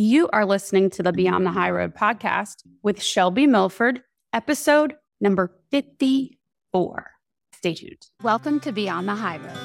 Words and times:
You 0.00 0.28
are 0.28 0.46
listening 0.46 0.90
to 0.90 1.02
the 1.02 1.12
Beyond 1.12 1.44
the 1.44 1.50
High 1.50 1.70
Road 1.70 1.92
podcast 1.92 2.62
with 2.84 3.02
Shelby 3.02 3.48
Milford, 3.48 4.04
episode 4.32 4.94
number 5.20 5.50
54. 5.72 7.10
Stay 7.52 7.74
tuned. 7.74 8.06
Welcome 8.22 8.60
to 8.60 8.70
Beyond 8.70 9.08
the 9.08 9.16
High 9.16 9.38
Road. 9.38 9.56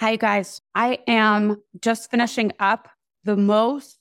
Hi, 0.00 0.16
guys. 0.16 0.60
I 0.74 0.98
am 1.06 1.62
just 1.80 2.10
finishing 2.10 2.52
up 2.60 2.90
the 3.24 3.38
most 3.38 3.96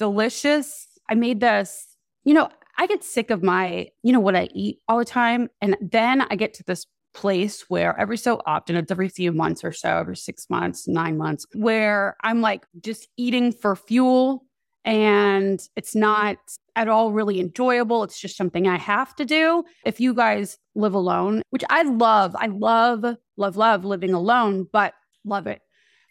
delicious. 0.00 0.88
I 1.08 1.14
made 1.14 1.38
this, 1.38 1.96
you 2.24 2.34
know, 2.34 2.48
I 2.76 2.88
get 2.88 3.04
sick 3.04 3.30
of 3.30 3.40
my, 3.44 3.86
you 4.02 4.12
know, 4.12 4.18
what 4.18 4.34
I 4.34 4.48
eat 4.52 4.80
all 4.88 4.98
the 4.98 5.04
time. 5.04 5.48
And 5.60 5.76
then 5.80 6.22
I 6.22 6.34
get 6.34 6.54
to 6.54 6.64
this 6.64 6.86
place 7.14 7.64
where 7.68 7.98
every 7.98 8.16
so 8.16 8.40
often, 8.46 8.76
it's 8.76 8.90
every 8.90 9.08
few 9.08 9.32
months 9.32 9.64
or 9.64 9.72
so, 9.72 9.98
every 9.98 10.16
six 10.16 10.48
months, 10.50 10.88
nine 10.88 11.16
months, 11.16 11.46
where 11.54 12.16
I'm 12.22 12.40
like 12.40 12.66
just 12.80 13.08
eating 13.16 13.52
for 13.52 13.76
fuel 13.76 14.44
and 14.84 15.60
it's 15.76 15.94
not 15.94 16.38
at 16.74 16.88
all 16.88 17.12
really 17.12 17.38
enjoyable. 17.38 18.02
It's 18.02 18.18
just 18.18 18.36
something 18.36 18.66
I 18.66 18.78
have 18.78 19.14
to 19.16 19.24
do. 19.24 19.64
If 19.84 20.00
you 20.00 20.14
guys 20.14 20.58
live 20.74 20.94
alone, 20.94 21.42
which 21.50 21.64
I 21.70 21.82
love, 21.82 22.34
I 22.36 22.46
love, 22.46 23.04
love, 23.36 23.56
love 23.56 23.84
living 23.84 24.14
alone, 24.14 24.66
but 24.72 24.94
love 25.24 25.46
it. 25.46 25.60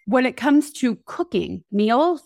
When 0.05 0.25
it 0.25 0.37
comes 0.37 0.71
to 0.73 0.97
cooking 1.05 1.63
meals, 1.71 2.21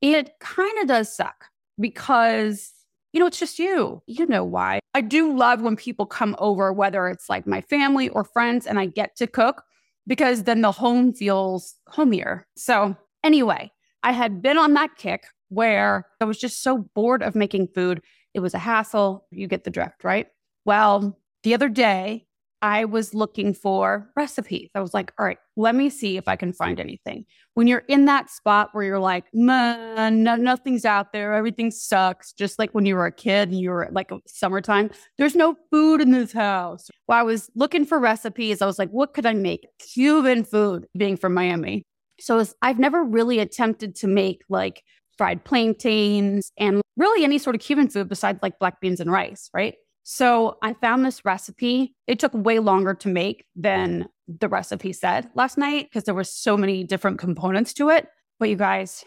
it 0.00 0.38
kind 0.40 0.78
of 0.80 0.88
does 0.88 1.14
suck 1.14 1.46
because 1.78 2.73
you 3.14 3.20
know, 3.20 3.26
it's 3.26 3.38
just 3.38 3.60
you. 3.60 4.02
You 4.06 4.26
know 4.26 4.44
why. 4.44 4.80
I 4.92 5.00
do 5.00 5.34
love 5.34 5.62
when 5.62 5.76
people 5.76 6.04
come 6.04 6.34
over, 6.40 6.72
whether 6.72 7.06
it's 7.06 7.30
like 7.30 7.46
my 7.46 7.60
family 7.60 8.08
or 8.08 8.24
friends, 8.24 8.66
and 8.66 8.76
I 8.76 8.86
get 8.86 9.14
to 9.16 9.28
cook 9.28 9.62
because 10.04 10.42
then 10.42 10.62
the 10.62 10.72
home 10.72 11.12
feels 11.12 11.76
homier. 11.88 12.44
So, 12.56 12.96
anyway, 13.22 13.70
I 14.02 14.10
had 14.10 14.42
been 14.42 14.58
on 14.58 14.74
that 14.74 14.96
kick 14.96 15.26
where 15.48 16.06
I 16.20 16.24
was 16.24 16.38
just 16.38 16.60
so 16.60 16.88
bored 16.94 17.22
of 17.22 17.36
making 17.36 17.68
food. 17.68 18.02
It 18.34 18.40
was 18.40 18.52
a 18.52 18.58
hassle. 18.58 19.26
You 19.30 19.46
get 19.46 19.62
the 19.62 19.70
drift, 19.70 20.02
right? 20.02 20.26
Well, 20.64 21.16
the 21.44 21.54
other 21.54 21.68
day, 21.68 22.26
I 22.64 22.86
was 22.86 23.12
looking 23.12 23.52
for 23.52 24.10
recipes. 24.16 24.70
I 24.74 24.80
was 24.80 24.94
like, 24.94 25.12
all 25.18 25.26
right, 25.26 25.36
let 25.54 25.74
me 25.74 25.90
see 25.90 26.16
if 26.16 26.26
I 26.26 26.34
can 26.34 26.54
find 26.54 26.80
anything. 26.80 27.26
When 27.52 27.66
you're 27.66 27.84
in 27.88 28.06
that 28.06 28.30
spot 28.30 28.70
where 28.72 28.84
you're 28.84 28.98
like, 28.98 29.26
man, 29.34 30.22
no, 30.22 30.34
nothing's 30.34 30.86
out 30.86 31.12
there, 31.12 31.34
everything 31.34 31.70
sucks, 31.70 32.32
just 32.32 32.58
like 32.58 32.70
when 32.70 32.86
you 32.86 32.94
were 32.94 33.04
a 33.04 33.12
kid 33.12 33.50
and 33.50 33.60
you 33.60 33.68
were 33.68 33.90
like 33.92 34.10
summertime, 34.26 34.90
there's 35.18 35.36
no 35.36 35.56
food 35.70 36.00
in 36.00 36.12
this 36.12 36.32
house. 36.32 36.90
Well, 37.06 37.18
I 37.18 37.22
was 37.22 37.50
looking 37.54 37.84
for 37.84 37.98
recipes. 37.98 38.62
I 38.62 38.66
was 38.66 38.78
like, 38.78 38.88
what 38.88 39.12
could 39.12 39.26
I 39.26 39.34
make? 39.34 39.66
Cuban 39.92 40.42
food, 40.42 40.86
being 40.96 41.18
from 41.18 41.34
Miami. 41.34 41.82
So 42.18 42.36
was, 42.36 42.54
I've 42.62 42.78
never 42.78 43.04
really 43.04 43.40
attempted 43.40 43.94
to 43.96 44.06
make 44.06 44.40
like 44.48 44.82
fried 45.18 45.44
plantains 45.44 46.50
and 46.56 46.80
really 46.96 47.24
any 47.24 47.36
sort 47.36 47.56
of 47.56 47.60
Cuban 47.60 47.90
food 47.90 48.08
besides 48.08 48.38
like 48.40 48.58
black 48.58 48.80
beans 48.80 49.00
and 49.00 49.12
rice, 49.12 49.50
right? 49.52 49.74
So 50.04 50.58
I 50.62 50.74
found 50.74 51.04
this 51.04 51.24
recipe. 51.24 51.94
It 52.06 52.20
took 52.20 52.32
way 52.34 52.58
longer 52.58 52.94
to 52.94 53.08
make 53.08 53.46
than 53.56 54.08
the 54.28 54.48
recipe 54.48 54.92
said 54.92 55.30
last 55.34 55.58
night 55.58 55.88
because 55.90 56.04
there 56.04 56.14
were 56.14 56.24
so 56.24 56.56
many 56.56 56.84
different 56.84 57.18
components 57.18 57.72
to 57.74 57.88
it. 57.88 58.06
But 58.38 58.50
you 58.50 58.56
guys, 58.56 59.04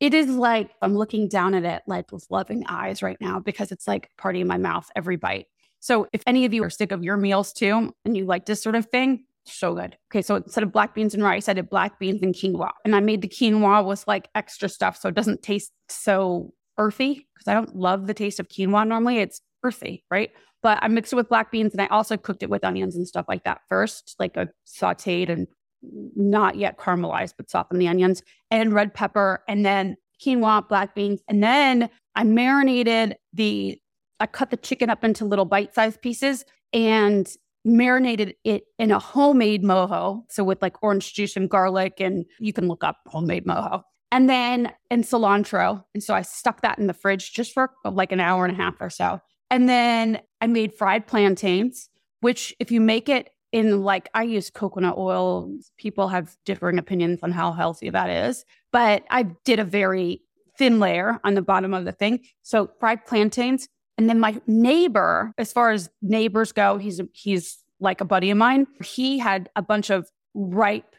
it 0.00 0.14
is 0.14 0.30
like 0.30 0.70
I'm 0.80 0.96
looking 0.96 1.28
down 1.28 1.54
at 1.54 1.64
it 1.64 1.82
like 1.86 2.10
with 2.10 2.26
loving 2.30 2.64
eyes 2.68 3.02
right 3.02 3.18
now 3.20 3.38
because 3.38 3.70
it's 3.70 3.86
like 3.86 4.10
party 4.16 4.40
in 4.40 4.46
my 4.46 4.58
mouth 4.58 4.88
every 4.96 5.16
bite. 5.16 5.46
So 5.80 6.08
if 6.14 6.22
any 6.26 6.46
of 6.46 6.54
you 6.54 6.64
are 6.64 6.70
sick 6.70 6.92
of 6.92 7.04
your 7.04 7.18
meals 7.18 7.52
too 7.52 7.94
and 8.06 8.16
you 8.16 8.24
like 8.24 8.46
this 8.46 8.62
sort 8.62 8.76
of 8.76 8.86
thing, 8.86 9.26
so 9.44 9.74
good. 9.74 9.98
Okay, 10.10 10.22
so 10.22 10.36
instead 10.36 10.64
of 10.64 10.72
black 10.72 10.94
beans 10.94 11.12
and 11.12 11.22
rice, 11.22 11.50
I 11.50 11.52
did 11.52 11.68
black 11.68 11.98
beans 11.98 12.22
and 12.22 12.34
quinoa. 12.34 12.70
And 12.86 12.96
I 12.96 13.00
made 13.00 13.20
the 13.20 13.28
quinoa 13.28 13.84
with 13.86 14.06
like 14.06 14.28
extra 14.34 14.70
stuff 14.70 14.96
so 14.96 15.10
it 15.10 15.14
doesn't 15.14 15.42
taste 15.42 15.72
so 15.90 16.54
earthy 16.78 17.28
because 17.34 17.48
I 17.48 17.52
don't 17.52 17.76
love 17.76 18.06
the 18.06 18.14
taste 18.14 18.40
of 18.40 18.48
quinoa 18.48 18.88
normally. 18.88 19.18
It's 19.18 19.42
earthy, 19.64 20.04
right? 20.10 20.30
But 20.62 20.78
I 20.82 20.88
mixed 20.88 21.12
it 21.12 21.16
with 21.16 21.28
black 21.28 21.50
beans 21.50 21.72
and 21.72 21.82
I 21.82 21.86
also 21.86 22.16
cooked 22.16 22.42
it 22.42 22.50
with 22.50 22.64
onions 22.64 22.96
and 22.96 23.06
stuff 23.06 23.26
like 23.28 23.44
that 23.44 23.62
first, 23.68 24.14
like 24.18 24.36
uh, 24.36 24.42
a 24.42 24.48
sauteed 24.68 25.28
and 25.28 25.46
not 26.16 26.56
yet 26.56 26.78
caramelized, 26.78 27.34
but 27.36 27.50
softened 27.50 27.80
the 27.80 27.88
onions 27.88 28.22
and 28.50 28.72
red 28.72 28.94
pepper 28.94 29.42
and 29.48 29.64
then 29.66 29.96
quinoa, 30.24 30.66
black 30.68 30.94
beans. 30.94 31.20
And 31.28 31.42
then 31.42 31.90
I 32.14 32.24
marinated 32.24 33.16
the, 33.32 33.78
I 34.20 34.26
cut 34.26 34.50
the 34.50 34.56
chicken 34.56 34.88
up 34.88 35.04
into 35.04 35.24
little 35.24 35.44
bite 35.44 35.74
sized 35.74 36.00
pieces 36.00 36.44
and 36.72 37.28
marinated 37.64 38.34
it 38.44 38.64
in 38.78 38.90
a 38.90 38.98
homemade 38.98 39.62
mojo. 39.62 40.22
So 40.30 40.44
with 40.44 40.62
like 40.62 40.82
orange 40.82 41.14
juice 41.14 41.36
and 41.36 41.48
garlic, 41.48 42.00
and 42.00 42.24
you 42.38 42.52
can 42.52 42.68
look 42.68 42.84
up 42.84 42.98
homemade 43.06 43.46
mojo. 43.46 43.82
And 44.12 44.30
then 44.30 44.72
and 44.90 45.02
cilantro. 45.02 45.84
And 45.92 46.02
so 46.02 46.14
I 46.14 46.22
stuck 46.22 46.60
that 46.62 46.78
in 46.78 46.86
the 46.86 46.94
fridge 46.94 47.32
just 47.32 47.52
for 47.52 47.72
like 47.84 48.12
an 48.12 48.20
hour 48.20 48.44
and 48.44 48.54
a 48.54 48.62
half 48.62 48.74
or 48.80 48.90
so. 48.90 49.20
And 49.54 49.68
then 49.68 50.20
I 50.40 50.48
made 50.48 50.74
fried 50.74 51.06
plantains, 51.06 51.88
which 52.22 52.52
if 52.58 52.72
you 52.72 52.80
make 52.80 53.08
it 53.08 53.30
in 53.52 53.84
like 53.84 54.08
I 54.12 54.24
use 54.24 54.50
coconut 54.50 54.98
oil, 54.98 55.48
people 55.76 56.08
have 56.08 56.36
differing 56.44 56.76
opinions 56.76 57.20
on 57.22 57.30
how 57.30 57.52
healthy 57.52 57.88
that 57.88 58.10
is, 58.10 58.44
but 58.72 59.04
I 59.10 59.22
did 59.44 59.60
a 59.60 59.64
very 59.64 60.22
thin 60.58 60.80
layer 60.80 61.20
on 61.22 61.34
the 61.34 61.40
bottom 61.40 61.72
of 61.72 61.84
the 61.84 61.92
thing. 61.92 62.24
So 62.42 62.68
fried 62.80 63.06
plantains. 63.06 63.68
And 63.96 64.08
then 64.08 64.18
my 64.18 64.40
neighbor, 64.48 65.32
as 65.38 65.52
far 65.52 65.70
as 65.70 65.88
neighbors 66.02 66.50
go, 66.50 66.76
he's 66.76 67.00
he's 67.12 67.58
like 67.78 68.00
a 68.00 68.04
buddy 68.04 68.32
of 68.32 68.38
mine. 68.38 68.66
He 68.84 69.20
had 69.20 69.50
a 69.54 69.62
bunch 69.62 69.88
of 69.88 70.10
ripe, 70.34 70.96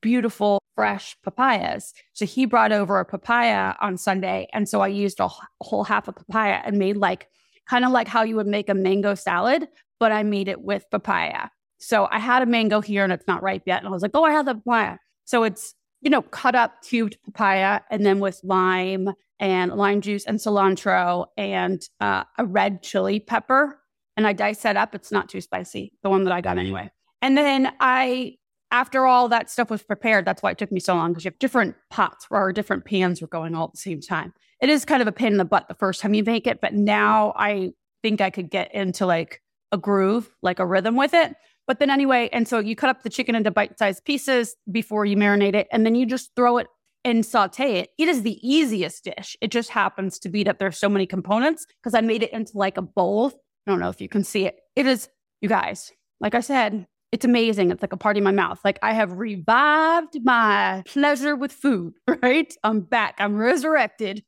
beautiful, 0.00 0.58
fresh 0.74 1.16
papayas. 1.22 1.94
So 2.12 2.26
he 2.26 2.44
brought 2.44 2.72
over 2.72 2.98
a 2.98 3.04
papaya 3.04 3.74
on 3.80 3.98
Sunday. 3.98 4.48
And 4.52 4.68
so 4.68 4.80
I 4.80 4.88
used 4.88 5.20
a 5.20 5.30
whole 5.60 5.84
half 5.84 6.08
a 6.08 6.12
papaya 6.12 6.60
and 6.64 6.76
made 6.76 6.96
like 6.96 7.28
kind 7.68 7.84
of 7.84 7.92
like 7.92 8.08
how 8.08 8.22
you 8.22 8.36
would 8.36 8.46
make 8.46 8.68
a 8.68 8.74
mango 8.74 9.14
salad, 9.14 9.68
but 10.00 10.12
I 10.12 10.22
made 10.22 10.48
it 10.48 10.62
with 10.62 10.84
papaya. 10.90 11.48
So 11.78 12.08
I 12.10 12.18
had 12.18 12.42
a 12.42 12.46
mango 12.46 12.80
here 12.80 13.04
and 13.04 13.12
it's 13.12 13.26
not 13.26 13.42
ripe 13.42 13.62
yet. 13.66 13.78
And 13.78 13.88
I 13.88 13.90
was 13.90 14.02
like, 14.02 14.12
oh, 14.14 14.24
I 14.24 14.32
have 14.32 14.46
the 14.46 14.54
papaya. 14.54 14.96
So 15.24 15.44
it's, 15.44 15.74
you 16.00 16.10
know, 16.10 16.22
cut 16.22 16.54
up 16.54 16.82
cubed 16.82 17.16
papaya 17.24 17.80
and 17.90 18.04
then 18.04 18.20
with 18.20 18.40
lime 18.42 19.10
and 19.40 19.72
lime 19.72 20.00
juice 20.00 20.24
and 20.24 20.38
cilantro 20.38 21.26
and 21.36 21.82
uh, 22.00 22.24
a 22.38 22.44
red 22.44 22.82
chili 22.82 23.20
pepper. 23.20 23.78
And 24.16 24.26
I 24.26 24.32
dice 24.32 24.62
that 24.62 24.76
up. 24.76 24.94
It's 24.94 25.10
not 25.10 25.28
too 25.28 25.40
spicy, 25.40 25.92
the 26.02 26.10
one 26.10 26.24
that 26.24 26.32
I 26.32 26.40
got 26.40 26.58
anyway. 26.58 26.90
And 27.20 27.36
then 27.36 27.72
I, 27.80 28.36
after 28.74 29.06
all 29.06 29.28
that 29.28 29.48
stuff 29.48 29.70
was 29.70 29.82
prepared, 29.82 30.24
that's 30.26 30.42
why 30.42 30.50
it 30.50 30.58
took 30.58 30.72
me 30.72 30.80
so 30.80 30.94
long 30.94 31.12
because 31.12 31.24
you 31.24 31.30
have 31.30 31.38
different 31.38 31.76
pots 31.90 32.26
or 32.30 32.52
different 32.52 32.84
pans 32.84 33.22
were 33.22 33.28
going 33.28 33.54
all 33.54 33.64
at 33.64 33.72
the 33.72 33.78
same 33.78 34.00
time 34.00 34.32
it 34.64 34.70
is 34.70 34.86
kind 34.86 35.02
of 35.02 35.08
a 35.08 35.12
pain 35.12 35.32
in 35.32 35.36
the 35.36 35.44
butt 35.44 35.68
the 35.68 35.74
first 35.74 36.00
time 36.00 36.14
you 36.14 36.24
make 36.24 36.46
it, 36.46 36.60
but 36.62 36.72
now 36.72 37.34
I 37.36 37.72
think 38.02 38.22
I 38.22 38.30
could 38.30 38.50
get 38.50 38.74
into 38.74 39.04
like 39.04 39.42
a 39.72 39.76
groove, 39.76 40.30
like 40.42 40.58
a 40.58 40.64
rhythm 40.64 40.96
with 40.96 41.12
it. 41.12 41.34
But 41.66 41.80
then 41.80 41.90
anyway, 41.90 42.30
and 42.32 42.48
so 42.48 42.60
you 42.60 42.74
cut 42.74 42.88
up 42.88 43.02
the 43.02 43.10
chicken 43.10 43.34
into 43.34 43.50
bite-sized 43.50 44.06
pieces 44.06 44.56
before 44.72 45.04
you 45.04 45.18
marinate 45.18 45.54
it, 45.54 45.66
and 45.70 45.84
then 45.84 45.94
you 45.94 46.06
just 46.06 46.30
throw 46.34 46.56
it 46.56 46.66
and 47.04 47.26
saute 47.26 47.80
it. 47.80 47.90
It 47.98 48.08
is 48.08 48.22
the 48.22 48.38
easiest 48.42 49.04
dish. 49.04 49.36
It 49.42 49.50
just 49.50 49.68
happens 49.68 50.18
to 50.20 50.30
be 50.30 50.44
that 50.44 50.58
there's 50.58 50.78
so 50.78 50.88
many 50.88 51.06
components 51.06 51.66
because 51.82 51.92
I 51.94 52.00
made 52.00 52.22
it 52.22 52.32
into 52.32 52.56
like 52.56 52.78
a 52.78 52.82
bowl. 52.82 53.32
I 53.66 53.70
don't 53.70 53.80
know 53.80 53.90
if 53.90 54.00
you 54.00 54.08
can 54.08 54.24
see 54.24 54.46
it. 54.46 54.60
It 54.76 54.86
is, 54.86 55.10
you 55.42 55.50
guys, 55.50 55.92
like 56.20 56.34
I 56.34 56.40
said, 56.40 56.86
it's 57.14 57.24
amazing. 57.24 57.70
It's 57.70 57.80
like 57.80 57.92
a 57.92 57.96
party 57.96 58.18
in 58.18 58.24
my 58.24 58.32
mouth. 58.32 58.58
Like 58.64 58.80
I 58.82 58.92
have 58.92 59.12
revived 59.12 60.18
my 60.24 60.82
pleasure 60.84 61.36
with 61.36 61.52
food, 61.52 61.94
right? 62.22 62.52
I'm 62.64 62.80
back. 62.80 63.14
I'm 63.18 63.36
resurrected. 63.36 64.24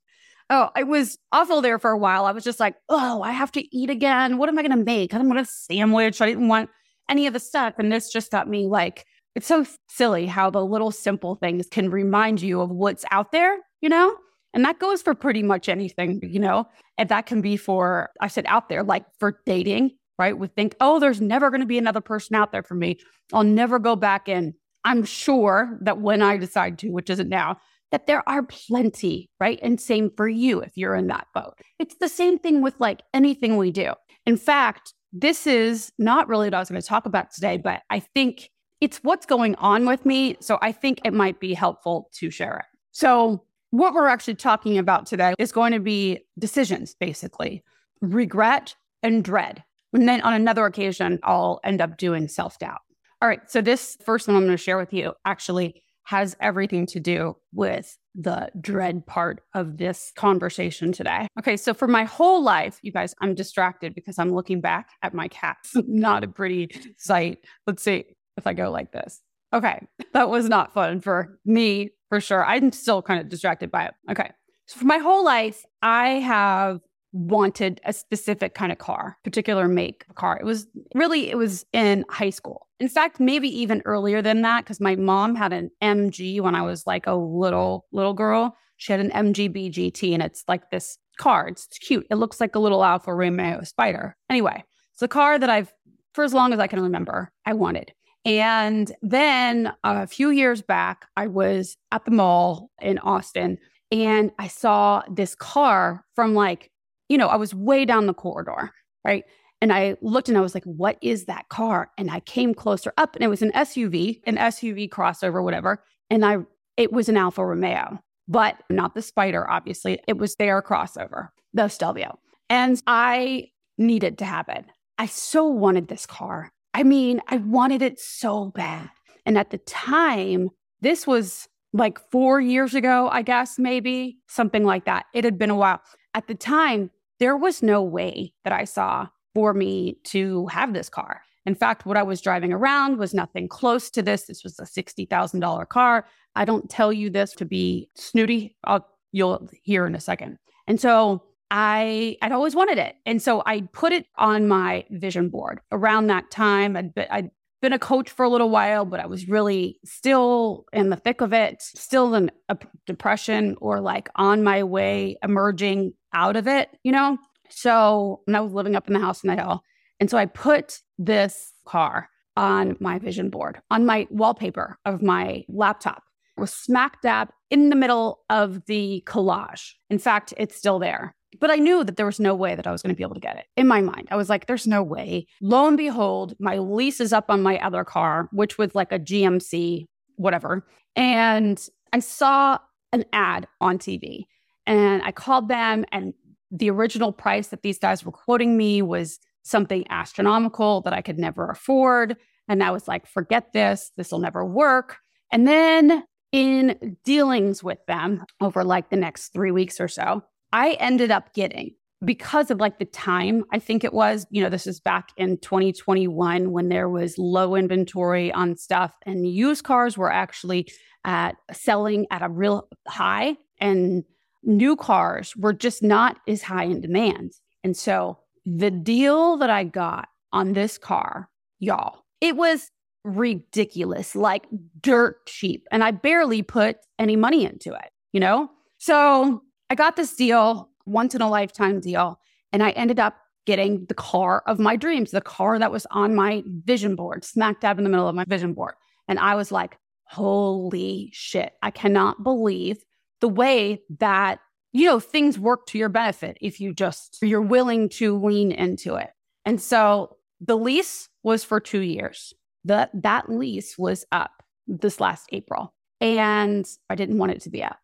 Oh, 0.51 0.71
I 0.77 0.85
was 0.85 1.19
awful 1.33 1.63
there 1.63 1.81
for 1.81 1.91
a 1.91 1.99
while. 1.99 2.27
I 2.27 2.31
was 2.31 2.45
just 2.45 2.61
like, 2.61 2.77
oh, 2.89 3.23
I 3.23 3.33
have 3.33 3.51
to 3.53 3.77
eat 3.77 3.91
again. 3.91 4.39
What 4.39 4.49
am 4.49 4.57
I 4.57 4.63
going 4.63 4.79
to 4.79 4.85
make? 4.85 5.13
I 5.13 5.19
don't 5.19 5.29
want 5.29 5.41
a 5.41 5.45
sandwich. 5.45 6.21
I 6.21 6.27
didn't 6.27 6.47
want 6.47 6.71
any 7.11 7.27
of 7.27 7.33
the 7.33 7.41
stuff. 7.41 7.75
And 7.77 7.91
this 7.91 8.13
just 8.13 8.31
got 8.31 8.49
me 8.49 8.69
like, 8.69 9.05
it's 9.35 9.49
so 9.49 9.67
silly 9.89 10.27
how 10.27 10.49
the 10.51 10.65
little 10.65 10.93
simple 10.93 11.35
things 11.35 11.67
can 11.69 11.91
remind 11.91 12.41
you 12.41 12.61
of 12.61 12.71
what's 12.71 13.05
out 13.11 13.33
there, 13.33 13.59
you 13.81 13.89
know? 13.89 14.17
And 14.55 14.65
that 14.65 14.79
goes 14.79 15.03
for 15.03 15.13
pretty 15.13 15.43
much 15.43 15.69
anything, 15.69 16.21
you 16.23 16.39
know? 16.39 16.69
And 16.99 17.09
that 17.09 17.27
can 17.27 17.41
be 17.41 17.57
for, 17.57 18.11
I 18.21 18.29
said 18.29 18.45
out 18.47 18.69
there, 18.69 18.85
like 18.85 19.07
for 19.19 19.41
dating, 19.45 19.91
right? 20.19 20.39
We 20.39 20.49
think, 20.49 20.75
oh, 20.81 20.99
there's 20.99 21.21
never 21.21 21.51
going 21.51 21.61
to 21.61 21.67
be 21.67 21.79
another 21.79 22.01
person 22.01 22.37
out 22.37 22.53
there 22.53 22.63
for 22.63 22.75
me. 22.75 22.99
I'll 23.33 23.45
never 23.45 23.79
go 23.79 23.97
back 23.97 24.29
in. 24.29 24.55
I'm 24.85 25.05
sure 25.05 25.79
that 25.83 26.01
when 26.01 26.23
I 26.23 26.37
decide 26.37 26.79
to, 26.79 26.91
which 26.91 27.11
isn't 27.11 27.29
now, 27.29 27.59
that 27.93 28.07
there 28.07 28.29
are 28.29 28.43
plenty, 28.43 29.31
right? 29.41 29.59
And 29.63 29.81
same 29.81 30.11
for 30.17 30.29
you 30.29 30.61
if 30.61 30.77
you're 30.77 30.95
in 30.95 31.07
that 31.09 31.27
boat. 31.35 31.55
It's 31.79 31.97
the 32.01 32.09
same 32.09 32.39
thing 32.39 32.63
with 32.63 32.75
like 32.81 33.03
anything 33.15 33.57
we 33.57 33.71
do. 33.71 33.93
In 34.27 34.37
fact, 34.37 34.93
this 35.13 35.47
is 35.47 35.93
not 35.99 36.29
really 36.29 36.47
what 36.47 36.55
I 36.55 36.59
was 36.59 36.69
going 36.69 36.81
to 36.81 36.87
talk 36.87 37.07
about 37.07 37.33
today, 37.33 37.57
but 37.57 37.83
I 37.91 38.01
think 38.01 38.51
it's 38.81 38.99
what's 38.99 39.27
going 39.27 39.55
on 39.57 39.87
with 39.87 40.05
me. 40.05 40.37
So 40.41 40.59
I 40.61 40.73
think 40.73 41.01
it 41.05 41.15
might 41.15 41.41
be 41.41 41.55
helpful 41.55 42.11
to 42.15 42.31
share 42.31 42.59
it. 42.59 42.65
So, 42.93 43.43
what 43.71 43.95
we're 43.95 44.07
actually 44.07 44.37
talking 44.37 44.79
about 44.79 45.07
today 45.07 45.35
is 45.39 45.53
going 45.53 45.73
to 45.73 45.81
be 45.81 46.21
decisions, 46.39 46.95
basically 46.99 47.65
regret 48.01 48.75
and 49.03 49.25
dread. 49.25 49.65
And 49.97 50.07
then 50.07 50.21
on 50.21 50.35
another 50.35 50.67
occasion, 50.67 51.19
I'll 51.23 51.59
end 51.65 51.81
up 51.81 51.97
doing 51.97 52.29
self 52.29 52.59
doubt. 52.59 52.81
All 53.23 53.29
right. 53.29 53.41
So, 53.51 53.63
this 53.63 53.97
first 54.05 54.29
one 54.29 54.37
I'm 54.37 54.45
going 54.45 54.57
to 54.57 54.63
share 54.63 54.77
with 54.77 54.93
you 54.93 55.15
actually 55.25 55.83
has 56.05 56.37
everything 56.39 56.87
to 56.87 57.01
do 57.01 57.35
with 57.53 57.97
the 58.15 58.49
dread 58.61 59.07
part 59.07 59.41
of 59.55 59.79
this 59.79 60.13
conversation 60.15 60.93
today. 60.93 61.27
Okay, 61.39 61.57
so 61.57 61.75
for 61.75 61.89
my 61.89 62.05
whole 62.05 62.43
life, 62.43 62.79
you 62.83 62.93
guys, 62.93 63.13
I'm 63.21 63.35
distracted 63.35 63.95
because 63.95 64.19
I'm 64.19 64.33
looking 64.33 64.61
back 64.61 64.91
at 65.03 65.15
my 65.15 65.29
cats. 65.29 65.73
not 65.87 66.23
a 66.23 66.29
pretty 66.29 66.71
sight. 66.97 67.39
Let's 67.67 67.83
see 67.83 68.05
if 68.37 68.47
I 68.47 68.53
go 68.53 68.71
like 68.71 68.93
this. 68.93 69.21
Okay, 69.53 69.81
that 70.13 70.29
was 70.29 70.49
not 70.49 70.75
fun 70.75 71.01
for 71.01 71.39
me 71.45 71.91
for 72.09 72.21
sure. 72.21 72.45
I'm 72.45 72.71
still 72.71 73.03
kind 73.03 73.21
of 73.21 73.29
distracted 73.29 73.71
by 73.71 73.87
it. 73.87 73.95
Okay, 74.11 74.31
so 74.67 74.79
for 74.79 74.85
my 74.85 74.99
whole 74.99 75.25
life, 75.25 75.65
I 75.83 76.09
have 76.21 76.81
wanted 77.17 77.81
a 77.85 77.93
specific 77.93 78.55
kind 78.55 78.71
of 78.71 78.79
car, 78.79 79.17
particular 79.25 79.69
make 79.69 80.05
car. 80.15 80.39
It 80.39 80.45
was 80.45 80.67
really, 80.95 81.31
it 81.31 81.37
was 81.37 81.65
in 81.73 82.05
high 82.11 82.31
school. 82.31 82.67
In 82.79 82.89
fact, 82.89 83.21
maybe 83.21 83.49
even 83.49 83.83
earlier 83.85 84.21
than 84.21 84.43
that, 84.43 84.65
because 84.65 84.81
my 84.81 84.97
mom 84.97 85.35
had 85.35 85.53
an 85.53 85.71
MG 85.83 86.41
when 86.41 86.55
I 86.55 86.63
was 86.63 86.87
like 86.87 87.07
a 87.07 87.15
little, 87.15 87.87
little 87.93 88.15
girl. 88.15 88.57
She 88.77 88.93
had 88.93 89.01
an 89.01 89.11
MGB 89.11 89.73
GT 89.73 90.13
and 90.13 90.23
it's 90.23 90.45
like 90.47 90.71
this 90.71 90.99
car. 91.19 91.49
It's 91.49 91.67
cute. 91.79 92.07
It 92.11 92.17
looks 92.17 92.41
like 92.41 92.55
a 92.55 92.59
little 92.59 92.85
Alfa 92.85 93.15
Romeo 93.15 93.63
Spider. 93.63 94.17
Anyway, 94.29 94.63
it's 94.93 95.03
a 95.03 95.09
car 95.09 95.39
that 95.39 95.49
I've, 95.49 95.73
for 96.13 96.25
as 96.25 96.35
long 96.35 96.53
as 96.53 96.59
I 96.59 96.67
can 96.67 96.81
remember, 96.81 97.33
I 97.47 97.55
wanted. 97.55 97.93
And 98.27 98.93
then 99.03 99.73
a 99.85 100.07
few 100.07 100.31
years 100.31 100.61
back, 100.61 101.07
I 101.17 101.29
was 101.29 101.77
at 101.93 102.05
the 102.05 102.11
mall 102.11 102.71
in 102.83 102.99
Austin 102.99 103.59
and 103.93 104.33
I 104.39 104.49
saw 104.49 105.03
this 105.09 105.35
car 105.35 106.05
from 106.15 106.35
like 106.35 106.71
you 107.09 107.19
know, 107.19 107.29
I 107.29 107.37
was 107.37 107.55
way 107.55 107.85
down 107.85 108.07
the 108.07 108.15
corridor, 108.15 108.73
right? 109.05 109.25
And 109.61 109.73
I 109.73 109.97
looked 110.03 110.29
and 110.29 110.37
I 110.37 110.43
was 110.43 110.55
like, 110.55 110.65
what 110.65 110.99
is 111.01 111.25
that 111.25 111.49
car? 111.49 111.91
And 111.97 112.11
I 112.11 112.21
came 112.21 112.55
closer 112.55 112.93
up 112.99 113.17
and 113.17 113.25
it 113.25 113.29
was 113.29 113.43
an 113.43 113.53
SUV, 113.53 114.21
an 114.25 114.37
SUV 114.37 114.89
crossover, 114.89 115.43
whatever. 115.43 115.83
And 116.11 116.25
I, 116.25 116.39
it 116.77 116.93
was 116.93 117.09
an 117.09 117.17
Alfa 117.17 117.45
Romeo, 117.45 117.99
but 118.29 118.63
not 118.69 118.95
the 118.95 119.03
Spider, 119.03 119.49
obviously. 119.49 119.99
It 120.07 120.19
was 120.19 120.37
their 120.37 120.61
crossover, 120.61 121.29
the 121.55 121.69
Stelvio. 121.69 122.19
And 122.51 122.81
I 122.87 123.49
needed 123.79 124.19
to 124.19 124.25
have 124.25 124.49
it. 124.49 124.65
I 124.99 125.07
so 125.07 125.47
wanted 125.47 125.89
this 125.89 126.07
car. 126.07 126.51
I 126.75 126.83
mean, 126.83 127.21
I 127.29 127.39
wanted 127.39 127.83
it 127.83 127.99
so 127.99 128.51
bad. 128.55 128.91
And 129.25 129.39
at 129.39 129.51
the 129.51 129.59
time, 129.59 130.51
this 130.81 131.07
was 131.07 131.49
like 131.73 131.99
four 132.11 132.41
years 132.41 132.75
ago, 132.75 133.09
I 133.11 133.23
guess, 133.23 133.59
maybe 133.59 134.19
something 134.29 134.65
like 134.65 134.85
that. 134.85 135.07
It 135.15 135.25
had 135.25 135.39
been 135.39 135.51
a 135.51 135.57
while. 135.57 135.81
At 136.15 136.27
the 136.29 136.35
time, 136.35 136.91
there 137.19 137.37
was 137.37 137.63
no 137.63 137.83
way 137.83 138.33
that 138.45 138.53
I 138.53 138.65
saw 138.65 139.09
for 139.35 139.55
me 139.55 139.99
to 140.05 140.47
have 140.47 140.73
this 140.73 140.89
car. 140.89 141.23
In 141.45 141.55
fact, 141.55 141.87
what 141.87 141.97
I 141.97 142.03
was 142.03 142.21
driving 142.21 142.53
around 142.53 142.99
was 142.99 143.15
nothing 143.15 143.49
close 143.49 143.89
to 143.91 144.03
this. 144.03 144.25
This 144.25 144.43
was 144.43 144.59
a 144.59 144.65
$60,000 144.65 145.69
car. 145.69 146.07
I 146.35 146.45
don't 146.45 146.69
tell 146.69 146.93
you 146.93 147.09
this 147.09 147.33
to 147.35 147.45
be 147.45 147.89
snooty. 147.95 148.57
I'll, 148.65 148.87
you'll 149.13 149.49
hear 149.63 149.87
in 149.87 149.95
a 149.95 150.01
second. 150.01 150.39
And 150.67 150.81
so 150.81 151.23
I, 151.51 152.17
I'd 152.23 152.33
always 152.33 152.57
wanted 152.57 152.79
it. 152.79 152.97
And 153.07 153.23
so 153.23 153.43
I 153.47 153.61
put 153.73 153.93
it 153.93 154.07
on 154.17 154.49
my 154.49 154.85
vision 154.91 155.29
board 155.29 155.61
around 155.71 156.09
that 156.09 156.31
time. 156.31 156.77
I'd 156.77 156.93
I'd 157.11 157.31
been 157.63 157.73
a 157.73 157.79
coach 157.79 158.11
for 158.11 158.25
a 158.25 158.29
little 158.29 158.51
while, 158.51 158.85
but 158.85 159.01
I 159.01 159.07
was 159.07 159.29
really 159.29 159.81
still 159.85 160.67
in 160.73 160.91
the 160.91 160.97
thick 160.97 161.21
of 161.21 161.33
it, 161.33 161.63
still 161.63 162.15
in 162.15 162.31
a 162.49 162.59
depression 162.87 163.57
or 163.61 163.81
like 163.81 164.09
on 164.17 164.45
my 164.45 164.63
way 164.63 165.17
emerging 165.23 165.95
out 166.15 166.37
of 166.37 166.47
it, 166.47 166.69
you 166.83 166.93
know? 166.93 167.19
So, 167.49 168.21
and 168.27 168.37
I 168.37 168.41
was 168.41 168.53
living 168.53 168.77
up 168.77 168.89
in 168.89 168.95
the 168.95 169.01
house 169.01 169.25
in 169.25 169.29
the 169.29 169.43
hill. 169.43 169.63
And 170.01 170.11
so 170.11 170.19
I 170.19 170.27
put 170.27 170.81
this 170.99 171.53
car 171.65 172.11
on 172.37 172.77
my 172.81 172.99
vision 172.99 173.31
board, 173.31 173.61
on 173.71 173.87
my 173.87 174.07
wallpaper 174.11 174.79
of 174.85 175.03
my 175.03 175.45
laptop. 175.49 176.03
It 176.37 176.41
was 176.41 176.53
smack 176.53 177.01
dab 177.01 177.31
in 177.51 177.71
the 177.71 177.77
middle 177.77 178.21
of 178.29 178.67
the 178.67 179.03
collage. 179.07 179.73
In 179.89 179.99
fact, 179.99 180.35
it's 180.37 180.57
still 180.57 180.79
there. 180.79 181.16
But 181.41 181.51
I 181.51 181.57
knew 181.57 181.85
that 181.85 181.97
there 181.97 182.07
was 182.07 182.21
no 182.21 182.35
way 182.35 182.55
that 182.55 182.67
I 182.67 182.73
was 182.73 182.83
going 182.83 182.95
to 182.95 182.97
be 182.97 183.03
able 183.03 183.15
to 183.15 183.21
get 183.21 183.37
it 183.37 183.47
in 183.57 183.67
my 183.67 183.81
mind. 183.81 184.09
I 184.11 184.17
was 184.17 184.29
like, 184.29 184.47
there's 184.47 184.67
no 184.67 184.83
way. 184.83 185.27
Lo 185.41 185.67
and 185.67 185.77
behold, 185.77 186.35
my 186.39 186.59
lease 186.59 187.01
is 187.01 187.13
up 187.13 187.31
on 187.31 187.43
my 187.43 187.59
other 187.59 187.85
car, 187.85 188.29
which 188.33 188.59
was 188.59 188.75
like 188.75 188.93
a 188.93 188.99
GMC, 188.99 189.87
whatever. 190.17 190.67
And 190.95 191.65
I 191.93 191.99
saw 192.01 192.59
an 192.93 193.05
ad 193.13 193.47
on 193.61 193.79
TV 193.79 194.25
and 194.67 195.03
I 195.03 195.13
called 195.13 195.49
them, 195.49 195.85
and 195.93 196.13
the 196.51 196.71
original 196.71 197.13
price 197.13 197.49
that 197.49 197.63
these 197.63 197.79
guys 197.79 198.05
were 198.05 198.13
quoting 198.13 198.57
me 198.57 198.83
was 198.83 199.21
something 199.43 199.85
astronomical 199.91 200.81
that 200.83 200.93
I 200.93 201.03
could 201.03 201.19
never 201.19 201.49
afford. 201.49 202.17
And 202.49 202.63
I 202.63 202.71
was 202.73 202.89
like, 202.89 203.07
forget 203.07 203.53
this, 203.53 203.93
this 203.97 204.11
will 204.11 204.19
never 204.19 204.45
work. 204.45 204.99
And 205.31 205.47
then 205.47 206.05
in 206.33 206.97
dealings 207.05 207.63
with 207.63 207.79
them 207.87 208.25
over 208.41 208.65
like 208.65 208.91
the 208.91 208.97
next 208.97 209.29
three 209.29 209.51
weeks 209.53 209.81
or 209.81 209.89
so, 209.89 210.23
I 210.57 210.71
ended 210.81 211.11
up 211.11 211.35
getting 211.35 211.75
because 212.03 212.51
of 212.51 212.61
like 212.61 212.79
the 212.79 212.87
time, 212.87 213.45
I 213.53 213.59
think 213.59 213.85
it 213.85 213.93
was, 213.93 214.27
you 214.31 214.43
know, 214.43 214.49
this 214.49 214.67
is 214.67 214.81
back 214.81 215.11
in 215.19 215.37
2021 215.37 216.51
when 216.51 216.71
there 216.71 216.89
was 216.89 217.19
low 217.19 217.55
inventory 217.55 218.33
on 218.33 218.57
stuff 218.57 218.95
and 219.05 219.29
used 219.29 219.65
cars 219.65 219.99
were 219.99 220.11
actually 220.11 220.67
at 221.05 221.37
selling 221.53 222.07
at 222.11 222.23
a 222.23 222.31
real 222.31 222.69
high. 222.89 223.37
And 223.61 224.05
new 224.43 224.77
cars 224.77 225.37
were 225.37 225.53
just 225.53 225.83
not 225.83 226.17
as 226.27 226.41
high 226.41 226.65
in 226.65 226.81
demand. 226.81 227.33
And 227.63 227.77
so 227.77 228.19
the 228.47 228.71
deal 228.71 229.37
that 229.37 229.51
I 229.51 229.65
got 229.65 230.09
on 230.33 230.55
this 230.55 230.79
car, 230.79 231.29
y'all, 231.59 231.99
it 232.23 232.35
was 232.35 232.71
ridiculous, 233.05 234.17
like 234.17 234.47
dirt 234.81 235.27
cheap. 235.27 235.67
And 235.71 235.85
I 235.85 235.91
barely 235.91 236.41
put 236.41 236.79
any 236.99 237.15
money 237.15 237.45
into 237.45 237.75
it, 237.75 237.91
you 238.13 238.21
know? 238.21 238.49
So 238.79 239.43
I 239.71 239.75
got 239.75 239.97
this 239.97 240.15
deal, 240.15 240.71
once 240.85 241.15
in 241.15 241.23
a 241.23 241.29
lifetime 241.29 241.81
deal, 241.81 242.21
and 242.53 242.63
I 242.63 242.71
ended 242.71 243.01
up 243.01 243.17
getting 243.47 243.87
the 243.87 243.95
car 243.95 244.43
of 244.47 244.59
my 244.59 244.77
dreams, 244.77 245.11
the 245.11 245.21
car 245.21 245.59
that 245.59 245.73
was 245.73 245.87
on 245.91 246.15
my 246.15 246.43
vision 246.65 246.97
board, 246.97 247.25
smack 247.25 247.61
dab 247.61 247.79
in 247.79 247.85
the 247.85 247.91
middle 247.91 248.09
of 248.09 248.15
my 248.15 248.25
vision 248.25 248.55
board. 248.55 248.75
And 249.09 249.19
I 249.19 249.35
was 249.35 249.53
like, 249.53 249.79
holy 250.05 251.11
shit, 251.13 251.53
I 251.63 251.71
cannot 251.71 252.23
believe 252.23 252.79
the 253.21 253.29
way 253.29 253.83
that 253.99 254.41
you 254.73 254.87
know 254.87 255.01
things 255.01 255.39
work 255.39 255.67
to 255.67 255.79
your 255.79 255.89
benefit 255.89 256.37
if 256.41 256.61
you 256.61 256.75
just 256.75 257.19
you're 257.23 257.41
willing 257.41 257.89
to 257.89 258.19
lean 258.19 258.53
into 258.53 258.97
it. 258.97 259.11
And 259.45 259.61
so 259.61 260.17
the 260.41 260.57
lease 260.57 261.09
was 261.23 261.45
for 261.45 261.61
two 261.61 261.81
years. 261.81 262.35
That 262.65 262.91
that 262.95 263.31
lease 263.31 263.79
was 263.79 264.05
up 264.13 264.43
this 264.67 265.01
last 265.01 265.27
april 265.33 265.73
and 266.01 266.67
i 266.91 266.95
didn't 266.95 267.19
want 267.19 267.33
it 267.33 267.41
to 267.43 267.51
be 267.51 267.63
up 267.63 267.79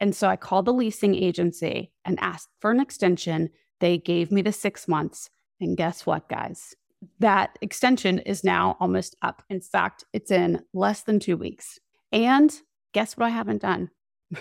and 0.00 0.14
so 0.14 0.28
i 0.28 0.36
called 0.36 0.66
the 0.66 0.72
leasing 0.72 1.14
agency 1.14 1.92
and 2.04 2.18
asked 2.20 2.50
for 2.60 2.70
an 2.70 2.80
extension 2.80 3.48
they 3.80 3.98
gave 3.98 4.30
me 4.32 4.42
the 4.42 4.52
six 4.52 4.88
months 4.88 5.30
and 5.60 5.76
guess 5.76 6.06
what 6.06 6.28
guys 6.28 6.74
that 7.18 7.58
extension 7.60 8.18
is 8.20 8.42
now 8.42 8.76
almost 8.80 9.16
up 9.22 9.42
in 9.50 9.60
fact 9.60 10.04
it's 10.12 10.30
in 10.30 10.62
less 10.72 11.02
than 11.02 11.20
two 11.20 11.36
weeks 11.36 11.78
and 12.12 12.60
guess 12.92 13.16
what 13.16 13.26
i 13.26 13.30
haven't 13.30 13.62
done 13.62 13.90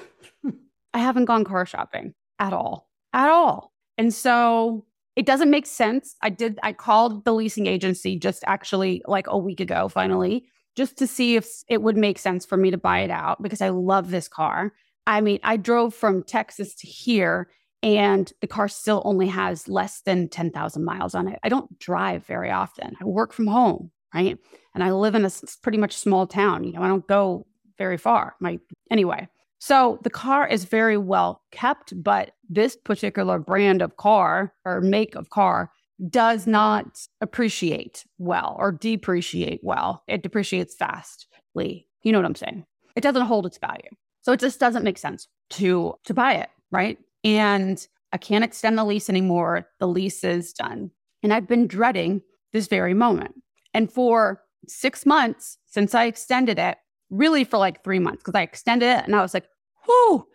I 0.96 1.00
haven't 1.00 1.26
gone 1.26 1.44
car 1.44 1.66
shopping 1.66 2.14
at 2.40 2.54
all, 2.54 2.90
at 3.14 3.30
all. 3.30 3.74
And 3.98 4.14
so 4.14 4.86
it 5.18 5.26
doesn't 5.26 5.50
make 5.50 5.66
sense. 5.66 6.16
I 6.22 6.30
did, 6.30 6.58
I 6.64 6.72
called 6.72 7.26
the 7.26 7.34
leasing 7.34 7.68
agency 7.68 8.18
just 8.18 8.44
actually 8.48 9.02
like 9.06 9.28
a 9.28 9.38
week 9.38 9.60
ago, 9.60 9.90
finally, 9.90 10.46
just 10.76 10.98
to 10.98 11.08
see 11.08 11.36
if 11.36 11.64
it 11.68 11.82
would 11.82 11.98
make 11.98 12.18
sense 12.18 12.46
for 12.46 12.56
me 12.58 12.72
to 12.72 12.78
buy 12.78 13.00
it 13.00 13.12
out 13.12 13.42
because 13.42 13.62
I 13.62 13.70
love 13.70 14.10
this 14.10 14.30
car. 14.30 14.72
I 15.08 15.22
mean, 15.22 15.40
I 15.44 15.58
drove 15.58 15.94
from 15.94 16.24
Texas 16.24 16.76
to 16.76 16.88
here 16.88 17.50
and 17.84 18.32
the 18.42 18.48
car 18.48 18.68
still 18.68 19.02
only 19.06 19.28
has 19.28 19.68
less 19.68 20.02
than 20.02 20.28
10,000 20.28 20.84
miles 20.84 21.14
on 21.14 21.28
it. 21.28 21.40
I 21.44 21.50
don't 21.50 21.78
drive 21.78 22.26
very 22.26 22.50
often. 22.50 22.96
I 23.00 23.06
work 23.06 23.32
from 23.32 23.46
home, 23.46 23.92
right? 24.14 24.38
And 24.74 24.84
I 24.84 24.92
live 24.92 25.14
in 25.14 25.24
a 25.24 25.32
pretty 25.62 25.78
much 25.78 25.96
small 25.96 26.26
town. 26.26 26.64
You 26.64 26.74
know, 26.74 26.82
I 26.82 26.88
don't 26.88 27.08
go 27.08 27.46
very 27.78 27.98
far. 27.98 28.36
My 28.40 28.60
anyway. 28.90 29.28
So 29.60 30.00
the 30.04 30.10
car 30.10 30.48
is 30.48 30.66
very 30.66 30.98
well 30.98 31.42
kept, 31.52 31.94
but 32.04 32.32
this 32.50 32.76
particular 32.76 33.40
brand 33.40 33.82
of 33.82 33.98
car 33.98 34.54
or 34.66 34.82
make 34.82 35.16
of 35.16 35.30
car 35.30 35.72
does 36.10 36.46
not 36.46 37.08
appreciate 37.22 38.06
well 38.18 38.56
or 38.60 38.72
depreciate 38.72 39.62
well. 39.64 40.04
It 40.08 40.24
depreciates 40.24 40.76
fastly. 40.76 41.88
You 42.04 42.12
know 42.12 42.20
what 42.20 42.26
I'm 42.26 42.36
saying? 42.36 42.66
It 42.96 43.02
doesn't 43.02 43.22
hold 43.22 43.46
its 43.46 43.58
value. 43.58 43.90
So 44.26 44.32
it 44.32 44.40
just 44.40 44.60
doesn't 44.60 44.84
make 44.84 44.98
sense 44.98 45.28
to 45.52 45.94
to 46.06 46.14
buy 46.16 46.34
it, 46.34 46.50
right? 46.72 46.98
And 47.24 47.88
I 48.12 48.18
can't 48.18 48.44
extend 48.44 48.76
the 48.76 48.84
lease 48.84 49.08
anymore. 49.08 49.68
The 49.80 49.88
lease 49.88 50.24
is 50.24 50.52
done. 50.52 50.90
And 51.22 51.32
I've 51.32 51.48
been 51.48 51.68
dreading 51.68 52.24
this 52.52 52.68
very 52.68 52.96
moment. 52.96 53.36
And 53.76 53.92
for 53.92 54.42
6 54.68 55.06
months 55.06 55.60
since 55.68 55.94
I 55.94 56.06
extended 56.06 56.58
it, 56.58 56.80
really 57.12 57.44
for 57.44 57.60
like 57.60 57.84
three 57.84 58.00
months 58.00 58.24
because 58.24 58.34
I 58.34 58.42
extended 58.42 58.88
it 58.88 59.06
and 59.06 59.16
I 59.16 59.22
was 59.22 59.36
like, 59.36 59.46
whoo, 59.88 60.26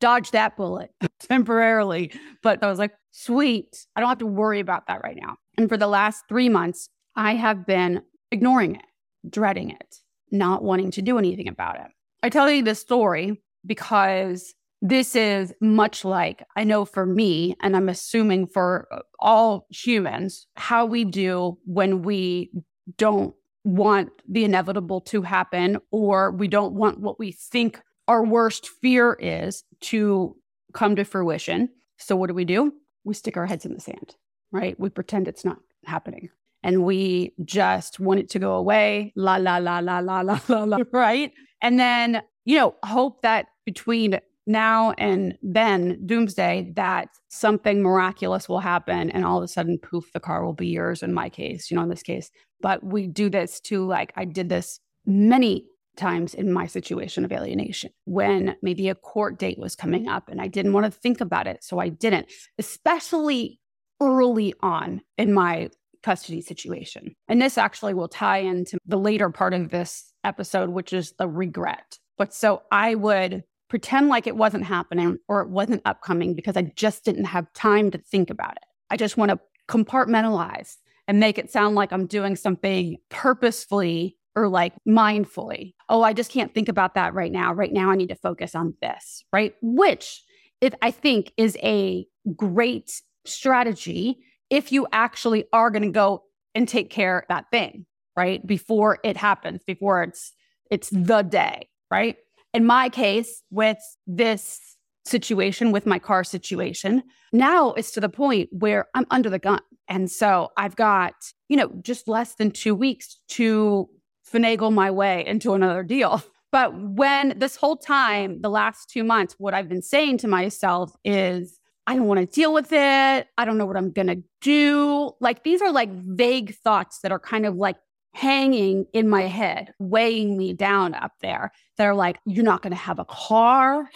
dodge 0.00 0.30
that 0.30 0.56
bullet 0.56 0.92
temporarily. 1.20 2.12
But 2.44 2.62
I 2.62 2.68
was 2.68 2.78
like, 2.78 2.92
sweet, 3.10 3.86
I 3.96 4.00
don't 4.00 4.08
have 4.08 4.18
to 4.18 4.26
worry 4.26 4.60
about 4.60 4.86
that 4.86 5.02
right 5.02 5.18
now. 5.20 5.38
And 5.58 5.68
for 5.68 5.76
the 5.76 5.88
last 5.88 6.26
three 6.28 6.48
months, 6.48 6.90
I 7.16 7.34
have 7.34 7.66
been 7.66 8.02
ignoring 8.30 8.76
it, 8.76 8.84
dreading 9.28 9.70
it, 9.70 9.96
not 10.30 10.62
wanting 10.62 10.92
to 10.92 11.02
do 11.02 11.18
anything 11.18 11.48
about 11.48 11.80
it. 11.80 11.88
I 12.26 12.28
tell 12.28 12.50
you 12.50 12.64
this 12.64 12.80
story 12.80 13.40
because 13.64 14.52
this 14.82 15.14
is 15.14 15.54
much 15.60 16.04
like 16.04 16.42
I 16.56 16.64
know 16.64 16.84
for 16.84 17.06
me, 17.06 17.54
and 17.62 17.76
I'm 17.76 17.88
assuming 17.88 18.48
for 18.48 18.88
uh, 18.90 18.98
all 19.20 19.68
humans, 19.70 20.48
how 20.56 20.86
we 20.86 21.04
do 21.04 21.56
when 21.66 22.02
we 22.02 22.50
don't 22.98 23.32
want 23.62 24.10
the 24.28 24.42
inevitable 24.42 25.02
to 25.02 25.22
happen 25.22 25.78
or 25.92 26.32
we 26.32 26.48
don't 26.48 26.74
want 26.74 26.98
what 26.98 27.16
we 27.16 27.30
think 27.30 27.80
our 28.08 28.24
worst 28.24 28.70
fear 28.82 29.16
is 29.20 29.62
to 29.82 30.34
come 30.72 30.96
to 30.96 31.04
fruition. 31.04 31.68
So, 31.96 32.16
what 32.16 32.26
do 32.26 32.34
we 32.34 32.44
do? 32.44 32.72
We 33.04 33.14
stick 33.14 33.36
our 33.36 33.46
heads 33.46 33.64
in 33.64 33.72
the 33.72 33.80
sand, 33.80 34.16
right? 34.50 34.74
We 34.80 34.88
pretend 34.88 35.28
it's 35.28 35.44
not 35.44 35.58
happening 35.84 36.30
and 36.64 36.82
we 36.82 37.34
just 37.44 38.00
want 38.00 38.18
it 38.18 38.30
to 38.30 38.40
go 38.40 38.54
away. 38.54 39.12
La, 39.14 39.36
la, 39.36 39.58
la, 39.58 39.78
la, 39.78 40.00
la, 40.00 40.22
la, 40.22 40.40
la, 40.48 40.64
la, 40.64 40.78
right? 40.92 41.32
And 41.60 41.78
then, 41.78 42.22
you 42.44 42.58
know, 42.58 42.74
hope 42.84 43.22
that 43.22 43.46
between 43.64 44.20
now 44.46 44.92
and 44.92 45.36
then, 45.42 45.98
doomsday, 46.06 46.72
that 46.76 47.08
something 47.28 47.82
miraculous 47.82 48.48
will 48.48 48.60
happen 48.60 49.10
and 49.10 49.24
all 49.24 49.38
of 49.38 49.44
a 49.44 49.48
sudden, 49.48 49.78
poof, 49.78 50.12
the 50.12 50.20
car 50.20 50.44
will 50.44 50.52
be 50.52 50.68
yours 50.68 51.02
in 51.02 51.12
my 51.12 51.28
case, 51.28 51.70
you 51.70 51.76
know, 51.76 51.82
in 51.82 51.88
this 51.88 52.02
case. 52.02 52.30
But 52.60 52.84
we 52.84 53.06
do 53.08 53.28
this 53.28 53.60
too. 53.60 53.86
Like 53.86 54.12
I 54.16 54.24
did 54.24 54.48
this 54.48 54.80
many 55.04 55.66
times 55.96 56.34
in 56.34 56.52
my 56.52 56.66
situation 56.66 57.24
of 57.24 57.32
alienation 57.32 57.90
when 58.04 58.54
maybe 58.62 58.88
a 58.88 58.94
court 58.94 59.38
date 59.38 59.58
was 59.58 59.74
coming 59.74 60.08
up 60.08 60.28
and 60.28 60.40
I 60.40 60.46
didn't 60.46 60.74
want 60.74 60.84
to 60.86 60.92
think 60.92 61.20
about 61.20 61.46
it. 61.46 61.64
So 61.64 61.78
I 61.78 61.88
didn't, 61.88 62.30
especially 62.58 63.58
early 64.00 64.54
on 64.60 65.00
in 65.16 65.32
my 65.32 65.70
custody 66.06 66.40
situation. 66.40 67.16
And 67.26 67.42
this 67.42 67.58
actually 67.58 67.92
will 67.92 68.06
tie 68.06 68.38
into 68.38 68.78
the 68.86 68.96
later 68.96 69.28
part 69.28 69.52
of 69.52 69.70
this 69.70 70.12
episode, 70.22 70.68
which 70.68 70.92
is 70.92 71.12
the 71.18 71.26
regret. 71.26 71.98
But 72.16 72.32
so 72.32 72.62
I 72.70 72.94
would 72.94 73.42
pretend 73.68 74.08
like 74.08 74.28
it 74.28 74.36
wasn't 74.36 74.62
happening 74.62 75.18
or 75.26 75.40
it 75.40 75.48
wasn't 75.48 75.82
upcoming 75.84 76.36
because 76.36 76.56
I 76.56 76.62
just 76.76 77.04
didn't 77.04 77.24
have 77.24 77.52
time 77.54 77.90
to 77.90 77.98
think 77.98 78.30
about 78.30 78.52
it. 78.52 78.62
I 78.88 78.96
just 78.96 79.16
want 79.16 79.32
to 79.32 79.40
compartmentalize 79.68 80.76
and 81.08 81.18
make 81.18 81.38
it 81.38 81.50
sound 81.50 81.74
like 81.74 81.92
I'm 81.92 82.06
doing 82.06 82.36
something 82.36 82.98
purposefully 83.08 84.16
or 84.36 84.48
like 84.48 84.74
mindfully. 84.88 85.74
Oh, 85.88 86.02
I 86.02 86.12
just 86.12 86.30
can't 86.30 86.54
think 86.54 86.68
about 86.68 86.94
that 86.94 87.14
right 87.14 87.32
now. 87.32 87.52
Right 87.52 87.72
now, 87.72 87.90
I 87.90 87.96
need 87.96 88.10
to 88.10 88.14
focus 88.14 88.54
on 88.54 88.74
this, 88.80 89.24
right? 89.32 89.54
Which 89.60 90.22
it, 90.60 90.76
I 90.80 90.92
think 90.92 91.32
is 91.36 91.58
a 91.64 92.06
great 92.36 93.02
strategy 93.24 94.20
if 94.50 94.72
you 94.72 94.86
actually 94.92 95.44
are 95.52 95.70
going 95.70 95.82
to 95.82 95.90
go 95.90 96.22
and 96.54 96.68
take 96.68 96.90
care 96.90 97.18
of 97.18 97.24
that 97.28 97.46
thing, 97.50 97.86
right? 98.16 98.44
Before 98.46 98.98
it 99.04 99.16
happens, 99.16 99.62
before 99.64 100.02
it's 100.02 100.32
it's 100.70 100.90
the 100.90 101.22
day, 101.22 101.68
right? 101.90 102.16
In 102.52 102.64
my 102.64 102.88
case, 102.88 103.42
with 103.50 103.78
this 104.06 104.76
situation, 105.04 105.72
with 105.72 105.86
my 105.86 105.98
car 105.98 106.24
situation, 106.24 107.02
now 107.32 107.72
it's 107.72 107.92
to 107.92 108.00
the 108.00 108.08
point 108.08 108.48
where 108.52 108.86
I'm 108.94 109.06
under 109.10 109.30
the 109.30 109.38
gun. 109.38 109.60
And 109.88 110.10
so 110.10 110.48
I've 110.56 110.74
got, 110.74 111.14
you 111.48 111.56
know, 111.56 111.70
just 111.82 112.08
less 112.08 112.34
than 112.34 112.50
two 112.50 112.74
weeks 112.74 113.20
to 113.28 113.88
finagle 114.32 114.72
my 114.72 114.90
way 114.90 115.24
into 115.26 115.54
another 115.54 115.82
deal. 115.82 116.22
But 116.52 116.80
when 116.80 117.38
this 117.38 117.56
whole 117.56 117.76
time, 117.76 118.40
the 118.40 118.48
last 118.48 118.88
two 118.88 119.04
months, 119.04 119.34
what 119.36 119.52
I've 119.52 119.68
been 119.68 119.82
saying 119.82 120.18
to 120.18 120.28
myself 120.28 120.92
is, 121.04 121.58
I 121.86 121.94
don't 121.94 122.06
want 122.06 122.20
to 122.20 122.26
deal 122.26 122.52
with 122.52 122.72
it. 122.72 123.28
I 123.38 123.44
don't 123.44 123.58
know 123.58 123.66
what 123.66 123.76
I'm 123.76 123.92
going 123.92 124.08
to 124.08 124.22
do. 124.40 125.12
Like 125.20 125.44
these 125.44 125.62
are 125.62 125.70
like 125.70 125.90
vague 125.92 126.56
thoughts 126.56 127.00
that 127.02 127.12
are 127.12 127.20
kind 127.20 127.46
of 127.46 127.54
like 127.54 127.76
hanging 128.16 128.86
in 128.94 129.08
my 129.08 129.22
head, 129.22 129.74
weighing 129.78 130.38
me 130.38 130.54
down 130.54 130.94
up 130.94 131.12
there. 131.20 131.52
That 131.76 131.84
are 131.84 131.94
like, 131.94 132.18
you're 132.24 132.44
not 132.44 132.62
going 132.62 132.70
to 132.70 132.78
have 132.78 132.98
a 132.98 133.04
car. 133.04 133.90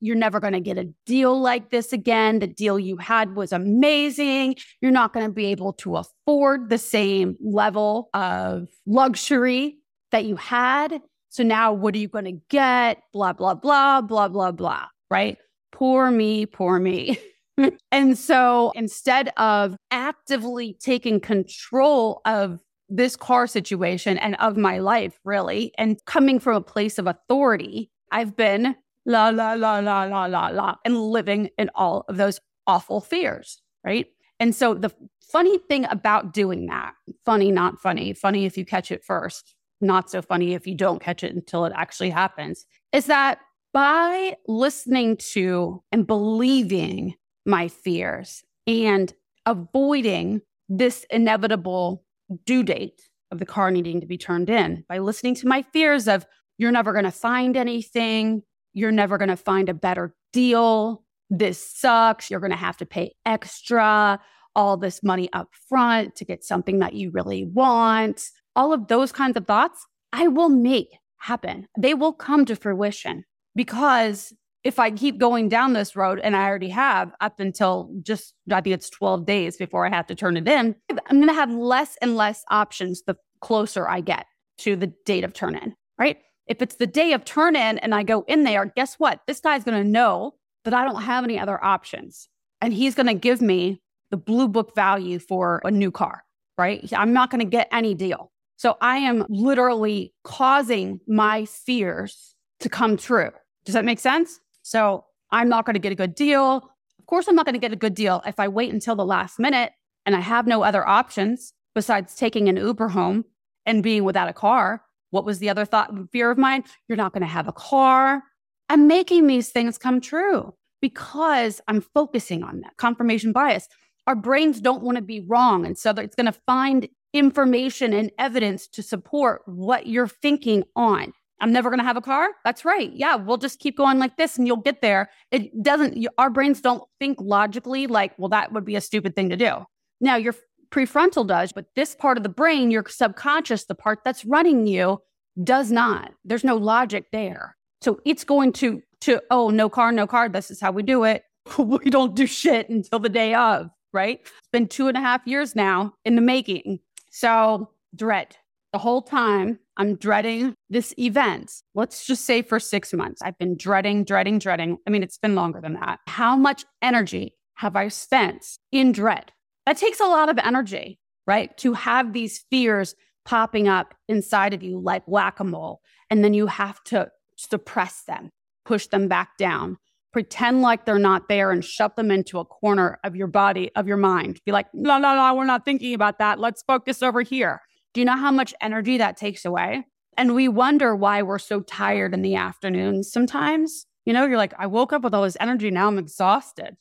You're 0.00 0.16
never 0.16 0.38
going 0.38 0.52
to 0.52 0.60
get 0.60 0.76
a 0.76 0.92
deal 1.06 1.40
like 1.40 1.70
this 1.70 1.90
again. 1.94 2.40
The 2.40 2.46
deal 2.46 2.78
you 2.78 2.98
had 2.98 3.34
was 3.34 3.52
amazing. 3.52 4.56
You're 4.82 4.90
not 4.90 5.14
going 5.14 5.24
to 5.24 5.32
be 5.32 5.46
able 5.46 5.72
to 5.74 5.96
afford 5.96 6.68
the 6.68 6.76
same 6.76 7.36
level 7.40 8.10
of 8.12 8.68
luxury 8.86 9.78
that 10.10 10.26
you 10.26 10.36
had. 10.36 11.00
So 11.30 11.42
now 11.42 11.72
what 11.72 11.94
are 11.94 11.98
you 11.98 12.08
going 12.08 12.26
to 12.26 12.40
get? 12.50 13.02
Blah, 13.14 13.32
blah, 13.32 13.54
blah, 13.54 14.02
blah, 14.02 14.28
blah, 14.28 14.52
blah. 14.52 14.88
Right? 15.10 15.38
Poor 15.72 16.10
me, 16.10 16.44
poor 16.44 16.78
me. 16.78 17.18
Mm. 17.60 17.76
and 17.90 18.16
so 18.16 18.72
instead 18.74 19.28
of 19.36 19.76
actively 19.90 20.74
taking 20.80 21.20
control 21.20 22.22
of 22.24 22.60
this 22.88 23.14
car 23.14 23.46
situation 23.46 24.18
and 24.18 24.36
of 24.36 24.56
my 24.56 24.78
life, 24.78 25.18
really, 25.24 25.72
and 25.76 25.98
coming 26.06 26.38
from 26.38 26.56
a 26.56 26.60
place 26.62 26.98
of 26.98 27.06
authority, 27.06 27.90
I've 28.10 28.36
been 28.36 28.76
la, 29.06 29.30
la, 29.30 29.54
la, 29.54 29.78
la, 29.80 30.04
la, 30.04 30.26
la, 30.26 30.48
la, 30.48 30.76
and 30.84 30.98
living 30.98 31.50
in 31.58 31.70
all 31.74 32.04
of 32.08 32.16
those 32.16 32.40
awful 32.66 33.00
fears, 33.00 33.60
right? 33.84 34.06
And 34.38 34.54
so 34.54 34.74
the 34.74 34.90
funny 35.30 35.58
thing 35.58 35.86
about 35.86 36.32
doing 36.32 36.66
that, 36.66 36.94
funny, 37.24 37.50
not 37.50 37.80
funny, 37.80 38.12
funny 38.12 38.44
if 38.44 38.56
you 38.58 38.64
catch 38.64 38.90
it 38.90 39.04
first, 39.04 39.54
not 39.80 40.10
so 40.10 40.22
funny 40.22 40.54
if 40.54 40.66
you 40.66 40.76
don't 40.76 41.00
catch 41.02 41.24
it 41.24 41.34
until 41.34 41.64
it 41.64 41.72
actually 41.74 42.10
happens, 42.10 42.66
is 42.92 43.06
that 43.06 43.38
by 43.72 44.36
listening 44.46 45.16
to 45.16 45.82
and 45.90 46.06
believing 46.06 47.14
my 47.44 47.68
fears 47.68 48.42
and 48.66 49.12
avoiding 49.46 50.40
this 50.68 51.04
inevitable 51.10 52.04
due 52.46 52.62
date 52.62 53.02
of 53.30 53.38
the 53.38 53.46
car 53.46 53.70
needing 53.70 54.00
to 54.00 54.06
be 54.06 54.18
turned 54.18 54.48
in 54.48 54.84
by 54.88 54.98
listening 54.98 55.34
to 55.34 55.48
my 55.48 55.62
fears 55.72 56.06
of 56.06 56.26
you're 56.58 56.70
never 56.70 56.92
going 56.92 57.04
to 57.04 57.10
find 57.10 57.56
anything, 57.56 58.42
you're 58.72 58.92
never 58.92 59.18
going 59.18 59.28
to 59.28 59.36
find 59.36 59.68
a 59.68 59.74
better 59.74 60.14
deal, 60.32 61.02
this 61.30 61.66
sucks, 61.78 62.30
you're 62.30 62.40
going 62.40 62.50
to 62.50 62.56
have 62.56 62.76
to 62.76 62.86
pay 62.86 63.14
extra, 63.24 64.20
all 64.54 64.76
this 64.76 65.02
money 65.02 65.28
up 65.32 65.48
front 65.68 66.14
to 66.16 66.24
get 66.24 66.44
something 66.44 66.78
that 66.80 66.94
you 66.94 67.10
really 67.10 67.44
want. 67.44 68.22
All 68.54 68.72
of 68.72 68.88
those 68.88 69.12
kinds 69.12 69.36
of 69.36 69.46
thoughts, 69.46 69.86
I 70.12 70.28
will 70.28 70.50
make 70.50 70.98
happen. 71.18 71.66
They 71.78 71.94
will 71.94 72.12
come 72.12 72.44
to 72.44 72.56
fruition 72.56 73.24
because 73.54 74.32
if 74.64 74.78
I 74.78 74.90
keep 74.90 75.18
going 75.18 75.48
down 75.48 75.72
this 75.72 75.96
road, 75.96 76.20
and 76.22 76.36
I 76.36 76.46
already 76.46 76.68
have 76.68 77.12
up 77.20 77.40
until 77.40 77.90
just, 78.02 78.34
I 78.50 78.60
think 78.60 78.74
it's 78.74 78.90
12 78.90 79.26
days 79.26 79.56
before 79.56 79.86
I 79.86 79.90
have 79.90 80.06
to 80.06 80.14
turn 80.14 80.36
it 80.36 80.46
in, 80.46 80.76
I'm 80.88 81.16
going 81.16 81.28
to 81.28 81.34
have 81.34 81.50
less 81.50 81.96
and 82.00 82.16
less 82.16 82.44
options 82.50 83.02
the 83.02 83.16
closer 83.40 83.88
I 83.88 84.00
get 84.00 84.26
to 84.58 84.76
the 84.76 84.92
date 85.04 85.24
of 85.24 85.32
turn 85.32 85.56
in, 85.56 85.74
right? 85.98 86.18
If 86.46 86.62
it's 86.62 86.76
the 86.76 86.86
day 86.86 87.12
of 87.12 87.24
turn 87.24 87.56
in 87.56 87.78
and 87.78 87.94
I 87.94 88.04
go 88.04 88.24
in 88.28 88.44
there, 88.44 88.66
guess 88.66 88.94
what? 88.94 89.20
This 89.26 89.40
guy's 89.40 89.64
going 89.64 89.82
to 89.82 89.88
know 89.88 90.34
that 90.64 90.74
I 90.74 90.84
don't 90.84 91.02
have 91.02 91.24
any 91.24 91.38
other 91.38 91.62
options. 91.62 92.28
And 92.60 92.72
he's 92.72 92.94
going 92.94 93.06
to 93.06 93.14
give 93.14 93.42
me 93.42 93.80
the 94.10 94.16
blue 94.16 94.46
book 94.46 94.74
value 94.76 95.18
for 95.18 95.60
a 95.64 95.70
new 95.70 95.90
car, 95.90 96.22
right? 96.56 96.88
I'm 96.92 97.12
not 97.12 97.30
going 97.30 97.40
to 97.40 97.50
get 97.50 97.68
any 97.72 97.94
deal. 97.94 98.30
So 98.56 98.76
I 98.80 98.98
am 98.98 99.26
literally 99.28 100.14
causing 100.22 101.00
my 101.08 101.46
fears 101.46 102.36
to 102.60 102.68
come 102.68 102.96
true. 102.96 103.30
Does 103.64 103.74
that 103.74 103.84
make 103.84 103.98
sense? 103.98 104.38
So 104.62 105.04
I'm 105.30 105.48
not 105.48 105.66
going 105.66 105.74
to 105.74 105.80
get 105.80 105.92
a 105.92 105.96
good 105.96 106.14
deal. 106.14 106.70
Of 106.98 107.06
course, 107.06 107.28
I'm 107.28 107.34
not 107.34 107.46
going 107.46 107.54
to 107.54 107.60
get 107.60 107.72
a 107.72 107.76
good 107.76 107.94
deal 107.94 108.22
if 108.26 108.38
I 108.38 108.48
wait 108.48 108.72
until 108.72 108.96
the 108.96 109.04
last 109.04 109.38
minute 109.38 109.72
and 110.06 110.16
I 110.16 110.20
have 110.20 110.46
no 110.46 110.62
other 110.62 110.86
options 110.86 111.52
besides 111.74 112.14
taking 112.14 112.48
an 112.48 112.56
Uber 112.56 112.88
home 112.88 113.24
and 113.66 113.82
being 113.82 114.04
without 114.04 114.28
a 114.28 114.32
car. 114.32 114.82
What 115.10 115.24
was 115.24 115.38
the 115.38 115.50
other 115.50 115.64
thought, 115.64 115.92
fear 116.10 116.30
of 116.30 116.38
mine? 116.38 116.64
You're 116.88 116.96
not 116.96 117.12
going 117.12 117.22
to 117.22 117.26
have 117.28 117.48
a 117.48 117.52
car. 117.52 118.22
I'm 118.68 118.86
making 118.86 119.26
these 119.26 119.50
things 119.50 119.78
come 119.78 120.00
true 120.00 120.54
because 120.80 121.60
I'm 121.68 121.80
focusing 121.80 122.42
on 122.42 122.60
that 122.60 122.76
confirmation 122.76 123.32
bias. 123.32 123.68
Our 124.06 124.16
brains 124.16 124.60
don't 124.60 124.82
want 124.82 124.96
to 124.96 125.02
be 125.02 125.20
wrong. 125.20 125.64
And 125.64 125.78
so 125.78 125.90
it's 125.90 126.16
going 126.16 126.26
to 126.26 126.40
find 126.46 126.88
information 127.12 127.92
and 127.92 128.10
evidence 128.18 128.66
to 128.68 128.82
support 128.82 129.42
what 129.46 129.86
you're 129.86 130.08
thinking 130.08 130.64
on. 130.74 131.12
I'm 131.42 131.52
never 131.52 131.70
going 131.70 131.80
to 131.80 131.84
have 131.84 131.96
a 131.96 132.00
car. 132.00 132.28
That's 132.44 132.64
right. 132.64 132.92
Yeah, 132.94 133.16
we'll 133.16 133.36
just 133.36 133.58
keep 133.58 133.76
going 133.76 133.98
like 133.98 134.16
this 134.16 134.38
and 134.38 134.46
you'll 134.46 134.58
get 134.58 134.80
there. 134.80 135.10
It 135.32 135.60
doesn't, 135.60 136.06
our 136.16 136.30
brains 136.30 136.60
don't 136.60 136.84
think 137.00 137.18
logically 137.20 137.88
like, 137.88 138.16
well, 138.16 138.28
that 138.28 138.52
would 138.52 138.64
be 138.64 138.76
a 138.76 138.80
stupid 138.80 139.16
thing 139.16 139.28
to 139.28 139.36
do. 139.36 139.64
Now, 140.00 140.14
your 140.14 140.36
prefrontal 140.70 141.26
does, 141.26 141.52
but 141.52 141.66
this 141.74 141.96
part 141.96 142.16
of 142.16 142.22
the 142.22 142.28
brain, 142.28 142.70
your 142.70 142.84
subconscious, 142.88 143.64
the 143.64 143.74
part 143.74 143.98
that's 144.04 144.24
running 144.24 144.68
you, 144.68 145.00
does 145.42 145.72
not. 145.72 146.12
There's 146.24 146.44
no 146.44 146.56
logic 146.56 147.06
there. 147.10 147.56
So 147.80 148.00
it's 148.04 148.22
going 148.22 148.52
to, 148.54 148.80
to, 149.00 149.20
oh, 149.32 149.50
no 149.50 149.68
car, 149.68 149.90
no 149.90 150.06
car. 150.06 150.28
This 150.28 150.48
is 150.48 150.60
how 150.60 150.70
we 150.70 150.84
do 150.84 151.02
it. 151.02 151.24
we 151.58 151.90
don't 151.90 152.14
do 152.14 152.26
shit 152.26 152.68
until 152.68 153.00
the 153.00 153.08
day 153.08 153.34
of, 153.34 153.68
right? 153.92 154.20
It's 154.22 154.48
been 154.52 154.68
two 154.68 154.86
and 154.86 154.96
a 154.96 155.00
half 155.00 155.26
years 155.26 155.56
now 155.56 155.94
in 156.04 156.14
the 156.14 156.22
making. 156.22 156.78
So 157.10 157.70
dread 157.96 158.36
the 158.72 158.78
whole 158.78 159.02
time 159.02 159.58
I'm 159.76 159.96
dreading 159.96 160.54
this 160.70 160.94
event. 160.98 161.52
Let's 161.74 162.06
just 162.06 162.24
say 162.24 162.42
for 162.42 162.58
six 162.58 162.92
months, 162.92 163.20
I've 163.22 163.38
been 163.38 163.56
dreading, 163.56 164.04
dreading, 164.04 164.38
dreading. 164.38 164.78
I 164.86 164.90
mean, 164.90 165.02
it's 165.02 165.18
been 165.18 165.34
longer 165.34 165.60
than 165.60 165.74
that. 165.74 166.00
How 166.06 166.36
much 166.36 166.64
energy 166.80 167.36
have 167.56 167.76
I 167.76 167.88
spent 167.88 168.46
in 168.70 168.92
dread? 168.92 169.32
That 169.66 169.76
takes 169.76 170.00
a 170.00 170.06
lot 170.06 170.28
of 170.28 170.38
energy, 170.38 170.98
right? 171.26 171.56
To 171.58 171.74
have 171.74 172.12
these 172.12 172.44
fears 172.50 172.94
popping 173.24 173.68
up 173.68 173.94
inside 174.08 174.54
of 174.54 174.62
you 174.62 174.80
like 174.80 175.06
whack 175.06 175.38
a 175.38 175.44
mole. 175.44 175.80
And 176.10 176.24
then 176.24 176.34
you 176.34 176.46
have 176.46 176.82
to 176.84 177.10
suppress 177.36 178.02
them, 178.04 178.30
push 178.64 178.86
them 178.86 179.06
back 179.08 179.36
down, 179.38 179.76
pretend 180.12 180.62
like 180.62 180.84
they're 180.84 180.98
not 180.98 181.28
there 181.28 181.50
and 181.50 181.64
shove 181.64 181.94
them 181.96 182.10
into 182.10 182.38
a 182.38 182.44
corner 182.44 182.98
of 183.04 183.16
your 183.16 183.26
body, 183.26 183.70
of 183.76 183.86
your 183.86 183.96
mind. 183.96 184.40
Be 184.44 184.52
like, 184.52 184.66
no, 184.74 184.98
no, 184.98 185.14
no, 185.14 185.34
we're 185.34 185.44
not 185.44 185.64
thinking 185.64 185.94
about 185.94 186.18
that. 186.18 186.38
Let's 186.38 186.62
focus 186.62 187.02
over 187.02 187.22
here. 187.22 187.62
Do 187.94 188.00
you 188.00 188.04
know 188.04 188.16
how 188.16 188.32
much 188.32 188.54
energy 188.60 188.98
that 188.98 189.16
takes 189.16 189.44
away? 189.44 189.84
And 190.16 190.34
we 190.34 190.48
wonder 190.48 190.94
why 190.94 191.22
we're 191.22 191.38
so 191.38 191.60
tired 191.60 192.14
in 192.14 192.22
the 192.22 192.36
afternoon 192.36 193.02
sometimes. 193.02 193.86
You 194.04 194.12
know, 194.12 194.26
you're 194.26 194.36
like, 194.36 194.54
I 194.58 194.66
woke 194.66 194.92
up 194.92 195.02
with 195.02 195.14
all 195.14 195.22
this 195.22 195.36
energy. 195.40 195.70
Now 195.70 195.88
I'm 195.88 195.98
exhausted. 195.98 196.76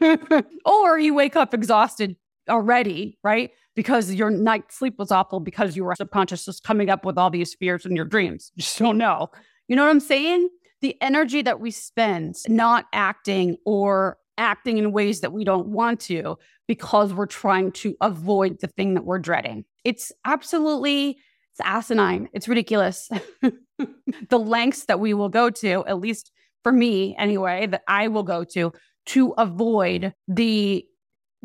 or 0.64 0.98
you 0.98 1.14
wake 1.14 1.36
up 1.36 1.54
exhausted 1.54 2.16
already, 2.48 3.18
right? 3.22 3.50
Because 3.74 4.12
your 4.12 4.30
night 4.30 4.64
sleep 4.70 4.98
was 4.98 5.10
awful 5.10 5.40
because 5.40 5.76
your 5.76 5.94
subconscious 5.94 6.48
is 6.48 6.60
coming 6.60 6.90
up 6.90 7.04
with 7.04 7.16
all 7.16 7.30
these 7.30 7.54
fears 7.54 7.86
in 7.86 7.96
your 7.96 8.04
dreams. 8.04 8.52
You 8.54 8.62
just 8.62 8.78
don't 8.78 8.98
know. 8.98 9.28
You 9.68 9.76
know 9.76 9.84
what 9.84 9.90
I'm 9.90 10.00
saying? 10.00 10.48
The 10.80 11.00
energy 11.00 11.42
that 11.42 11.60
we 11.60 11.70
spend 11.70 12.36
not 12.48 12.86
acting 12.92 13.56
or 13.64 14.18
acting 14.36 14.78
in 14.78 14.92
ways 14.92 15.20
that 15.20 15.32
we 15.32 15.44
don't 15.44 15.68
want 15.68 16.00
to 16.00 16.36
because 16.66 17.14
we're 17.14 17.26
trying 17.26 17.72
to 17.72 17.96
avoid 18.00 18.60
the 18.60 18.66
thing 18.66 18.94
that 18.94 19.04
we're 19.04 19.18
dreading. 19.18 19.64
It's 19.84 20.12
absolutely 20.24 21.18
it's 21.52 21.60
asinine. 21.62 22.28
It's 22.32 22.48
ridiculous. 22.48 23.10
the 24.28 24.38
lengths 24.38 24.86
that 24.86 25.00
we 25.00 25.12
will 25.12 25.28
go 25.28 25.50
to, 25.50 25.84
at 25.86 26.00
least 26.00 26.32
for 26.62 26.72
me 26.72 27.14
anyway, 27.18 27.66
that 27.66 27.82
I 27.86 28.08
will 28.08 28.22
go 28.22 28.44
to 28.44 28.72
to 29.06 29.34
avoid 29.36 30.14
the 30.28 30.84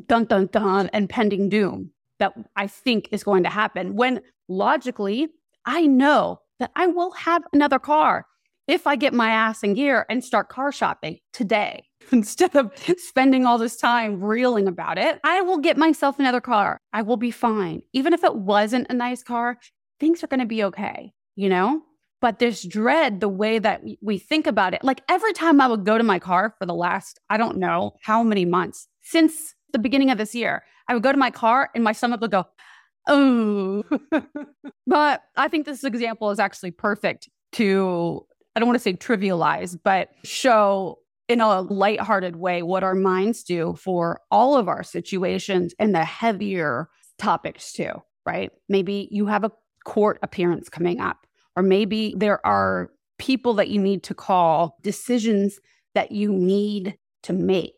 dun 0.06 0.26
dun 0.26 0.48
dun 0.48 0.90
and 0.94 1.10
pending 1.10 1.50
doom 1.50 1.92
that 2.20 2.34
I 2.56 2.68
think 2.68 3.10
is 3.12 3.24
going 3.24 3.44
to 3.44 3.50
happen 3.50 3.96
when 3.96 4.22
logically 4.48 5.28
I 5.66 5.86
know 5.88 6.40
that 6.60 6.72
I 6.76 6.88
will 6.88 7.12
have 7.12 7.44
another 7.52 7.80
car 7.80 8.26
if 8.68 8.88
I 8.88 8.96
get 8.96 9.14
my 9.14 9.30
ass 9.30 9.64
in 9.64 9.74
gear 9.74 10.06
and 10.10 10.24
start 10.24 10.50
car 10.50 10.72
shopping 10.72 11.20
today. 11.34 11.87
Instead 12.12 12.56
of 12.56 12.72
spending 12.98 13.46
all 13.46 13.58
this 13.58 13.78
time 13.78 14.24
reeling 14.24 14.68
about 14.68 14.98
it, 14.98 15.20
I 15.24 15.42
will 15.42 15.58
get 15.58 15.78
myself 15.78 16.20
another 16.20 16.42
car. 16.42 16.78
I 16.94 17.02
will 17.02 17.18
be 17.18 17.32
fine. 17.32 17.82
Even 17.94 18.14
if 18.14 18.24
it 18.24 18.36
wasn't 18.36 18.88
a 18.90 18.94
nice 18.94 19.24
car, 19.24 19.58
things 20.00 20.24
are 20.24 20.28
going 20.28 20.40
to 20.40 20.46
be 20.46 20.64
okay, 20.64 21.12
you 21.36 21.50
know? 21.50 21.82
But 22.20 22.40
this 22.40 22.64
dread, 22.64 23.20
the 23.20 23.30
way 23.30 23.60
that 23.60 23.84
we 24.02 24.18
think 24.18 24.48
about 24.48 24.74
it, 24.74 24.84
like 24.84 25.02
every 25.08 25.34
time 25.34 25.62
I 25.62 25.68
would 25.68 25.86
go 25.86 25.98
to 25.98 26.04
my 26.04 26.18
car 26.18 26.56
for 26.58 26.66
the 26.66 26.74
last, 26.74 27.20
I 27.30 27.38
don't 27.38 27.58
know 27.58 27.94
how 28.02 28.24
many 28.24 28.46
months 28.46 28.88
since 29.02 29.56
the 29.72 29.80
beginning 29.80 30.12
of 30.12 30.18
this 30.18 30.36
year, 30.36 30.64
I 30.88 30.94
would 30.94 31.04
go 31.04 31.12
to 31.12 31.18
my 31.18 31.32
car 31.32 31.70
and 31.74 31.84
my 31.84 31.94
stomach 31.94 32.22
would 32.22 32.32
go, 32.32 32.46
oh. 33.08 33.84
but 34.88 35.22
I 35.36 35.48
think 35.48 35.66
this 35.66 35.84
example 35.84 36.30
is 36.32 36.40
actually 36.40 36.72
perfect 36.72 37.30
to, 37.54 38.26
I 38.56 38.60
don't 38.60 38.68
want 38.68 38.78
to 38.78 38.84
say 38.84 38.94
trivialize, 38.94 39.78
but 39.82 40.10
show 40.24 41.00
in 41.28 41.42
a 41.42 41.62
lighthearted 41.62 42.36
way 42.36 42.62
what 42.62 42.84
our 42.84 42.96
minds 42.96 43.44
do 43.44 43.76
for 43.80 44.22
all 44.32 44.56
of 44.56 44.68
our 44.68 44.84
situations 44.84 45.74
and 45.80 45.94
the 45.94 46.06
heavier 46.06 46.90
topics 47.18 47.74
too, 47.74 47.92
right? 48.26 48.52
Maybe 48.70 49.08
you 49.12 49.26
have 49.26 49.44
a 49.44 49.52
court 49.86 50.20
appearance 50.22 50.70
coming 50.70 51.00
up, 51.00 51.28
or 51.56 51.64
maybe 51.64 52.14
there 52.18 52.46
are 52.46 52.92
people 53.18 53.56
that 53.56 53.70
you 53.70 53.82
need 53.82 54.04
to 54.04 54.14
call, 54.14 54.78
decisions 54.82 55.60
that 55.96 56.12
you 56.12 56.32
need 56.32 56.98
to 57.24 57.34
make. 57.34 57.74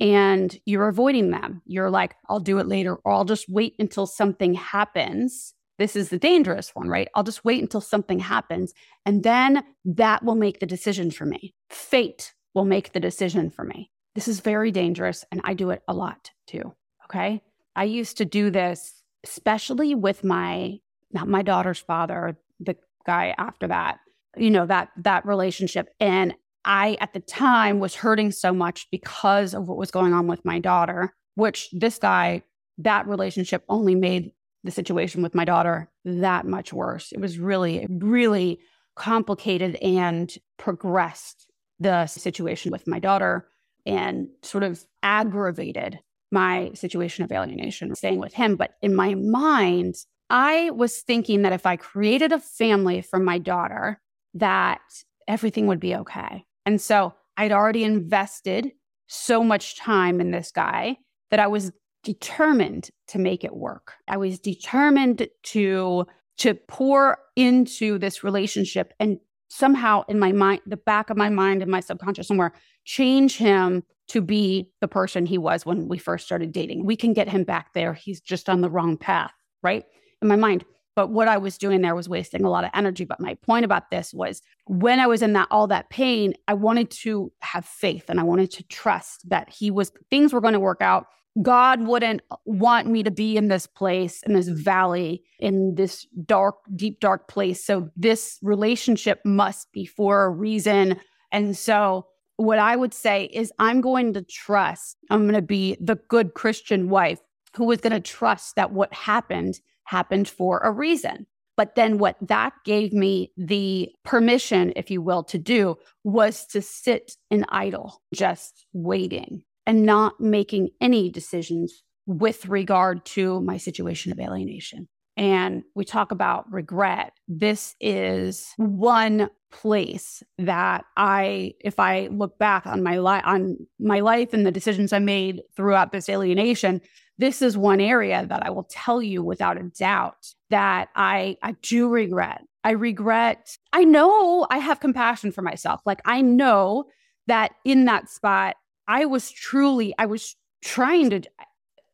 And 0.00 0.56
you're 0.64 0.88
avoiding 0.88 1.30
them. 1.30 1.60
You're 1.66 1.90
like, 1.90 2.14
I'll 2.28 2.40
do 2.40 2.58
it 2.58 2.68
later, 2.68 2.96
or 3.04 3.12
I'll 3.12 3.24
just 3.24 3.48
wait 3.48 3.74
until 3.78 4.06
something 4.06 4.54
happens. 4.54 5.54
This 5.78 5.96
is 5.96 6.08
the 6.08 6.18
dangerous 6.18 6.70
one, 6.74 6.88
right? 6.88 7.08
I'll 7.14 7.24
just 7.24 7.44
wait 7.44 7.60
until 7.60 7.80
something 7.80 8.20
happens. 8.20 8.72
And 9.04 9.22
then 9.24 9.64
that 9.84 10.24
will 10.24 10.36
make 10.36 10.60
the 10.60 10.66
decision 10.66 11.10
for 11.10 11.26
me. 11.26 11.54
Fate 11.68 12.32
will 12.54 12.64
make 12.64 12.92
the 12.92 13.00
decision 13.00 13.50
for 13.50 13.64
me. 13.64 13.90
This 14.14 14.28
is 14.28 14.40
very 14.40 14.70
dangerous. 14.70 15.24
And 15.30 15.40
I 15.44 15.54
do 15.54 15.70
it 15.70 15.82
a 15.86 15.94
lot 15.94 16.30
too. 16.46 16.74
Okay. 17.04 17.42
I 17.76 17.84
used 17.84 18.18
to 18.18 18.24
do 18.24 18.50
this, 18.50 19.02
especially 19.24 19.94
with 19.94 20.24
my 20.24 20.78
not 21.12 21.28
my 21.28 21.42
daughter's 21.42 21.78
father, 21.78 22.36
the 22.60 22.76
guy 23.06 23.34
after 23.38 23.68
that, 23.68 23.98
you 24.36 24.50
know, 24.50 24.66
that 24.66 24.90
that 24.98 25.24
relationship. 25.24 25.88
And 26.00 26.34
I 26.64 26.96
at 27.00 27.12
the 27.12 27.20
time 27.20 27.78
was 27.78 27.94
hurting 27.94 28.32
so 28.32 28.52
much 28.52 28.88
because 28.90 29.54
of 29.54 29.68
what 29.68 29.78
was 29.78 29.90
going 29.90 30.12
on 30.12 30.26
with 30.26 30.44
my 30.44 30.58
daughter, 30.58 31.14
which 31.34 31.68
this 31.72 31.98
guy, 31.98 32.42
that 32.78 33.06
relationship 33.06 33.64
only 33.68 33.94
made 33.94 34.32
the 34.64 34.70
situation 34.70 35.22
with 35.22 35.34
my 35.34 35.44
daughter 35.44 35.90
that 36.04 36.46
much 36.46 36.72
worse. 36.72 37.12
It 37.12 37.20
was 37.20 37.38
really, 37.38 37.86
really 37.88 38.58
complicated 38.96 39.76
and 39.76 40.32
progressed 40.58 41.47
the 41.80 42.06
situation 42.06 42.72
with 42.72 42.86
my 42.86 42.98
daughter 42.98 43.48
and 43.86 44.28
sort 44.42 44.64
of 44.64 44.84
aggravated 45.02 45.98
my 46.30 46.70
situation 46.74 47.24
of 47.24 47.32
alienation, 47.32 47.94
staying 47.94 48.18
with 48.18 48.34
him. 48.34 48.56
But 48.56 48.72
in 48.82 48.94
my 48.94 49.14
mind, 49.14 49.94
I 50.30 50.70
was 50.70 51.00
thinking 51.00 51.42
that 51.42 51.52
if 51.52 51.64
I 51.64 51.76
created 51.76 52.32
a 52.32 52.40
family 52.40 53.00
for 53.00 53.18
my 53.18 53.38
daughter, 53.38 54.00
that 54.34 54.80
everything 55.26 55.66
would 55.66 55.80
be 55.80 55.94
okay. 55.94 56.44
And 56.66 56.80
so 56.80 57.14
I'd 57.36 57.52
already 57.52 57.84
invested 57.84 58.72
so 59.06 59.42
much 59.42 59.78
time 59.78 60.20
in 60.20 60.32
this 60.32 60.50
guy 60.50 60.98
that 61.30 61.40
I 61.40 61.46
was 61.46 61.72
determined 62.04 62.90
to 63.08 63.18
make 63.18 63.42
it 63.44 63.56
work. 63.56 63.94
I 64.06 64.16
was 64.16 64.38
determined 64.38 65.28
to 65.44 66.06
to 66.38 66.54
pour 66.54 67.18
into 67.34 67.98
this 67.98 68.22
relationship 68.22 68.92
and 69.00 69.18
somehow 69.48 70.04
in 70.08 70.18
my 70.18 70.32
mind, 70.32 70.60
the 70.66 70.76
back 70.76 71.10
of 71.10 71.16
my 71.16 71.28
mind 71.28 71.62
and 71.62 71.70
my 71.70 71.80
subconscious 71.80 72.28
somewhere, 72.28 72.52
change 72.84 73.36
him 73.36 73.82
to 74.08 74.20
be 74.20 74.70
the 74.80 74.88
person 74.88 75.26
he 75.26 75.36
was 75.36 75.66
when 75.66 75.88
we 75.88 75.98
first 75.98 76.24
started 76.24 76.52
dating. 76.52 76.84
We 76.84 76.96
can 76.96 77.12
get 77.12 77.28
him 77.28 77.44
back 77.44 77.74
there. 77.74 77.92
He's 77.92 78.20
just 78.20 78.48
on 78.48 78.62
the 78.62 78.70
wrong 78.70 78.96
path, 78.96 79.32
right? 79.62 79.84
in 80.22 80.28
my 80.28 80.36
mind. 80.36 80.64
But 80.96 81.10
what 81.10 81.28
I 81.28 81.38
was 81.38 81.58
doing 81.58 81.80
there 81.80 81.94
was 81.94 82.08
wasting 82.08 82.44
a 82.44 82.50
lot 82.50 82.64
of 82.64 82.70
energy. 82.74 83.04
But 83.04 83.20
my 83.20 83.34
point 83.34 83.64
about 83.64 83.90
this 83.90 84.12
was 84.12 84.42
when 84.66 84.98
I 84.98 85.06
was 85.06 85.22
in 85.22 85.32
that 85.34 85.48
all 85.50 85.68
that 85.68 85.90
pain, 85.90 86.34
I 86.48 86.54
wanted 86.54 86.90
to 87.02 87.32
have 87.40 87.64
faith 87.64 88.06
and 88.08 88.18
I 88.18 88.24
wanted 88.24 88.50
to 88.52 88.64
trust 88.64 89.28
that 89.30 89.48
he 89.48 89.70
was 89.70 89.92
things 90.10 90.32
were 90.32 90.40
going 90.40 90.54
to 90.54 90.60
work 90.60 90.80
out. 90.80 91.06
God 91.42 91.86
wouldn't 91.86 92.22
want 92.44 92.88
me 92.88 93.02
to 93.02 93.10
be 93.10 93.36
in 93.36 93.48
this 93.48 93.66
place, 93.66 94.22
in 94.24 94.32
this 94.32 94.48
valley, 94.48 95.22
in 95.38 95.74
this 95.76 96.06
dark, 96.24 96.56
deep, 96.74 97.00
dark 97.00 97.28
place. 97.28 97.64
So 97.64 97.90
this 97.96 98.38
relationship 98.42 99.20
must 99.24 99.70
be 99.72 99.84
for 99.84 100.24
a 100.24 100.30
reason. 100.30 100.98
And 101.30 101.56
so 101.56 102.06
what 102.36 102.58
I 102.58 102.76
would 102.76 102.94
say 102.94 103.24
is 103.24 103.52
I'm 103.58 103.80
going 103.80 104.14
to 104.14 104.22
trust, 104.22 104.96
I'm 105.10 105.22
going 105.22 105.34
to 105.34 105.42
be 105.42 105.76
the 105.80 105.96
good 106.08 106.34
Christian 106.34 106.88
wife 106.88 107.20
who 107.56 107.70
is 107.70 107.80
going 107.80 107.92
to 107.92 108.00
trust 108.00 108.56
that 108.56 108.72
what 108.72 108.92
happened 108.92 109.60
happened 109.84 110.28
for 110.28 110.58
a 110.58 110.70
reason. 110.70 111.26
But 111.56 111.74
then 111.74 111.98
what 111.98 112.16
that 112.20 112.52
gave 112.64 112.92
me 112.92 113.32
the 113.36 113.90
permission, 114.04 114.72
if 114.76 114.90
you 114.90 115.02
will, 115.02 115.24
to 115.24 115.38
do 115.38 115.76
was 116.04 116.46
to 116.46 116.62
sit 116.62 117.16
in 117.30 117.44
idle, 117.48 118.00
just 118.14 118.66
waiting 118.72 119.42
and 119.68 119.84
not 119.84 120.18
making 120.18 120.70
any 120.80 121.10
decisions 121.10 121.84
with 122.06 122.46
regard 122.46 123.04
to 123.04 123.38
my 123.42 123.58
situation 123.58 124.10
of 124.10 124.18
alienation. 124.18 124.88
And 125.14 125.62
we 125.74 125.84
talk 125.84 126.10
about 126.10 126.50
regret. 126.50 127.12
This 127.28 127.76
is 127.78 128.48
one 128.56 129.28
place 129.52 130.22
that 130.38 130.86
I, 130.96 131.52
if 131.60 131.78
I 131.78 132.08
look 132.10 132.38
back 132.38 132.66
on 132.66 132.82
my 132.82 132.96
life, 132.96 133.22
on 133.26 133.58
my 133.78 134.00
life 134.00 134.32
and 134.32 134.46
the 134.46 134.52
decisions 134.52 134.94
I 134.94 135.00
made 135.00 135.42
throughout 135.54 135.92
this 135.92 136.08
alienation, 136.08 136.80
this 137.18 137.42
is 137.42 137.58
one 137.58 137.80
area 137.80 138.24
that 138.26 138.46
I 138.46 138.48
will 138.48 138.66
tell 138.70 139.02
you 139.02 139.22
without 139.22 139.58
a 139.58 139.64
doubt 139.64 140.32
that 140.48 140.88
I, 140.96 141.36
I 141.42 141.56
do 141.60 141.90
regret. 141.90 142.42
I 142.64 142.70
regret, 142.70 143.58
I 143.74 143.84
know 143.84 144.46
I 144.48 144.58
have 144.58 144.80
compassion 144.80 145.30
for 145.30 145.42
myself. 145.42 145.82
Like 145.84 146.00
I 146.06 146.22
know 146.22 146.86
that 147.26 147.52
in 147.66 147.84
that 147.84 148.08
spot, 148.08 148.56
I 148.88 149.04
was 149.04 149.30
truly, 149.30 149.94
I 149.98 150.06
was 150.06 150.34
trying 150.62 151.10
to, 151.10 151.22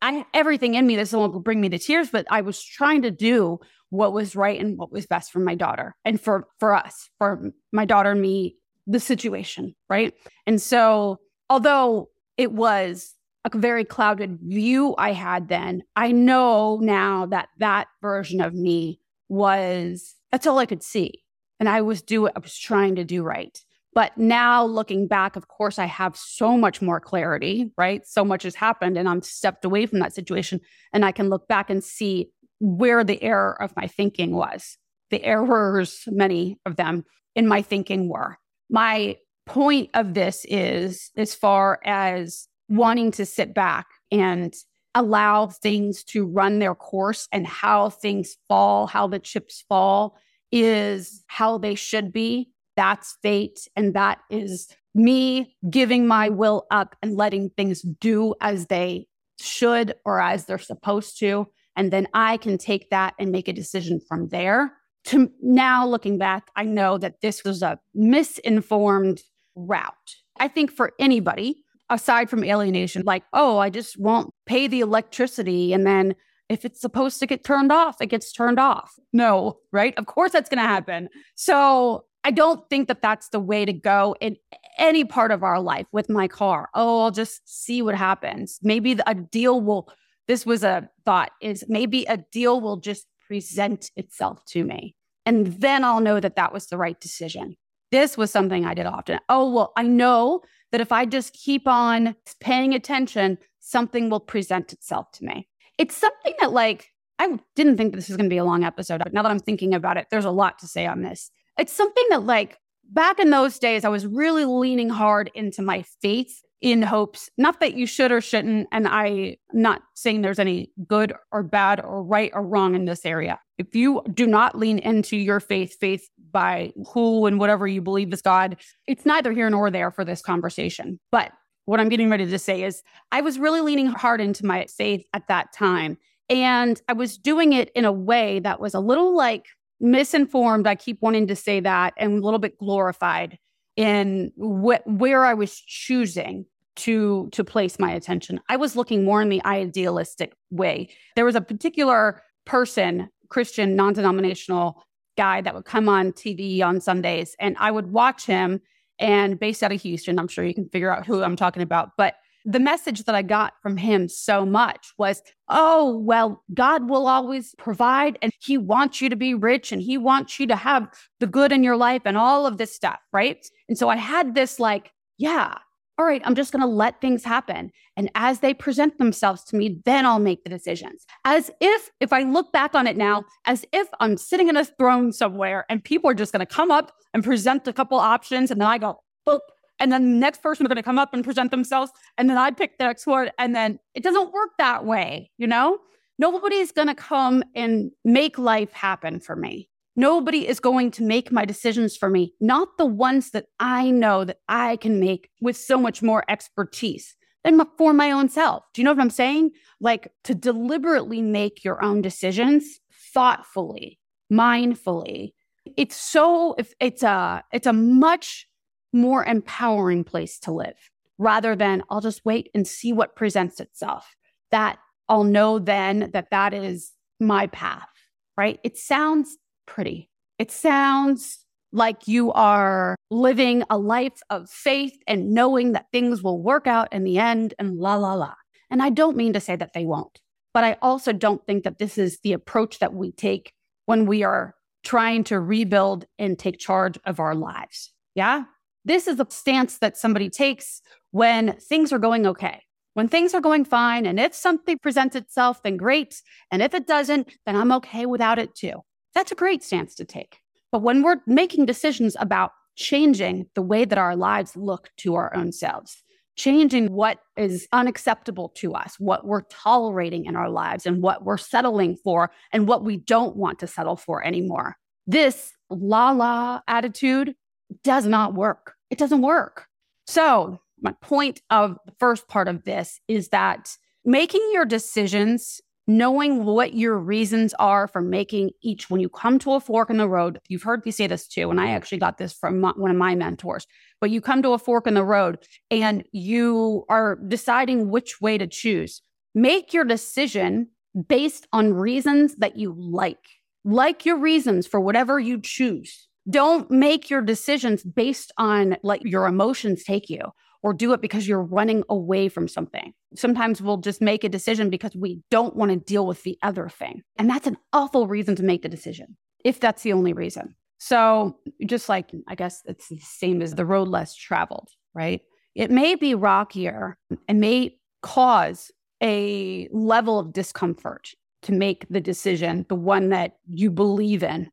I 0.01 0.25
everything 0.33 0.75
in 0.75 0.87
me, 0.87 0.95
this 0.95 1.11
will 1.11 1.39
bring 1.39 1.61
me 1.61 1.69
to 1.69 1.77
tears, 1.77 2.09
but 2.09 2.25
I 2.31 2.41
was 2.41 2.63
trying 2.63 3.01
to 3.03 3.11
do 3.11 3.59
what 3.89 4.13
was 4.13 4.35
right 4.35 4.59
and 4.59 4.77
what 4.77 4.91
was 4.91 5.05
best 5.05 5.31
for 5.31 5.39
my 5.39 5.55
daughter 5.55 5.95
and 6.05 6.19
for 6.19 6.47
for 6.59 6.73
us, 6.73 7.09
for 7.17 7.51
my 7.71 7.85
daughter 7.85 8.11
and 8.11 8.21
me, 8.21 8.55
the 8.87 8.99
situation, 8.99 9.75
right? 9.89 10.13
And 10.47 10.61
so 10.61 11.19
although 11.49 12.09
it 12.37 12.51
was 12.51 13.13
a 13.45 13.57
very 13.57 13.85
clouded 13.85 14.39
view 14.41 14.95
I 14.97 15.11
had 15.11 15.47
then. 15.49 15.83
I 15.95 16.11
know 16.11 16.79
now 16.81 17.27
that 17.27 17.49
that 17.59 17.87
version 18.01 18.41
of 18.41 18.53
me 18.53 18.99
was 19.29 20.15
that's 20.31 20.47
all 20.47 20.57
I 20.57 20.65
could 20.65 20.83
see. 20.83 21.23
And 21.59 21.69
I 21.69 21.81
was 21.81 22.01
do 22.01 22.27
I 22.27 22.39
was 22.39 22.57
trying 22.57 22.95
to 22.95 23.03
do 23.03 23.21
right. 23.21 23.57
But 23.95 24.17
now 24.17 24.65
looking 24.65 25.07
back, 25.07 25.37
of 25.37 25.47
course, 25.47 25.79
I 25.79 25.85
have 25.85 26.17
so 26.17 26.57
much 26.57 26.81
more 26.81 26.99
clarity, 26.99 27.71
right? 27.77 28.05
So 28.05 28.25
much 28.25 28.43
has 28.43 28.53
happened 28.53 28.97
and 28.97 29.07
I'm 29.07 29.21
stepped 29.21 29.63
away 29.63 29.85
from 29.85 29.99
that 29.99 30.13
situation 30.13 30.59
and 30.93 31.05
I 31.05 31.13
can 31.13 31.29
look 31.29 31.47
back 31.47 31.69
and 31.69 31.81
see 31.81 32.29
where 32.59 33.05
the 33.05 33.21
error 33.23 33.59
of 33.61 33.73
my 33.77 33.87
thinking 33.87 34.35
was. 34.35 34.77
The 35.11 35.23
errors, 35.23 36.03
many 36.07 36.59
of 36.65 36.75
them 36.75 37.05
in 37.35 37.47
my 37.47 37.61
thinking 37.61 38.09
were. 38.09 38.37
My 38.69 39.15
point 39.45 39.91
of 39.93 40.13
this 40.13 40.45
is 40.49 41.11
as 41.15 41.33
far 41.33 41.79
as 41.85 42.49
wanting 42.67 43.11
to 43.11 43.25
sit 43.25 43.53
back 43.53 43.87
and 44.11 44.53
allow 44.93 45.47
things 45.47 46.03
to 46.03 46.25
run 46.25 46.59
their 46.59 46.75
course 46.75 47.27
and 47.31 47.47
how 47.47 47.89
things 47.89 48.35
fall, 48.49 48.87
how 48.87 49.07
the 49.07 49.19
chips 49.19 49.63
fall 49.69 50.17
is 50.51 51.23
how 51.27 51.57
they 51.57 51.75
should 51.75 52.11
be. 52.11 52.49
That's 52.75 53.17
fate. 53.21 53.67
And 53.75 53.93
that 53.93 54.19
is 54.29 54.67
me 54.93 55.55
giving 55.69 56.07
my 56.07 56.29
will 56.29 56.65
up 56.71 56.95
and 57.01 57.15
letting 57.15 57.49
things 57.51 57.81
do 57.81 58.33
as 58.41 58.67
they 58.67 59.07
should 59.39 59.93
or 60.05 60.21
as 60.21 60.45
they're 60.45 60.57
supposed 60.57 61.19
to. 61.19 61.47
And 61.75 61.91
then 61.91 62.07
I 62.13 62.37
can 62.37 62.57
take 62.57 62.89
that 62.89 63.13
and 63.19 63.31
make 63.31 63.47
a 63.47 63.53
decision 63.53 63.99
from 63.99 64.29
there. 64.29 64.73
To 65.05 65.29
now 65.41 65.85
looking 65.85 66.17
back, 66.17 66.49
I 66.55 66.63
know 66.63 66.97
that 66.97 67.21
this 67.21 67.43
was 67.43 67.61
a 67.61 67.79
misinformed 67.93 69.21
route. 69.55 70.15
I 70.39 70.47
think 70.47 70.71
for 70.71 70.93
anybody, 70.99 71.63
aside 71.89 72.29
from 72.29 72.43
alienation, 72.43 73.03
like, 73.05 73.23
oh, 73.31 73.57
I 73.59 73.69
just 73.69 73.99
won't 73.99 74.33
pay 74.45 74.67
the 74.67 74.79
electricity. 74.79 75.73
And 75.73 75.85
then 75.85 76.15
if 76.49 76.65
it's 76.65 76.81
supposed 76.81 77.19
to 77.19 77.27
get 77.27 77.43
turned 77.43 77.71
off, 77.71 78.01
it 78.01 78.07
gets 78.07 78.31
turned 78.31 78.59
off. 78.59 78.93
No, 79.13 79.59
right? 79.71 79.93
Of 79.97 80.07
course 80.07 80.31
that's 80.31 80.49
going 80.49 80.61
to 80.61 80.67
happen. 80.67 81.09
So 81.35 82.05
I 82.25 82.31
don't 82.31 82.67
think 82.71 82.87
that 82.87 83.03
that's 83.03 83.29
the 83.29 83.39
way 83.39 83.65
to 83.65 83.71
go 83.71 84.15
in 84.19 84.37
any 84.79 85.05
part 85.05 85.29
of 85.29 85.43
our 85.43 85.59
life 85.61 85.85
with 85.91 86.09
my 86.09 86.27
car. 86.27 86.69
Oh, 86.73 87.03
I'll 87.03 87.11
just 87.11 87.41
see 87.47 87.83
what 87.83 87.93
happens. 87.93 88.57
Maybe 88.63 88.97
a 89.05 89.13
deal 89.13 89.61
will, 89.61 89.89
this 90.27 90.43
was 90.43 90.63
a 90.63 90.89
thought, 91.05 91.29
is 91.39 91.63
maybe 91.67 92.03
a 92.05 92.17
deal 92.17 92.59
will 92.59 92.77
just 92.77 93.05
present 93.27 93.91
itself 93.95 94.43
to 94.45 94.63
me. 94.63 94.95
And 95.27 95.45
then 95.61 95.83
I'll 95.83 95.99
know 95.99 96.19
that 96.19 96.35
that 96.35 96.51
was 96.51 96.65
the 96.65 96.77
right 96.77 96.99
decision. 96.99 97.57
This 97.91 98.17
was 98.17 98.31
something 98.31 98.65
I 98.65 98.73
did 98.73 98.87
often. 98.87 99.19
Oh, 99.29 99.51
well, 99.51 99.71
I 99.77 99.83
know 99.83 100.41
that 100.71 100.81
if 100.81 100.91
I 100.91 101.05
just 101.05 101.31
keep 101.31 101.67
on 101.67 102.15
paying 102.39 102.73
attention, 102.73 103.37
something 103.59 104.09
will 104.09 104.19
present 104.19 104.73
itself 104.73 105.11
to 105.13 105.25
me. 105.25 105.47
It's 105.77 105.95
something 105.95 106.33
that, 106.39 106.51
like, 106.51 106.87
I 107.19 107.37
didn't 107.55 107.77
think 107.77 107.93
this 107.93 108.07
was 108.07 108.17
going 108.17 108.29
to 108.29 108.33
be 108.33 108.39
a 108.39 108.43
long 108.43 108.63
episode, 108.63 109.03
but 109.03 109.13
now 109.13 109.21
that 109.21 109.31
I'm 109.31 109.39
thinking 109.39 109.75
about 109.75 109.97
it, 109.97 110.07
there's 110.09 110.25
a 110.25 110.31
lot 110.31 110.57
to 110.59 110.67
say 110.67 110.87
on 110.87 111.03
this. 111.03 111.29
It's 111.57 111.73
something 111.73 112.05
that, 112.09 112.23
like, 112.23 112.57
back 112.89 113.19
in 113.19 113.29
those 113.29 113.59
days, 113.59 113.85
I 113.85 113.89
was 113.89 114.05
really 114.05 114.45
leaning 114.45 114.89
hard 114.89 115.31
into 115.33 115.61
my 115.61 115.83
faith 116.01 116.41
in 116.61 116.81
hopes, 116.81 117.29
not 117.37 117.59
that 117.59 117.75
you 117.75 117.85
should 117.85 118.11
or 118.11 118.21
shouldn't. 118.21 118.67
And 118.71 118.87
I'm 118.87 119.35
not 119.53 119.83
saying 119.93 120.21
there's 120.21 120.39
any 120.39 120.71
good 120.87 121.13
or 121.31 121.43
bad 121.43 121.79
or 121.79 122.03
right 122.03 122.31
or 122.33 122.41
wrong 122.41 122.75
in 122.75 122.85
this 122.85 123.05
area. 123.05 123.39
If 123.57 123.75
you 123.75 124.01
do 124.13 124.25
not 124.25 124.57
lean 124.57 124.79
into 124.79 125.15
your 125.15 125.39
faith, 125.39 125.77
faith 125.79 126.09
by 126.31 126.73
who 126.93 127.25
and 127.25 127.39
whatever 127.39 127.67
you 127.67 127.81
believe 127.81 128.11
is 128.13 128.21
God, 128.21 128.57
it's 128.87 129.05
neither 129.05 129.31
here 129.31 129.49
nor 129.49 129.69
there 129.69 129.91
for 129.91 130.03
this 130.03 130.21
conversation. 130.21 130.99
But 131.11 131.31
what 131.65 131.79
I'm 131.79 131.89
getting 131.89 132.09
ready 132.09 132.25
to 132.25 132.39
say 132.39 132.63
is 132.63 132.83
I 133.11 133.21
was 133.21 133.39
really 133.39 133.61
leaning 133.61 133.87
hard 133.87 134.19
into 134.19 134.45
my 134.45 134.65
faith 134.65 135.05
at 135.13 135.27
that 135.27 135.53
time. 135.53 135.97
And 136.29 136.81
I 136.87 136.93
was 136.93 137.17
doing 137.17 137.53
it 137.53 137.69
in 137.75 137.85
a 137.85 137.91
way 137.91 138.39
that 138.39 138.59
was 138.59 138.73
a 138.73 138.79
little 138.79 139.15
like 139.15 139.45
misinformed. 139.79 140.67
I 140.67 140.75
keep 140.75 141.01
wanting 141.01 141.27
to 141.27 141.35
say 141.35 141.59
that 141.59 141.93
and 141.97 142.19
a 142.19 142.25
little 142.25 142.39
bit 142.39 142.57
glorified 142.57 143.37
in 143.75 144.31
wh- 144.37 144.85
where 144.85 145.25
I 145.25 145.33
was 145.33 145.59
choosing 145.59 146.45
to 146.77 147.29
to 147.31 147.43
place 147.43 147.79
my 147.79 147.91
attention. 147.91 148.39
I 148.49 148.57
was 148.57 148.75
looking 148.75 149.05
more 149.05 149.21
in 149.21 149.29
the 149.29 149.43
idealistic 149.45 150.33
way. 150.51 150.89
There 151.15 151.25
was 151.25 151.35
a 151.35 151.41
particular 151.41 152.21
person, 152.45 153.09
Christian, 153.29 153.75
non-denominational 153.75 154.83
guy 155.17 155.41
that 155.41 155.55
would 155.55 155.65
come 155.65 155.87
on 155.87 156.11
TV 156.11 156.61
on 156.61 156.81
Sundays 156.81 157.35
and 157.39 157.55
I 157.59 157.71
would 157.71 157.87
watch 157.87 158.25
him 158.25 158.61
and 158.99 159.39
based 159.39 159.63
out 159.63 159.71
of 159.71 159.81
Houston, 159.81 160.19
I'm 160.19 160.27
sure 160.27 160.45
you 160.45 160.53
can 160.53 160.69
figure 160.69 160.93
out 160.93 161.05
who 161.05 161.23
I'm 161.23 161.35
talking 161.35 161.63
about, 161.63 161.91
but 161.97 162.15
the 162.45 162.59
message 162.59 163.03
that 163.03 163.15
I 163.15 163.23
got 163.23 163.53
from 163.61 163.75
him 163.75 164.07
so 164.07 164.45
much 164.45 164.93
was, 164.97 165.21
oh, 165.49 165.97
well, 165.97 166.43
God 166.53 166.89
will 166.89 167.07
always 167.07 167.55
provide 167.57 168.19
and 168.21 168.31
he 168.39 168.57
wants 168.57 169.01
you 169.01 169.09
to 169.09 169.15
be 169.15 169.33
rich 169.33 169.71
and 169.71 169.81
he 169.81 169.97
wants 169.97 170.39
you 170.39 170.45
to 170.47 170.55
have 170.55 170.87
the 171.19 171.27
good 171.27 171.51
in 171.51 171.63
your 171.63 171.75
life 171.75 172.03
and 172.05 172.17
all 172.17 172.45
of 172.45 172.57
this 172.57 172.73
stuff. 172.73 172.99
Right. 173.11 173.45
And 173.67 173.77
so 173.77 173.89
I 173.89 173.95
had 173.95 174.35
this 174.35 174.59
like, 174.59 174.91
yeah, 175.17 175.57
all 175.97 176.05
right, 176.05 176.21
I'm 176.25 176.35
just 176.35 176.51
going 176.51 176.61
to 176.61 176.67
let 176.67 176.99
things 176.99 177.23
happen. 177.23 177.71
And 177.95 178.11
as 178.15 178.39
they 178.39 178.53
present 178.53 178.97
themselves 178.97 179.43
to 179.45 179.55
me, 179.55 179.81
then 179.85 180.05
I'll 180.05 180.19
make 180.19 180.43
the 180.43 180.49
decisions. 180.49 181.05
As 181.23 181.49
if, 181.61 181.89
if 182.01 182.11
I 182.11 182.23
look 182.23 182.51
back 182.51 182.75
on 182.75 182.85
it 182.85 182.97
now, 182.97 183.23
as 183.45 183.65
if 183.71 183.87
I'm 184.01 184.17
sitting 184.17 184.49
in 184.49 184.57
a 184.57 184.65
throne 184.65 185.13
somewhere 185.13 185.65
and 185.69 185.83
people 185.83 186.09
are 186.09 186.15
just 186.15 186.33
going 186.33 186.45
to 186.45 186.53
come 186.53 186.69
up 186.69 186.91
and 187.13 187.23
present 187.23 187.67
a 187.67 187.73
couple 187.73 187.97
options. 187.97 188.51
And 188.51 188.59
then 188.59 188.67
I 188.67 188.77
go, 188.77 188.99
boop, 189.25 189.39
and 189.79 189.91
then 189.91 190.03
the 190.03 190.19
next 190.19 190.41
person 190.41 190.65
is 190.65 190.67
going 190.67 190.77
to 190.77 190.83
come 190.83 190.99
up 190.99 191.13
and 191.13 191.23
present 191.23 191.51
themselves 191.51 191.91
and 192.17 192.29
then 192.29 192.37
i 192.37 192.51
pick 192.51 192.77
the 192.77 192.85
next 192.85 193.05
one 193.05 193.29
and 193.37 193.55
then 193.55 193.79
it 193.93 194.03
doesn't 194.03 194.31
work 194.31 194.51
that 194.57 194.85
way 194.85 195.31
you 195.37 195.47
know? 195.47 195.79
Nobody's 196.17 196.71
going 196.71 196.87
to 196.87 196.95
come 196.95 197.43
and 197.55 197.91
make 198.05 198.37
life 198.37 198.71
happen 198.71 199.19
for 199.19 199.35
me. 199.35 199.69
Nobody 199.97 200.47
is 200.47 200.61
going 200.61 200.91
to 200.91 201.03
make 201.03 201.31
my 201.31 201.43
decisions 201.45 201.97
for 201.97 202.09
me 202.09 202.33
not 202.39 202.77
the 202.77 202.85
ones 202.85 203.31
that 203.31 203.45
i 203.59 203.89
know 203.89 204.25
that 204.25 204.39
i 204.49 204.75
can 204.77 204.99
make 204.99 205.29
with 205.41 205.57
so 205.57 205.77
much 205.77 206.01
more 206.01 206.23
expertise 206.29 207.15
than 207.43 207.61
for 207.77 207.93
my 207.93 208.11
own 208.11 208.27
self. 208.27 208.63
Do 208.73 208.81
you 208.81 208.85
know 208.85 208.91
what 208.91 209.01
i'm 209.01 209.09
saying? 209.09 209.51
Like 209.79 210.11
to 210.25 210.35
deliberately 210.35 211.21
make 211.21 211.63
your 211.63 211.83
own 211.83 212.01
decisions 212.01 212.79
thoughtfully 213.13 213.99
mindfully. 214.31 215.33
It's 215.77 215.95
so 215.95 216.55
it's 216.79 217.03
a 217.03 217.43
it's 217.51 217.67
a 217.67 217.73
much 217.73 218.47
more 218.95 219.23
empowering 219.23 220.03
place 220.03 220.39
to 220.39 220.51
live 220.51 220.77
rather 221.17 221.55
than 221.55 221.83
I'll 221.89 222.01
just 222.01 222.25
wait 222.25 222.49
and 222.55 222.67
see 222.67 222.93
what 222.93 223.15
presents 223.15 223.59
itself. 223.59 224.15
That 224.51 224.79
I'll 225.07 225.23
know 225.23 225.59
then 225.59 226.09
that 226.13 226.31
that 226.31 226.53
is 226.53 226.91
my 227.19 227.47
path, 227.47 227.89
right? 228.37 228.59
It 228.63 228.77
sounds 228.77 229.37
pretty. 229.65 230.09
It 230.39 230.51
sounds 230.51 231.45
like 231.71 232.07
you 232.07 232.31
are 232.31 232.95
living 233.11 233.63
a 233.69 233.77
life 233.77 234.21
of 234.29 234.49
faith 234.49 234.97
and 235.07 235.31
knowing 235.31 235.73
that 235.73 235.87
things 235.91 236.23
will 236.23 236.41
work 236.41 236.67
out 236.67 236.91
in 236.93 237.03
the 237.03 237.19
end 237.19 237.53
and 237.59 237.77
la, 237.77 237.95
la, 237.95 238.13
la. 238.13 238.33
And 238.71 238.81
I 238.81 238.89
don't 238.89 239.17
mean 239.17 239.33
to 239.33 239.39
say 239.39 239.55
that 239.55 239.73
they 239.73 239.85
won't, 239.85 240.19
but 240.53 240.63
I 240.63 240.77
also 240.81 241.11
don't 241.11 241.45
think 241.45 241.63
that 241.65 241.77
this 241.77 241.97
is 241.97 242.19
the 242.23 242.33
approach 242.33 242.79
that 242.79 242.93
we 242.93 243.11
take 243.11 243.51
when 243.85 244.05
we 244.05 244.23
are 244.23 244.55
trying 244.83 245.23
to 245.25 245.39
rebuild 245.39 246.05
and 246.17 246.39
take 246.39 246.59
charge 246.59 246.97
of 247.05 247.19
our 247.19 247.35
lives. 247.35 247.91
Yeah. 248.15 248.45
This 248.85 249.07
is 249.07 249.19
a 249.19 249.25
stance 249.29 249.79
that 249.79 249.97
somebody 249.97 250.29
takes 250.29 250.81
when 251.11 251.57
things 251.59 251.91
are 251.91 251.99
going 251.99 252.27
okay. 252.27 252.61
When 252.93 253.09
things 253.09 253.33
are 253.33 253.41
going 253.41 253.65
fine, 253.65 254.05
and 254.05 254.19
if 254.19 254.33
something 254.33 254.79
presents 254.79 255.17
itself, 255.17 255.61
then 255.63 255.75
great. 255.75 256.21
And 256.49 256.61
if 256.61 256.73
it 256.73 256.87
doesn't, 256.87 257.29
then 257.45 257.57
I'm 257.57 257.73
okay 257.73 258.05
without 258.05 258.39
it 258.39 258.55
too. 258.55 258.83
That's 259.13 259.33
a 259.33 259.35
great 259.35 259.63
stance 259.63 259.95
to 259.95 260.05
take. 260.05 260.37
But 260.71 260.81
when 260.81 261.01
we're 261.01 261.21
making 261.27 261.65
decisions 261.65 262.15
about 262.19 262.51
changing 262.77 263.47
the 263.53 263.61
way 263.61 263.83
that 263.83 263.97
our 263.97 264.15
lives 264.15 264.55
look 264.55 264.91
to 264.97 265.15
our 265.15 265.35
own 265.35 265.51
selves, 265.51 266.03
changing 266.37 266.93
what 266.93 267.19
is 267.37 267.67
unacceptable 267.73 268.49
to 268.49 268.73
us, 268.73 268.95
what 268.99 269.25
we're 269.25 269.43
tolerating 269.43 270.25
in 270.25 270.35
our 270.35 270.49
lives, 270.49 270.85
and 270.85 271.01
what 271.01 271.25
we're 271.25 271.37
settling 271.37 271.97
for, 271.97 272.31
and 272.53 272.67
what 272.67 272.83
we 272.83 272.97
don't 272.97 273.35
want 273.35 273.59
to 273.59 273.67
settle 273.67 273.95
for 273.97 274.23
anymore. 274.23 274.77
This 275.07 275.53
la 275.69 276.11
la 276.11 276.61
attitude 276.67 277.35
does 277.83 278.05
not 278.05 278.33
work. 278.33 278.75
It 278.89 278.97
doesn't 278.97 279.21
work. 279.21 279.67
So, 280.07 280.59
my 280.81 280.91
point 281.01 281.41
of 281.49 281.77
the 281.85 281.93
first 281.99 282.27
part 282.27 282.47
of 282.47 282.63
this 282.63 282.99
is 283.07 283.29
that 283.29 283.75
making 284.03 284.47
your 284.53 284.65
decisions, 284.65 285.61
knowing 285.87 286.45
what 286.45 286.73
your 286.73 286.97
reasons 286.97 287.53
are 287.59 287.87
for 287.87 288.01
making 288.01 288.51
each, 288.61 288.89
when 288.89 289.01
you 289.01 289.09
come 289.09 289.39
to 289.39 289.53
a 289.53 289.59
fork 289.59 289.89
in 289.89 289.97
the 289.97 290.09
road, 290.09 290.39
you've 290.47 290.63
heard 290.63 290.85
me 290.85 290.91
say 290.91 291.07
this 291.07 291.27
too, 291.27 291.49
and 291.49 291.59
I 291.59 291.71
actually 291.71 291.99
got 291.99 292.17
this 292.17 292.33
from 292.33 292.59
my, 292.59 292.73
one 292.75 292.91
of 292.91 292.97
my 292.97 293.15
mentors, 293.15 293.65
but 294.01 294.11
you 294.11 294.21
come 294.21 294.43
to 294.43 294.51
a 294.51 294.59
fork 294.59 294.85
in 294.85 294.93
the 294.93 295.03
road 295.03 295.39
and 295.71 296.03
you 296.11 296.85
are 296.89 297.17
deciding 297.27 297.89
which 297.89 298.21
way 298.21 298.37
to 298.37 298.47
choose. 298.47 299.01
Make 299.33 299.73
your 299.73 299.85
decision 299.85 300.69
based 301.07 301.47
on 301.51 301.73
reasons 301.73 302.35
that 302.37 302.57
you 302.57 302.75
like, 302.77 303.27
like 303.63 304.05
your 304.05 304.17
reasons 304.17 304.67
for 304.67 304.79
whatever 304.79 305.19
you 305.19 305.39
choose. 305.41 306.07
Don't 306.29 306.69
make 306.71 307.09
your 307.09 307.21
decisions 307.21 307.83
based 307.83 308.31
on 308.37 308.77
like 308.83 309.01
your 309.03 309.27
emotions 309.27 309.83
take 309.83 310.09
you 310.09 310.21
or 310.63 310.73
do 310.73 310.93
it 310.93 311.01
because 311.01 311.27
you're 311.27 311.43
running 311.43 311.83
away 311.89 312.27
from 312.27 312.47
something. 312.47 312.91
Sometimes 313.15 313.61
we'll 313.61 313.77
just 313.77 314.01
make 314.01 314.23
a 314.23 314.29
decision 314.29 314.71
because 314.71 314.95
we 314.95 315.21
don't 315.29 315.55
want 315.55 315.71
to 315.71 315.77
deal 315.77 316.07
with 316.07 316.23
the 316.23 316.39
other 316.41 316.67
thing. 316.67 317.03
And 317.17 317.29
that's 317.29 317.45
an 317.45 317.57
awful 317.71 318.07
reason 318.07 318.35
to 318.37 318.43
make 318.43 318.63
the 318.63 318.69
decision, 318.69 319.15
if 319.43 319.59
that's 319.59 319.83
the 319.83 319.93
only 319.93 320.13
reason. 320.13 320.55
So, 320.79 321.37
just 321.65 321.87
like 321.87 322.11
I 322.27 322.35
guess 322.35 322.61
it's 322.65 322.89
the 322.89 322.99
same 322.99 323.41
as 323.41 323.53
the 323.53 323.65
road 323.65 323.87
less 323.87 324.15
traveled, 324.15 324.69
right? 324.93 325.21
It 325.53 325.71
may 325.71 325.95
be 325.95 326.15
rockier 326.15 326.97
and 327.27 327.39
may 327.39 327.77
cause 328.01 328.71
a 329.01 329.69
level 329.71 330.19
of 330.19 330.33
discomfort 330.33 331.09
to 331.43 331.51
make 331.51 331.85
the 331.89 332.01
decision, 332.01 332.65
the 332.69 332.75
one 332.75 333.09
that 333.09 333.33
you 333.47 333.69
believe 333.69 334.23
in, 334.23 334.49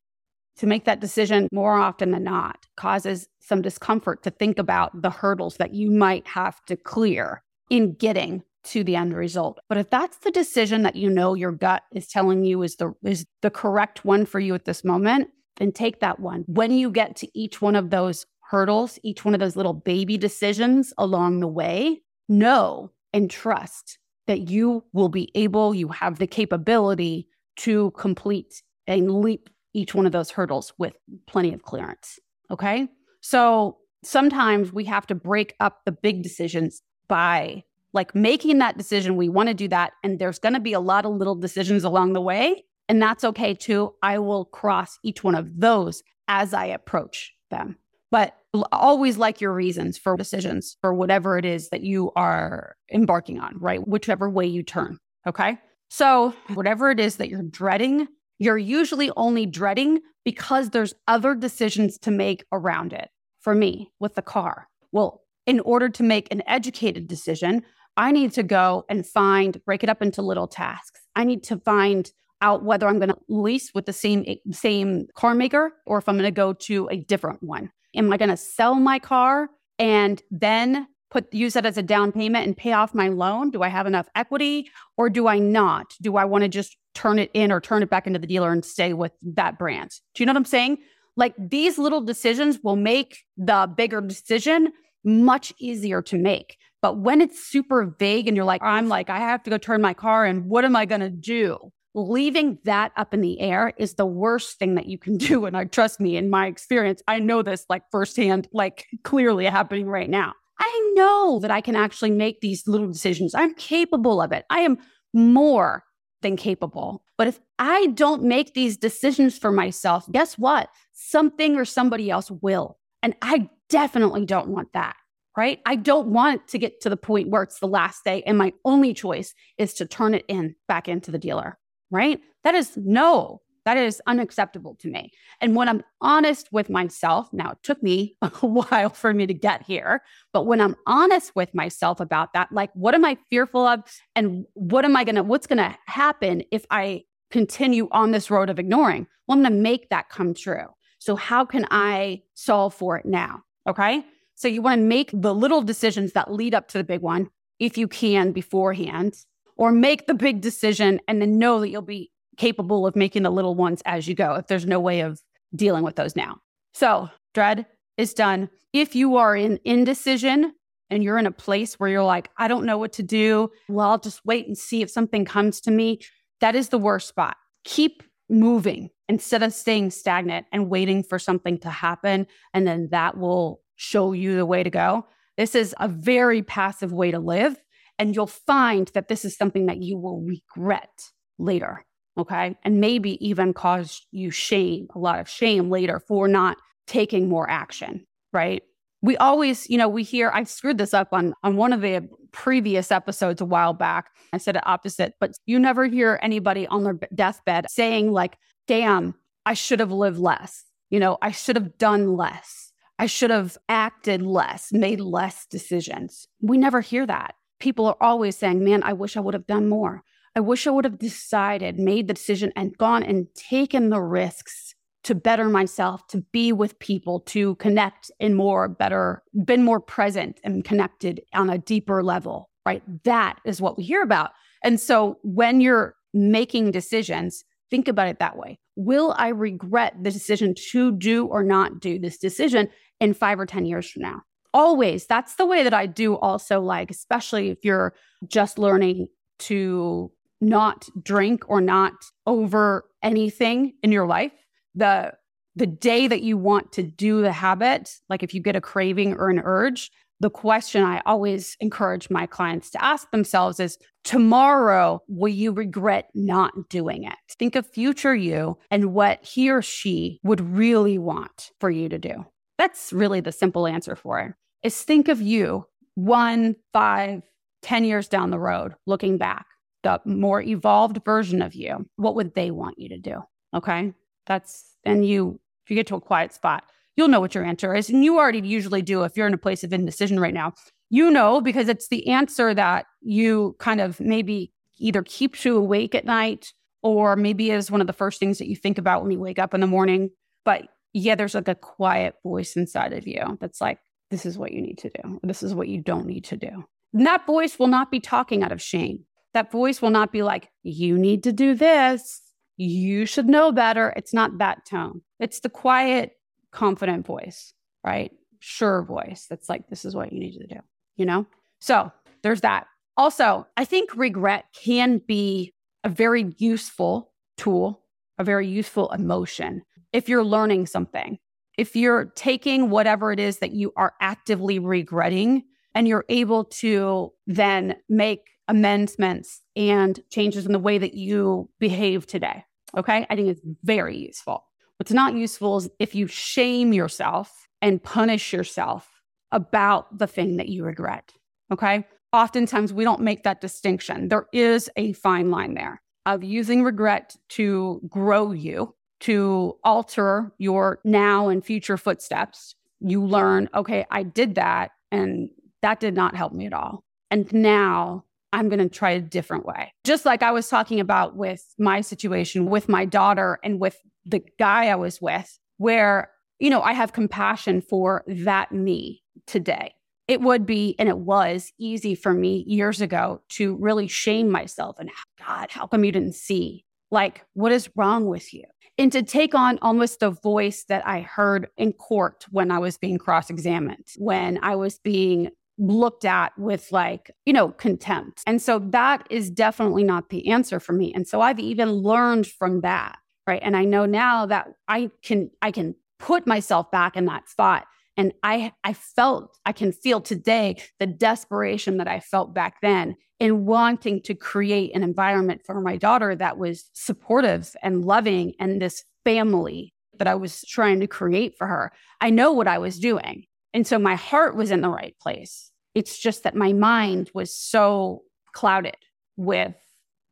to 0.59 0.67
make 0.67 0.85
that 0.85 1.01
decision 1.01 1.49
more 1.53 1.75
often 1.75 2.11
than 2.11 2.25
not 2.25 2.67
causes 2.77 3.29
some 3.41 3.63
discomfort 3.63 4.23
to 4.23 4.31
think 4.31 4.59
about 4.59 5.01
the 5.01 5.11
hurdles 5.11 5.57
that 5.57 5.75
you 5.75 5.91
might 5.91 6.27
have 6.27 6.65
to 6.67 6.77
clear 6.77 7.43
in 7.71 7.95
getting 7.95 8.43
to 8.65 8.85
the 8.85 8.97
end 8.97 9.15
result. 9.15 9.59
But 9.69 9.79
if 9.79 9.91
that's 9.91 10.19
the 10.19 10.31
decision 10.31 10.83
that 10.83 10.97
you 10.97 11.11
know 11.11 11.35
your 11.35 11.53
gut 11.53 11.83
is 11.93 12.07
telling 12.07 12.45
you 12.45 12.63
is 12.63 12.77
the 12.77 12.93
is 13.03 13.27
the 13.41 13.51
correct 13.51 14.05
one 14.05 14.25
for 14.25 14.39
you 14.39 14.55
at 14.55 14.65
this 14.65 14.85
moment, 14.85 15.29
then 15.57 15.73
take 15.73 16.01
that 16.01 16.21
one. 16.21 16.45
When 16.47 16.71
you 16.71 16.91
get 16.91 17.17
to 17.17 17.29
each 17.39 17.61
one 17.61 17.77
of 17.77 17.91
those 17.91 18.25
hurdles, 18.51 18.99
each 19.03 19.25
one 19.25 19.35
of 19.35 19.41
those 19.41 19.57
little 19.57 19.73
baby 19.73 20.17
decisions 20.17 20.93
along 20.99 21.41
the 21.41 21.49
way, 21.49 22.03
know 22.29 22.91
and 23.13 23.31
trust 23.31 23.99
that 24.27 24.49
you 24.49 24.85
will 24.93 25.09
be 25.09 25.31
able, 25.35 25.75
you 25.75 25.89
have 25.89 26.19
the 26.19 26.27
capability 26.27 27.29
to 27.57 27.91
complete 27.93 28.63
and 28.87 29.21
leap 29.21 29.51
each 29.75 29.95
one 29.95 30.07
of 30.07 30.13
those 30.13 30.31
hurdles 30.31 30.73
with 30.79 30.95
plenty 31.27 31.53
of 31.53 31.63
clearance. 31.63 32.19
Okay. 32.51 32.89
So 33.21 33.79
sometimes 34.05 34.73
we 34.73 34.85
have 34.85 35.07
to 35.07 35.15
break 35.15 35.55
up 35.61 35.81
the 35.85 35.93
big 35.93 36.23
decisions 36.23 36.83
by 37.09 37.65
like 37.93 38.15
making 38.15 38.59
that 38.59 38.79
decision. 38.79 39.17
We 39.17 39.29
want 39.29 39.49
to 39.49 39.55
do 39.55 39.69
that. 39.69 39.93
And 40.03 40.19
there's 40.19 40.39
going 40.39 40.55
to 40.55 40.61
be 40.61 40.73
a 40.73 40.81
lot 40.81 41.05
of 41.05 41.15
little 41.15 41.35
decisions 41.35 41.85
along 41.85 42.13
the 42.13 42.21
way. 42.21 42.65
And 42.89 43.01
that's 43.01 43.25
okay 43.25 43.55
too. 43.55 43.95
I 44.03 44.19
will 44.19 44.47
cross 44.47 44.99
each 45.03 45.23
one 45.23 45.35
of 45.35 45.61
those 45.61 46.03
as 46.29 46.53
I 46.53 46.67
approach 46.67 47.33
them. 47.51 47.77
But 48.11 48.37
always 48.71 49.17
like 49.17 49.41
your 49.41 49.53
reasons 49.53 49.97
for 49.97 50.17
decisions 50.17 50.77
for 50.81 50.93
whatever 50.93 51.39
it 51.39 51.45
is 51.45 51.71
that 51.71 51.83
you 51.83 52.13
are 52.17 52.77
embarking 52.93 53.41
on, 53.41 53.57
right? 53.59 53.87
Whichever 53.87 54.29
way 54.29 54.47
you 54.47 54.63
turn. 54.63 54.99
Okay. 55.27 55.59
So, 55.89 56.35
whatever 56.55 56.91
it 56.91 57.01
is 57.01 57.17
that 57.17 57.29
you're 57.29 57.43
dreading, 57.43 58.09
you're 58.43 58.59
usually 58.59 59.11
only 59.17 59.47
dreading 59.47 60.01
because 60.25 60.71
there's 60.71 60.95
other 61.07 61.33
decisions 61.35 61.97
to 61.99 62.11
make 62.11 62.45
around 62.51 62.93
it. 62.93 63.09
For 63.39 63.55
me, 63.55 63.93
with 64.01 64.15
the 64.15 64.23
car, 64.23 64.69
well, 64.91 65.23
in 65.47 65.61
order 65.61 65.89
to 65.89 66.03
make 66.03 66.33
an 66.33 66.43
educated 66.47 67.07
decision, 67.07 67.63
I 67.97 68.11
need 68.11 68.33
to 68.33 68.43
go 68.43 68.85
and 68.89 69.07
find, 69.07 69.65
break 69.65 69.85
it 69.85 69.89
up 69.89 70.03
into 70.03 70.23
little 70.23 70.49
tasks. 70.49 71.01
I 71.15 71.25
need 71.25 71.45
to 71.45 71.59
find 71.59 72.11
out 72.41 72.65
whether 72.65 72.89
I'm 72.89 72.99
going 72.99 73.11
to 73.11 73.19
lease 73.29 73.73
with 73.75 73.87
the 73.87 73.93
same 73.93 74.25
same 74.51 75.07
car 75.15 75.35
maker 75.35 75.73
or 75.87 75.99
if 75.99 76.09
I'm 76.09 76.17
going 76.17 76.25
to 76.25 76.33
go 76.33 76.53
to 76.53 76.89
a 76.91 76.97
different 76.97 77.43
one. 77.43 77.71
Am 77.95 78.13
I 78.13 78.17
going 78.17 78.29
to 78.31 78.37
sell 78.37 78.75
my 78.75 78.99
car 78.99 79.51
and 79.79 80.21
then 80.31 80.89
put 81.13 81.33
use 81.33 81.53
that 81.53 81.67
as 81.67 81.77
a 81.77 81.83
down 81.83 82.11
payment 82.11 82.47
and 82.47 82.57
pay 82.57 82.73
off 82.73 82.95
my 82.95 83.09
loan? 83.09 83.51
Do 83.51 83.63
I 83.63 83.69
have 83.69 83.87
enough 83.87 84.09
equity 84.17 84.71
or 84.97 85.11
do 85.11 85.29
I 85.29 85.39
not? 85.39 85.95
Do 86.01 86.17
I 86.17 86.25
want 86.25 86.43
to 86.43 86.49
just 86.49 86.77
turn 86.95 87.19
it 87.19 87.31
in 87.35 87.53
or 87.53 87.61
turn 87.61 87.83
it 87.83 87.91
back 87.91 88.07
into 88.07 88.19
the 88.19 88.27
dealer 88.27 88.51
and 88.51 88.65
stay 88.65 88.95
with 88.95 89.13
that 89.23 89.59
brand? 89.59 89.91
Do 90.15 90.23
you 90.23 90.27
know 90.27 90.33
what 90.33 90.39
I'm 90.39 90.45
saying? 90.47 90.79
Like 91.17 91.35
these 91.39 91.77
little 91.77 92.01
decisions 92.01 92.59
will 92.65 92.77
make 92.77 93.19
the 93.37 93.71
bigger 93.77 94.01
decision 94.01 94.73
much 95.05 95.53
easier 95.59 96.01
to 96.01 96.17
make. 96.17 96.57
But 96.81 96.99
when 96.99 97.21
it's 97.21 97.47
super 97.47 97.95
vague 97.99 98.27
and 98.27 98.35
you're 98.35 98.47
like, 98.47 98.63
I'm 98.63 98.89
like, 98.89 99.11
I 99.11 99.19
have 99.19 99.43
to 99.43 99.51
go 99.51 99.59
turn 99.59 99.83
my 99.83 99.95
car 99.95 100.25
and 100.25 100.47
what 100.47 100.65
am 100.65 100.75
I 100.75 100.87
going 100.87 101.03
to 101.03 101.11
do? 101.11 101.73
leaving 101.95 102.59
that 102.65 102.91
up 102.97 103.13
in 103.13 103.21
the 103.21 103.39
air 103.39 103.75
is 103.77 103.95
the 103.95 104.07
worst 104.07 104.59
thing 104.59 104.77
that 104.77 104.87
you 104.87 104.97
can 104.97 105.17
do. 105.19 105.45
And 105.45 105.55
I 105.55 105.65
trust 105.65 106.01
me, 106.01 106.17
in 106.17 106.31
my 106.31 106.47
experience, 106.47 107.03
I 107.07 107.19
know 107.19 107.43
this 107.43 107.67
like 107.69 107.83
firsthand, 107.91 108.49
like 108.51 108.87
clearly 109.03 109.45
happening 109.45 109.87
right 109.87 110.09
now. 110.09 110.33
I 110.65 110.93
know 110.95 111.41
that 111.41 111.51
I 111.51 111.61
can 111.61 111.75
actually 111.75 112.13
make 112.13 112.41
these 112.41 112.69
little 112.69 112.87
decisions. 112.87 113.35
I'm 113.35 113.55
capable 113.55 114.23
of 114.23 114.33
it. 114.33 114.45
I 114.49 114.61
am 114.61 114.79
more 115.13 115.83
than 116.23 116.37
capable. 116.37 117.03
But 117.19 117.27
if 117.27 117.41
I 117.59 117.87
don't 117.89 118.23
make 118.23 118.55
these 118.55 118.77
decisions 118.77 119.37
for 119.37 119.51
myself, 119.51 120.11
guess 120.13 120.39
what? 120.39 120.69
Something 120.93 121.57
or 121.57 121.65
somebody 121.65 122.11
else 122.11 122.31
will. 122.31 122.79
And 123.03 123.15
I 123.23 123.51
definitely 123.69 124.25
don't 124.25 124.49
want 124.49 124.73
that, 124.75 124.95
right? 125.37 125.61
I 125.67 125.75
don't 125.75 126.09
want 126.09 126.47
to 126.49 126.59
get 126.59 126.81
to 126.83 126.89
the 126.89 126.97
point 126.97 127.29
where 127.29 127.43
it's 127.43 127.59
the 127.59 127.67
last 127.67 128.05
day 128.05 128.23
and 128.25 128.39
my 128.39 128.53
only 128.65 128.95
choice 128.95 129.35
is 129.59 129.75
to 129.75 129.87
turn 129.87 130.15
it 130.15 130.25
in 130.29 130.55
back 130.69 130.89
into 130.89 131.11
the 131.11 131.19
dealer 131.19 131.59
right? 131.93 132.19
That 132.43 132.57
is 132.57 132.73
no, 132.77 133.43
that 133.65 133.77
is 133.77 134.03
unacceptable 134.07 134.75
to 134.77 134.91
me. 134.91 135.11
And 135.41 135.55
when 135.55 135.69
I'm 135.69 135.83
honest 136.01 136.49
with 136.53 136.69
myself, 136.69 137.29
now 137.33 137.53
it 137.53 137.59
took 137.63 137.83
me 137.83 138.17
a 138.23 138.29
while 138.29 138.91
for 138.91 139.15
me 139.15 139.27
to 139.27 139.35
get 139.35 139.63
here, 139.63 140.03
but 140.33 140.47
when 140.47 140.61
I'm 140.61 140.77
honest 140.87 141.33
with 141.35 141.55
myself 141.55 142.01
about 142.01 142.33
that, 142.33 142.51
like 142.53 142.71
what 142.75 142.95
am 142.95 143.05
I 143.05 143.17
fearful 143.31 143.67
of 143.67 143.81
and 144.15 144.45
what 144.55 144.85
am 144.85 144.97
I 144.97 145.05
going 145.05 145.17
to 145.17 145.23
what's 145.23 145.47
going 145.47 145.59
to 145.59 145.77
happen 145.87 146.43
if 146.51 146.67
I 146.71 147.03
continue 147.31 147.89
on 147.93 148.11
this 148.11 148.31
road 148.31 148.51
of 148.51 148.59
ignoring? 148.59 149.07
Well, 149.27 149.37
I'm 149.37 149.43
going 149.43 149.55
to 149.55 149.59
make 149.59 149.89
that 149.91 150.09
come 150.09 150.35
true. 150.35 150.67
So 150.99 151.17
how 151.17 151.45
can 151.45 151.67
I 151.71 152.23
solve 152.35 152.75
for 152.75 152.97
it 152.97 153.07
now? 153.07 153.43
Okay? 153.69 154.05
So 154.37 154.49
you 154.49 154.63
want 154.63 154.81
to 154.81 154.87
make 154.87 155.11
the 155.13 155.35
little 155.35 155.63
decisions 155.63 156.13
that 156.13 156.33
lead 156.33 156.55
up 156.55 156.69
to 156.69 156.79
the 156.79 156.85
big 156.85 157.01
one 157.01 157.29
if 157.59 157.77
you 157.77 157.89
can 157.89 158.33
beforehand 158.33 159.15
or 159.57 159.73
make 159.73 160.07
the 160.07 160.15
big 160.15 160.41
decision 160.41 161.01
and 161.09 161.21
then 161.21 161.39
know 161.39 161.61
that 161.61 161.71
you'll 161.71 161.83
be 161.83 162.12
capable 162.37 162.87
of 162.87 162.97
making 162.97 163.23
the 163.23 163.31
little 163.31 163.55
ones 163.55 163.83
as 163.85 164.09
you 164.09 164.15
go 164.15 164.35
if 164.35 164.47
there's 164.47 164.67
no 164.67 164.81
way 164.81 165.01
of 165.01 165.21
dealing 165.55 165.83
with 165.83 165.97
those 165.97 166.17
now. 166.17 166.39
So, 166.75 167.11
dread 167.35 167.67
is 167.99 168.15
done. 168.15 168.49
If 168.73 168.95
you 168.95 169.17
are 169.17 169.37
in 169.37 169.61
indecision 169.65 170.53
and 170.89 171.05
you're 171.05 171.19
in 171.19 171.27
a 171.27 171.33
place 171.33 171.75
where 171.75 171.91
you're 171.91 172.05
like, 172.05 172.31
I 172.39 172.49
don't 172.49 172.65
know 172.65 172.79
what 172.79 172.95
to 172.95 173.03
do, 173.03 173.51
well, 173.69 173.91
I'll 173.91 173.99
just 173.99 174.25
wait 174.25 174.47
and 174.47 174.57
see 174.57 174.83
if 174.83 174.91
something 174.91 175.25
comes 175.25 175.61
to 175.63 175.71
me, 175.71 176.01
that 176.41 176.55
is 176.55 176.71
the 176.71 176.79
worst 176.79 177.09
spot. 177.09 177.37
Keep 177.65 178.03
moving 178.29 178.89
instead 179.09 179.43
of 179.43 179.53
staying 179.53 179.91
stagnant 179.91 180.47
and 180.53 180.71
waiting 180.71 181.03
for 181.03 181.19
something 181.19 181.59
to 181.59 181.71
happen. 181.71 182.27
And 182.55 182.67
then 182.67 182.89
that 182.91 183.19
will 183.19 183.61
show 183.77 184.13
you 184.13 184.37
the 184.37 184.47
way 184.47 184.63
to 184.63 184.71
go. 184.71 185.07
This 185.37 185.55
is 185.55 185.75
a 185.79 185.89
very 185.89 186.43
passive 186.43 186.93
way 186.93 187.11
to 187.11 187.19
live. 187.19 187.57
And 187.99 188.15
you'll 188.17 188.27
find 188.27 188.91
that 188.95 189.09
this 189.09 189.25
is 189.25 189.37
something 189.37 189.67
that 189.67 189.83
you 189.83 189.99
will 189.99 190.23
regret 190.23 191.11
later. 191.39 191.85
Okay. 192.19 192.57
And 192.65 192.81
maybe 192.81 193.25
even 193.27 193.55
cause 193.55 194.07
you 194.11 194.31
shame, 194.31 194.89
a 194.95 194.99
lot 194.99 195.19
of 195.19 195.29
shame 195.29 195.71
later 195.71 196.01
for 196.07 196.29
not 196.29 196.59
taking 196.87 197.29
more 197.29 197.49
action. 197.49 198.07
Right. 198.33 198.63
We 199.01 199.17
always, 199.17 199.69
you 199.69 199.79
know, 199.79 199.89
we 199.89 200.03
hear, 200.03 200.31
I 200.33 200.45
screwed 200.45 200.79
this 200.79 200.95
up 200.95 201.09
on, 201.13 201.35
on 201.43 201.57
one 201.57 201.73
of 201.73 201.81
the 201.81 202.09
previous 202.33 202.93
episodes 202.93 203.41
a 203.41 203.45
while 203.45 203.73
back. 203.73 204.11
I 204.33 204.39
said 204.39 204.57
it 204.57 204.67
opposite, 204.67 205.15
but 205.21 205.33
you 205.47 205.59
never 205.59 205.87
hear 205.87 206.19
anybody 206.23 206.67
on 206.69 206.85
their 206.85 206.99
deathbed 207.15 207.67
saying, 207.69 208.13
like, 208.13 208.39
damn, 208.69 209.15
I 209.45 209.55
should 209.55 209.81
have 209.81 209.91
lived 209.91 210.19
less. 210.19 210.65
You 210.91 211.01
know, 211.01 211.19
I 211.21 211.31
should 211.31 211.57
have 211.57 211.79
done 211.79 212.17
less. 212.17 212.73
I 212.99 213.07
should 213.07 213.31
have 213.31 213.59
acted 213.69 214.23
less, 214.23 214.73
made 214.73 215.01
less 215.01 215.47
decisions. 215.47 216.29
We 216.41 216.59
never 216.59 216.81
hear 216.81 217.05
that 217.07 217.35
people 217.59 217.87
are 217.87 217.97
always 218.01 218.37
saying, 218.37 218.63
man, 218.63 218.83
I 218.83 218.93
wish 218.93 219.17
I 219.17 219.21
would 219.21 219.35
have 219.35 219.47
done 219.47 219.69
more. 219.69 220.03
I 220.35 220.41
wish 220.41 220.67
I 220.67 220.71
would 220.71 220.85
have 220.85 220.99
decided, 220.99 221.79
made 221.79 222.09
the 222.09 222.15
decision, 222.15 222.53
and 222.57 222.77
gone 222.79 223.03
and 223.03 223.27
taken 223.35 223.91
the 223.91 224.01
risks 224.01 224.75
to 225.05 225.15
better 225.15 225.49
myself, 225.49 226.07
to 226.09 226.19
be 226.33 226.53
with 226.53 226.79
people, 226.79 227.21
to 227.21 227.57
connect 227.57 228.11
in 228.21 228.35
more 228.35 228.69
better, 228.69 229.23
been 229.45 229.63
more 229.63 229.81
present 229.81 230.41
and 230.45 230.65
connected 230.65 231.21
on 231.35 231.51
a 231.51 231.59
deeper 231.59 232.03
level, 232.03 232.49
right? 232.65 232.83
That 233.05 233.39
is 233.45 233.61
what 233.61 233.77
we 233.77 233.85
hear 233.85 234.03
about. 234.03 234.31
And 234.63 234.81
so 234.81 235.19
when 235.23 235.61
you're 235.61 235.97
making 236.15 236.71
decisions, 236.71 237.45
think 237.69 237.89
about 237.89 238.09
it 238.09 238.21
that 238.21 238.37
way. 238.37 238.59
Will 238.77 239.15
I 239.19 239.29
regret 239.29 239.95
the 240.01 240.11
decision 240.11 240.55
to 240.71 240.93
do 240.93 241.27
or 241.27 241.43
not 241.43 241.81
do 241.81 241.99
this 241.99 242.17
decision 242.17 242.69
in 243.01 243.13
five 243.13 243.41
or 243.41 243.47
10 243.47 243.67
years 243.67 243.91
from 243.91 244.03
now? 244.03 244.23
always 244.55 245.07
that's 245.07 245.37
the 245.37 245.47
way 245.47 245.63
that 245.63 245.73
i 245.73 245.87
do 245.87 246.15
also 246.17 246.61
like 246.61 246.91
especially 246.91 247.49
if 247.49 247.65
you're 247.65 247.95
just 248.27 248.59
learning 248.59 249.09
to 249.39 250.11
not 250.43 250.89
drink 251.03 251.49
or 251.49 251.61
not 251.61 251.93
over 252.27 252.85
anything 253.03 253.73
in 253.83 253.93
your 253.93 254.07
life 254.07 254.33
the 254.75 255.13
the 255.55 255.67
day 255.67 256.07
that 256.07 256.23
you 256.23 256.37
want 256.37 256.73
to 256.73 256.83
do 256.83 257.23
the 257.23 257.33
habit 257.33 257.91
like 258.09 258.23
if 258.23 258.35
you 258.35 258.43
get 258.43 258.57
a 258.57 258.61
craving 258.61 259.15
or 259.15 259.31
an 259.31 259.41
urge 259.43 259.91
the 260.21 260.31
question 260.31 260.83
i 260.83 261.01
always 261.07 261.57
encourage 261.61 262.11
my 262.11 262.27
clients 262.27 262.71
to 262.71 262.85
ask 262.85 263.11
themselves 263.11 263.61
is 263.61 263.79
tomorrow 264.05 265.01
will 265.09 265.33
you 265.33 265.53
regret 265.53 266.11
not 266.15 266.53
doing 266.69 267.05
it? 267.05 267.15
Think 267.39 267.57
of 267.57 267.67
future 267.67 268.15
you 268.15 268.59
and 268.71 268.93
what 268.93 269.25
he 269.25 269.51
or 269.51 269.63
she 269.63 270.21
would 270.23 270.41
really 270.41 270.99
want 270.99 271.51
for 271.61 271.71
you 271.71 271.89
to 271.89 271.99
do. 271.99 272.27
That's 272.59 272.93
really 272.93 273.21
the 273.21 273.33
simple 273.33 273.67
answer 273.67 273.97
for 273.97 274.21
it 274.21 274.35
is 274.63 274.81
think 274.83 275.09
of 275.09 275.21
you 275.21 275.67
one, 275.95 276.57
five, 276.73 277.23
ten 277.63 277.85
years 277.85 278.09
down 278.09 278.31
the 278.31 278.39
road, 278.39 278.75
looking 278.87 279.19
back, 279.19 279.47
the 279.83 280.01
more 280.05 280.41
evolved 280.41 281.01
version 281.05 281.43
of 281.43 281.55
you. 281.55 281.87
What 281.97 282.15
would 282.15 282.35
they 282.35 282.51
want 282.51 282.79
you 282.79 282.89
to 282.91 282.99
do? 282.99 283.23
Okay. 283.55 283.93
That's, 284.27 284.77
and 284.85 285.07
you, 285.07 285.41
if 285.65 285.71
you 285.71 285.77
get 285.77 285.87
to 285.89 285.97
a 285.97 286.01
quiet 286.01 286.33
spot, 286.33 286.65
you'll 286.97 287.09
know 287.09 287.21
what 287.21 287.35
your 287.35 287.45
answer 287.45 287.75
is. 287.75 287.91
And 287.91 288.05
you 288.05 288.19
already 288.19 288.47
usually 288.47 288.83
do 288.83 289.03
if 289.03 289.17
you're 289.17 289.27
in 289.27 289.35
a 289.35 289.39
place 289.39 289.65
of 289.65 289.73
indecision 289.73 290.21
right 290.21 290.35
now. 290.35 290.53
You 290.91 291.11
know, 291.11 291.41
because 291.41 291.69
it's 291.69 291.89
the 291.89 292.07
answer 292.09 292.53
that 292.53 292.85
you 293.01 293.57
kind 293.59 293.81
of 293.81 293.99
maybe 293.99 294.53
either 294.79 295.03
keeps 295.03 295.45
you 295.45 295.57
awake 295.57 295.95
at 295.95 296.05
night 296.05 296.53
or 296.83 297.17
maybe 297.17 297.51
is 297.51 297.71
one 297.71 297.81
of 297.81 297.87
the 297.87 297.93
first 297.93 298.21
things 298.21 298.39
that 298.39 298.49
you 298.49 298.57
think 298.57 298.77
about 298.77 299.03
when 299.03 299.11
you 299.11 299.19
wake 299.19 299.39
up 299.39 299.55
in 299.55 299.61
the 299.61 299.67
morning. 299.67 300.11
But 300.45 300.69
yeah, 300.93 301.15
there's 301.15 301.35
like 301.35 301.49
a 301.49 301.55
quiet 301.55 302.17
voice 302.23 302.57
inside 302.57 302.93
of 302.93 303.07
you 303.07 303.39
that's 303.41 303.61
like, 303.61 303.79
this 304.11 304.27
is 304.27 304.37
what 304.37 304.53
you 304.53 304.61
need 304.61 304.77
to 304.79 304.91
do. 304.91 305.19
This 305.23 305.43
is 305.43 305.55
what 305.55 305.69
you 305.69 305.81
don't 305.81 306.07
need 306.07 306.25
to 306.25 306.37
do. 306.37 306.65
And 306.93 307.07
that 307.07 307.25
voice 307.27 307.59
will 307.59 307.69
not 307.69 307.91
be 307.91 308.01
talking 308.01 308.43
out 308.43 308.53
of 308.53 308.61
shame. 308.61 309.07
That 309.35 309.51
voice 309.51 309.81
will 309.81 309.91
not 309.91 310.13
be 310.13 310.23
like, 310.23 310.51
you 310.63 310.99
need 310.99 311.23
to 311.25 311.33
do 311.33 311.55
this. 311.55 312.21
You 312.57 313.07
should 313.07 313.29
know 313.29 313.51
better. 313.51 313.93
It's 313.97 314.13
not 314.13 314.39
that 314.39 314.67
tone. 314.67 315.01
It's 315.19 315.41
the 315.41 315.49
quiet, 315.49 316.13
confident 316.51 317.07
voice, 317.07 317.55
right? 317.85 318.13
Sure 318.41 318.83
voice 318.83 319.27
that's 319.29 319.49
like, 319.49 319.69
this 319.69 319.85
is 319.85 319.95
what 319.95 320.13
you 320.13 320.21
need 320.21 320.39
to 320.39 320.47
do, 320.47 320.61
you 320.97 321.07
know? 321.07 321.27
So 321.61 321.91
there's 322.23 322.43
that. 322.43 322.67
Also, 322.97 323.47
I 323.57 323.65
think 323.65 323.97
regret 323.97 324.45
can 324.55 324.99
be 324.99 325.55
a 325.83 325.89
very 325.89 326.35
useful 326.39 327.13
tool, 327.39 327.83
a 328.19 328.25
very 328.25 328.47
useful 328.47 328.91
emotion 328.93 329.63
if 329.93 330.09
you're 330.09 330.25
learning 330.25 330.67
something. 330.67 331.19
If 331.59 331.77
you're 331.77 332.07
taking 332.17 332.71
whatever 332.71 333.13
it 333.13 333.21
is 333.21 333.39
that 333.39 333.53
you 333.53 333.73
are 333.77 333.93
actively 334.01 334.59
regretting 334.59 335.45
and 335.75 335.87
you're 335.87 336.05
able 336.09 336.45
to 336.45 337.13
then 337.27 337.77
make 337.89 338.21
amendments 338.49 339.41
and 339.57 340.01
changes 340.11 340.47
in 340.47 340.53
the 340.53 340.59
way 340.59 340.79
that 340.79 340.95
you 340.95 341.49
behave 341.59 342.07
today. 342.07 342.45
Okay. 342.77 343.07
I 343.09 343.17
think 343.17 343.29
it's 343.29 343.41
very 343.63 343.97
useful. 343.97 344.45
What's 344.79 344.93
not 344.93 345.15
useful 345.15 345.59
is 345.59 345.71
if 345.79 345.95
you 345.95 346.07
shame 346.07 346.73
yourself 346.73 347.49
and 347.61 347.83
punish 347.83 348.33
yourself 348.33 349.03
about 349.31 349.99
the 349.99 350.07
thing 350.07 350.37
that 350.39 350.49
you 350.49 350.65
regret. 350.65 351.13
Okay. 351.53 351.87
Oftentimes 352.13 352.73
we 352.73 352.85
don't 352.85 353.01
make 353.01 353.23
that 353.23 353.41
distinction. 353.41 354.09
There 354.09 354.27
is 354.33 354.69
a 354.77 354.93
fine 354.95 355.31
line 355.31 355.55
there 355.55 355.81
of 356.05 356.25
using 356.25 356.63
regret 356.63 357.17
to 357.31 357.81
grow 357.89 358.33
you, 358.33 358.75
to 359.01 359.57
alter 359.65 360.33
your 360.39 360.81
now 360.85 361.29
and 361.29 361.45
future 361.45 361.77
footsteps. 361.77 362.55
You 362.81 363.05
learn, 363.05 363.49
okay, 363.55 363.87
I 363.91 364.03
did 364.03 364.35
that 364.35 364.73
and 364.91 365.31
that 365.63 365.81
did 365.81 365.95
not 365.95 366.17
help 366.17 366.33
me 366.33 366.47
at 366.47 366.53
all. 366.53 366.85
And 367.11 367.33
now 367.33 368.05
I'm 368.33 368.49
going 368.49 368.59
to 368.59 368.69
try 368.69 368.91
a 368.91 369.01
different 369.01 369.45
way. 369.45 369.73
Just 369.85 370.05
like 370.05 370.23
I 370.23 370.33
was 370.33 370.49
talking 370.49 370.81
about 370.81 371.17
with 371.17 371.45
my 371.59 371.81
situation 371.81 372.47
with 372.47 372.69
my 372.69 372.85
daughter 372.85 373.39
and 373.45 373.61
with 373.61 373.77
the 374.05 374.23
guy 374.39 374.67
I 374.67 374.75
was 374.77 375.01
with, 375.01 375.39
where, 375.59 376.11
you 376.39 376.51
know, 376.51 376.63
I 376.63 376.73
have 376.73 376.93
compassion 376.93 377.61
for 377.61 378.05
that 378.07 378.53
me 378.53 379.03
today. 379.27 379.75
It 380.09 380.21
would 380.21 380.45
be, 380.45 380.75
and 380.79 380.89
it 380.89 380.99
was 380.99 381.53
easy 381.59 381.95
for 381.95 382.13
me 382.13 382.45
years 382.47 382.81
ago 382.81 383.21
to 383.31 383.57
really 383.57 383.87
shame 383.87 384.29
myself 384.29 384.77
and, 384.79 384.91
God, 385.25 385.51
how 385.51 385.67
come 385.67 385.85
you 385.85 385.93
didn't 385.93 386.15
see? 386.15 386.65
Like, 386.91 387.25
what 387.35 387.53
is 387.53 387.71
wrong 387.77 388.07
with 388.07 388.35
you? 388.35 388.45
And 388.79 388.91
to 388.93 389.03
take 389.03 389.35
on 389.35 389.59
almost 389.63 390.01
the 390.01 390.11
voice 390.11 390.65
that 390.65 390.87
I 390.87 391.03
heard 391.03 391.49
in 391.57 391.75
court 391.75 392.25
when 392.31 392.51
I 392.51 392.59
was 392.59 392.79
being 392.79 392.99
cross 392.99 393.31
examined, 393.31 393.87
when 393.97 394.39
I 394.43 394.57
was 394.57 394.79
being 394.79 395.31
looked 395.69 396.05
at 396.05 396.37
with 396.39 396.71
like, 396.73 397.11
you 397.25 397.33
know, 397.33 397.49
contempt. 397.51 398.23
And 398.27 398.41
so 398.41 398.59
that 398.71 399.07
is 399.11 399.31
definitely 399.31 399.85
not 399.85 400.11
the 400.11 400.29
answer 400.29 400.59
for 400.61 400.73
me. 400.73 400.93
And 400.95 401.07
so 401.07 401.21
I've 401.21 401.39
even 401.39 401.71
learned 401.71 402.27
from 402.27 402.63
that, 402.63 402.99
right? 403.27 403.41
And 403.43 403.57
I 403.57 403.65
know 403.65 403.87
now 403.87 404.27
that 404.27 404.49
I 404.69 404.91
can 405.03 405.31
I 405.41 405.51
can 405.51 405.75
put 405.99 406.27
myself 406.27 406.71
back 406.71 406.97
in 406.97 407.05
that 407.07 407.29
spot 407.29 407.67
and 407.97 408.13
I 408.23 408.53
I 408.65 408.73
felt 408.73 409.39
I 409.47 409.53
can 409.53 409.73
feel 409.73 410.01
today 410.01 410.57
the 410.81 410.87
desperation 410.87 411.77
that 411.77 411.89
I 411.89 412.01
felt 412.01 412.35
back 412.35 412.57
then 412.61 412.97
in 413.21 413.47
wanting 413.47 414.03
to 414.03 414.15
create 414.15 414.75
an 414.75 414.83
environment 414.83 415.43
for 415.47 415.61
my 415.61 415.77
daughter 415.77 416.17
that 416.17 416.39
was 416.39 416.69
supportive 416.73 417.55
and 417.63 417.85
loving 417.85 418.35
and 418.41 418.61
this 418.61 418.83
family 419.05 419.73
that 419.99 420.09
I 420.09 420.17
was 420.17 420.43
trying 420.43 420.81
to 420.81 420.89
create 420.89 421.35
for 421.39 421.47
her. 421.47 421.71
I 422.01 422.11
know 422.11 422.33
what 422.33 422.49
I 422.49 422.59
was 422.59 422.81
doing. 422.81 423.27
And 423.55 423.65
so 423.65 423.79
my 423.79 423.95
heart 423.95 424.35
was 424.35 424.51
in 424.51 424.61
the 424.61 424.71
right 424.71 424.97
place. 425.01 425.52
It's 425.75 425.99
just 425.99 426.23
that 426.25 426.35
my 426.35 426.53
mind 426.53 427.11
was 427.15 427.35
so 427.35 428.03
clouded 428.33 428.77
with 429.17 429.55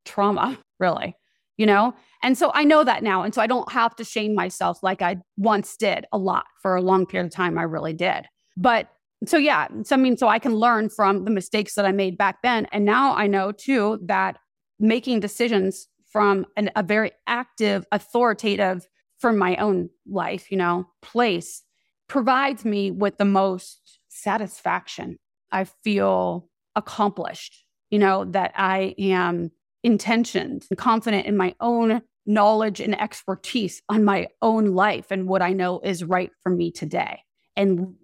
trauma, 0.04 0.58
really, 0.80 1.16
you 1.56 1.66
know? 1.66 1.94
And 2.22 2.36
so 2.36 2.50
I 2.54 2.64
know 2.64 2.84
that 2.84 3.02
now. 3.02 3.22
And 3.22 3.34
so 3.34 3.40
I 3.40 3.46
don't 3.46 3.70
have 3.72 3.96
to 3.96 4.04
shame 4.04 4.34
myself 4.34 4.82
like 4.82 5.02
I 5.02 5.18
once 5.36 5.76
did 5.76 6.06
a 6.12 6.18
lot 6.18 6.46
for 6.62 6.76
a 6.76 6.82
long 6.82 7.06
period 7.06 7.26
of 7.26 7.32
time. 7.32 7.58
I 7.58 7.62
really 7.62 7.92
did. 7.92 8.26
But 8.56 8.88
so, 9.26 9.36
yeah, 9.36 9.68
so 9.82 9.96
I 9.96 9.98
mean, 9.98 10.16
so 10.16 10.28
I 10.28 10.38
can 10.38 10.54
learn 10.54 10.88
from 10.88 11.24
the 11.24 11.30
mistakes 11.30 11.74
that 11.74 11.84
I 11.84 11.92
made 11.92 12.16
back 12.16 12.42
then. 12.42 12.66
And 12.72 12.84
now 12.84 13.14
I 13.14 13.26
know 13.26 13.52
too 13.52 14.00
that 14.06 14.38
making 14.78 15.20
decisions 15.20 15.88
from 16.10 16.46
an, 16.56 16.70
a 16.74 16.82
very 16.82 17.12
active, 17.26 17.84
authoritative, 17.92 18.86
from 19.20 19.36
my 19.36 19.54
own 19.56 19.90
life, 20.08 20.50
you 20.50 20.56
know, 20.56 20.88
place 21.02 21.62
provides 22.08 22.64
me 22.64 22.90
with 22.90 23.18
the 23.18 23.24
most 23.24 23.98
satisfaction. 24.08 25.18
I 25.52 25.64
feel 25.64 26.48
accomplished, 26.76 27.64
you 27.90 27.98
know, 27.98 28.24
that 28.26 28.52
I 28.56 28.94
am 28.98 29.50
intentioned 29.82 30.66
and 30.70 30.78
confident 30.78 31.26
in 31.26 31.36
my 31.36 31.54
own 31.60 32.02
knowledge 32.26 32.80
and 32.80 33.00
expertise 33.00 33.82
on 33.88 34.04
my 34.04 34.28
own 34.42 34.66
life 34.74 35.06
and 35.10 35.26
what 35.26 35.42
I 35.42 35.52
know 35.52 35.80
is 35.80 36.04
right 36.04 36.30
for 36.42 36.50
me 36.50 36.70
today. 36.70 37.20
And 37.56 37.94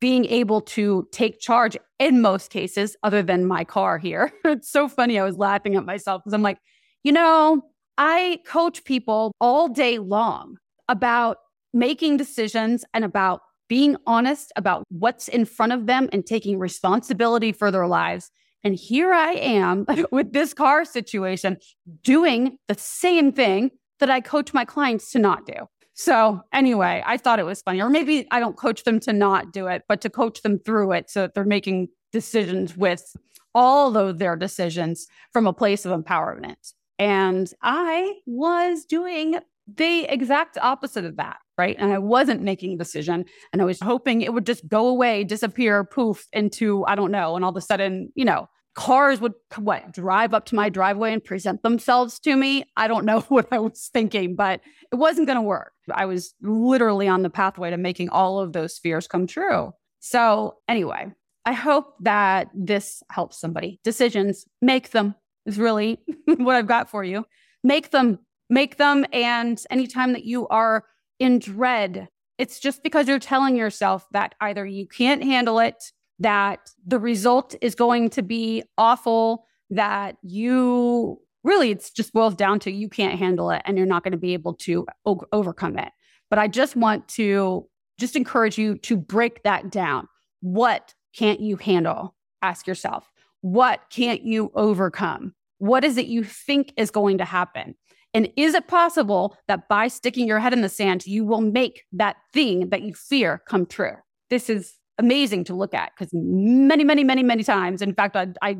being 0.00 0.24
able 0.26 0.60
to 0.60 1.06
take 1.12 1.38
charge 1.38 1.76
in 1.98 2.20
most 2.20 2.50
cases, 2.50 2.96
other 3.02 3.22
than 3.22 3.46
my 3.46 3.64
car 3.64 3.98
here. 3.98 4.32
it's 4.44 4.70
so 4.70 4.88
funny. 4.88 5.18
I 5.18 5.24
was 5.24 5.36
laughing 5.36 5.76
at 5.76 5.84
myself 5.84 6.22
because 6.22 6.34
I'm 6.34 6.42
like, 6.42 6.58
you 7.04 7.12
know, 7.12 7.62
I 7.96 8.40
coach 8.46 8.84
people 8.84 9.32
all 9.40 9.68
day 9.68 9.98
long 9.98 10.56
about 10.88 11.38
making 11.72 12.16
decisions 12.16 12.84
and 12.94 13.04
about 13.04 13.40
being 13.68 13.96
honest 14.06 14.52
about 14.56 14.84
what's 14.88 15.28
in 15.28 15.44
front 15.44 15.72
of 15.72 15.86
them 15.86 16.08
and 16.12 16.26
taking 16.26 16.58
responsibility 16.58 17.52
for 17.52 17.70
their 17.70 17.86
lives. 17.86 18.30
And 18.64 18.74
here 18.74 19.12
I 19.12 19.32
am 19.32 19.86
with 20.10 20.32
this 20.32 20.54
car 20.54 20.84
situation 20.84 21.58
doing 22.02 22.58
the 22.66 22.74
same 22.74 23.32
thing 23.32 23.70
that 24.00 24.10
I 24.10 24.20
coach 24.20 24.52
my 24.52 24.64
clients 24.64 25.10
to 25.12 25.18
not 25.18 25.46
do. 25.46 25.66
So, 25.94 26.42
anyway, 26.52 27.02
I 27.04 27.16
thought 27.16 27.40
it 27.40 27.46
was 27.46 27.60
funny. 27.60 27.80
Or 27.80 27.90
maybe 27.90 28.26
I 28.30 28.38
don't 28.38 28.56
coach 28.56 28.84
them 28.84 29.00
to 29.00 29.12
not 29.12 29.52
do 29.52 29.66
it, 29.66 29.82
but 29.88 30.00
to 30.02 30.10
coach 30.10 30.42
them 30.42 30.60
through 30.60 30.92
it 30.92 31.10
so 31.10 31.22
that 31.22 31.34
they're 31.34 31.44
making 31.44 31.88
decisions 32.12 32.76
with 32.76 33.16
all 33.52 33.96
of 33.96 34.18
their 34.18 34.36
decisions 34.36 35.08
from 35.32 35.48
a 35.48 35.52
place 35.52 35.84
of 35.84 36.00
empowerment. 36.00 36.72
And 37.00 37.52
I 37.62 38.14
was 38.26 38.84
doing 38.84 39.40
the 39.66 40.04
exact 40.04 40.56
opposite 40.58 41.04
of 41.04 41.16
that 41.16 41.38
right? 41.58 41.76
And 41.78 41.92
I 41.92 41.98
wasn't 41.98 42.42
making 42.42 42.72
a 42.72 42.78
decision 42.78 43.24
and 43.52 43.60
I 43.60 43.64
was 43.64 43.80
hoping 43.80 44.22
it 44.22 44.32
would 44.32 44.46
just 44.46 44.66
go 44.68 44.86
away, 44.86 45.24
disappear, 45.24 45.84
poof 45.84 46.26
into, 46.32 46.84
I 46.86 46.94
don't 46.94 47.10
know. 47.10 47.36
And 47.36 47.44
all 47.44 47.50
of 47.50 47.56
a 47.56 47.60
sudden, 47.60 48.12
you 48.14 48.24
know, 48.24 48.48
cars 48.74 49.20
would 49.20 49.34
what 49.56 49.92
drive 49.92 50.32
up 50.32 50.46
to 50.46 50.54
my 50.54 50.68
driveway 50.68 51.12
and 51.12 51.24
present 51.24 51.64
themselves 51.64 52.20
to 52.20 52.36
me. 52.36 52.64
I 52.76 52.86
don't 52.86 53.04
know 53.04 53.20
what 53.28 53.48
I 53.52 53.58
was 53.58 53.90
thinking, 53.92 54.36
but 54.36 54.60
it 54.92 54.96
wasn't 54.96 55.26
going 55.26 55.36
to 55.36 55.42
work. 55.42 55.72
I 55.92 56.06
was 56.06 56.32
literally 56.40 57.08
on 57.08 57.22
the 57.22 57.30
pathway 57.30 57.70
to 57.70 57.76
making 57.76 58.10
all 58.10 58.38
of 58.38 58.52
those 58.52 58.78
fears 58.78 59.08
come 59.08 59.26
true. 59.26 59.72
So, 59.98 60.58
anyway, 60.68 61.12
I 61.44 61.52
hope 61.54 61.94
that 62.02 62.50
this 62.54 63.02
helps 63.10 63.40
somebody. 63.40 63.80
Decisions, 63.82 64.44
make 64.62 64.90
them 64.90 65.16
is 65.44 65.58
really 65.58 65.98
what 66.24 66.54
I've 66.54 66.68
got 66.68 66.88
for 66.88 67.02
you. 67.02 67.26
Make 67.64 67.90
them, 67.90 68.20
make 68.48 68.76
them. 68.76 69.04
And 69.12 69.60
anytime 69.70 70.12
that 70.12 70.24
you 70.24 70.46
are 70.48 70.84
in 71.18 71.38
dread. 71.38 72.08
It's 72.38 72.60
just 72.60 72.82
because 72.82 73.08
you're 73.08 73.18
telling 73.18 73.56
yourself 73.56 74.06
that 74.12 74.34
either 74.40 74.64
you 74.64 74.86
can't 74.86 75.22
handle 75.24 75.58
it, 75.58 75.92
that 76.20 76.70
the 76.86 76.98
result 76.98 77.54
is 77.60 77.74
going 77.74 78.10
to 78.10 78.22
be 78.22 78.62
awful, 78.76 79.44
that 79.70 80.16
you 80.22 81.20
really, 81.44 81.70
it's 81.70 81.90
just 81.90 82.12
boils 82.12 82.34
down 82.34 82.60
to 82.60 82.70
you 82.70 82.88
can't 82.88 83.18
handle 83.18 83.50
it 83.50 83.62
and 83.64 83.76
you're 83.76 83.86
not 83.86 84.04
going 84.04 84.12
to 84.12 84.18
be 84.18 84.34
able 84.34 84.54
to 84.54 84.86
o- 85.06 85.20
overcome 85.32 85.78
it. 85.78 85.90
But 86.30 86.38
I 86.38 86.48
just 86.48 86.76
want 86.76 87.08
to 87.08 87.68
just 87.98 88.16
encourage 88.16 88.58
you 88.58 88.76
to 88.78 88.96
break 88.96 89.42
that 89.42 89.70
down. 89.70 90.08
What 90.40 90.94
can't 91.16 91.40
you 91.40 91.56
handle? 91.56 92.14
Ask 92.42 92.66
yourself. 92.66 93.10
What 93.40 93.80
can't 93.90 94.22
you 94.22 94.52
overcome? 94.54 95.34
What 95.58 95.84
is 95.84 95.96
it 95.96 96.06
you 96.06 96.22
think 96.22 96.72
is 96.76 96.90
going 96.90 97.18
to 97.18 97.24
happen? 97.24 97.74
And 98.14 98.32
is 98.36 98.54
it 98.54 98.68
possible 98.68 99.36
that 99.48 99.68
by 99.68 99.88
sticking 99.88 100.26
your 100.26 100.38
head 100.38 100.52
in 100.52 100.62
the 100.62 100.68
sand, 100.68 101.06
you 101.06 101.24
will 101.24 101.40
make 101.40 101.84
that 101.92 102.16
thing 102.32 102.70
that 102.70 102.82
you 102.82 102.94
fear 102.94 103.42
come 103.46 103.66
true? 103.66 103.96
This 104.30 104.48
is 104.48 104.74
amazing 104.98 105.44
to 105.44 105.54
look 105.54 105.74
at 105.74 105.92
because 105.96 106.12
many, 106.12 106.84
many, 106.84 107.04
many, 107.04 107.22
many 107.22 107.44
times, 107.44 107.82
in 107.82 107.94
fact, 107.94 108.16
I, 108.16 108.28
I 108.42 108.56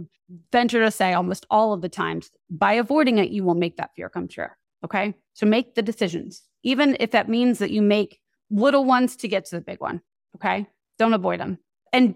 venture 0.53 0.85
to 0.85 0.91
say 0.91 1.13
almost 1.13 1.47
all 1.51 1.73
of 1.73 1.83
the 1.83 1.89
times, 1.89 2.31
by 2.51 2.75
avoiding 2.75 3.19
it, 3.19 3.31
you 3.31 3.43
will 3.43 3.55
make 3.55 3.77
that 3.77 3.91
fear 3.97 4.09
come 4.09 4.29
true. 4.29 4.49
Okay. 4.85 5.15
So 5.35 5.47
make 5.47 5.75
the 5.75 5.83
decisions, 5.83 6.43
even 6.63 6.97
if 7.01 7.11
that 7.11 7.29
means 7.29 7.59
that 7.59 7.71
you 7.71 7.83
make 7.83 8.21
little 8.51 8.85
ones 8.85 9.17
to 9.17 9.29
get 9.29 9.47
to 9.47 9.57
the 9.57 9.63
big 9.63 9.81
one. 9.81 10.01
Okay. 10.37 10.67
Don't 10.99 11.15
avoid 11.15 11.41
them. 11.41 11.59
And 11.93 12.15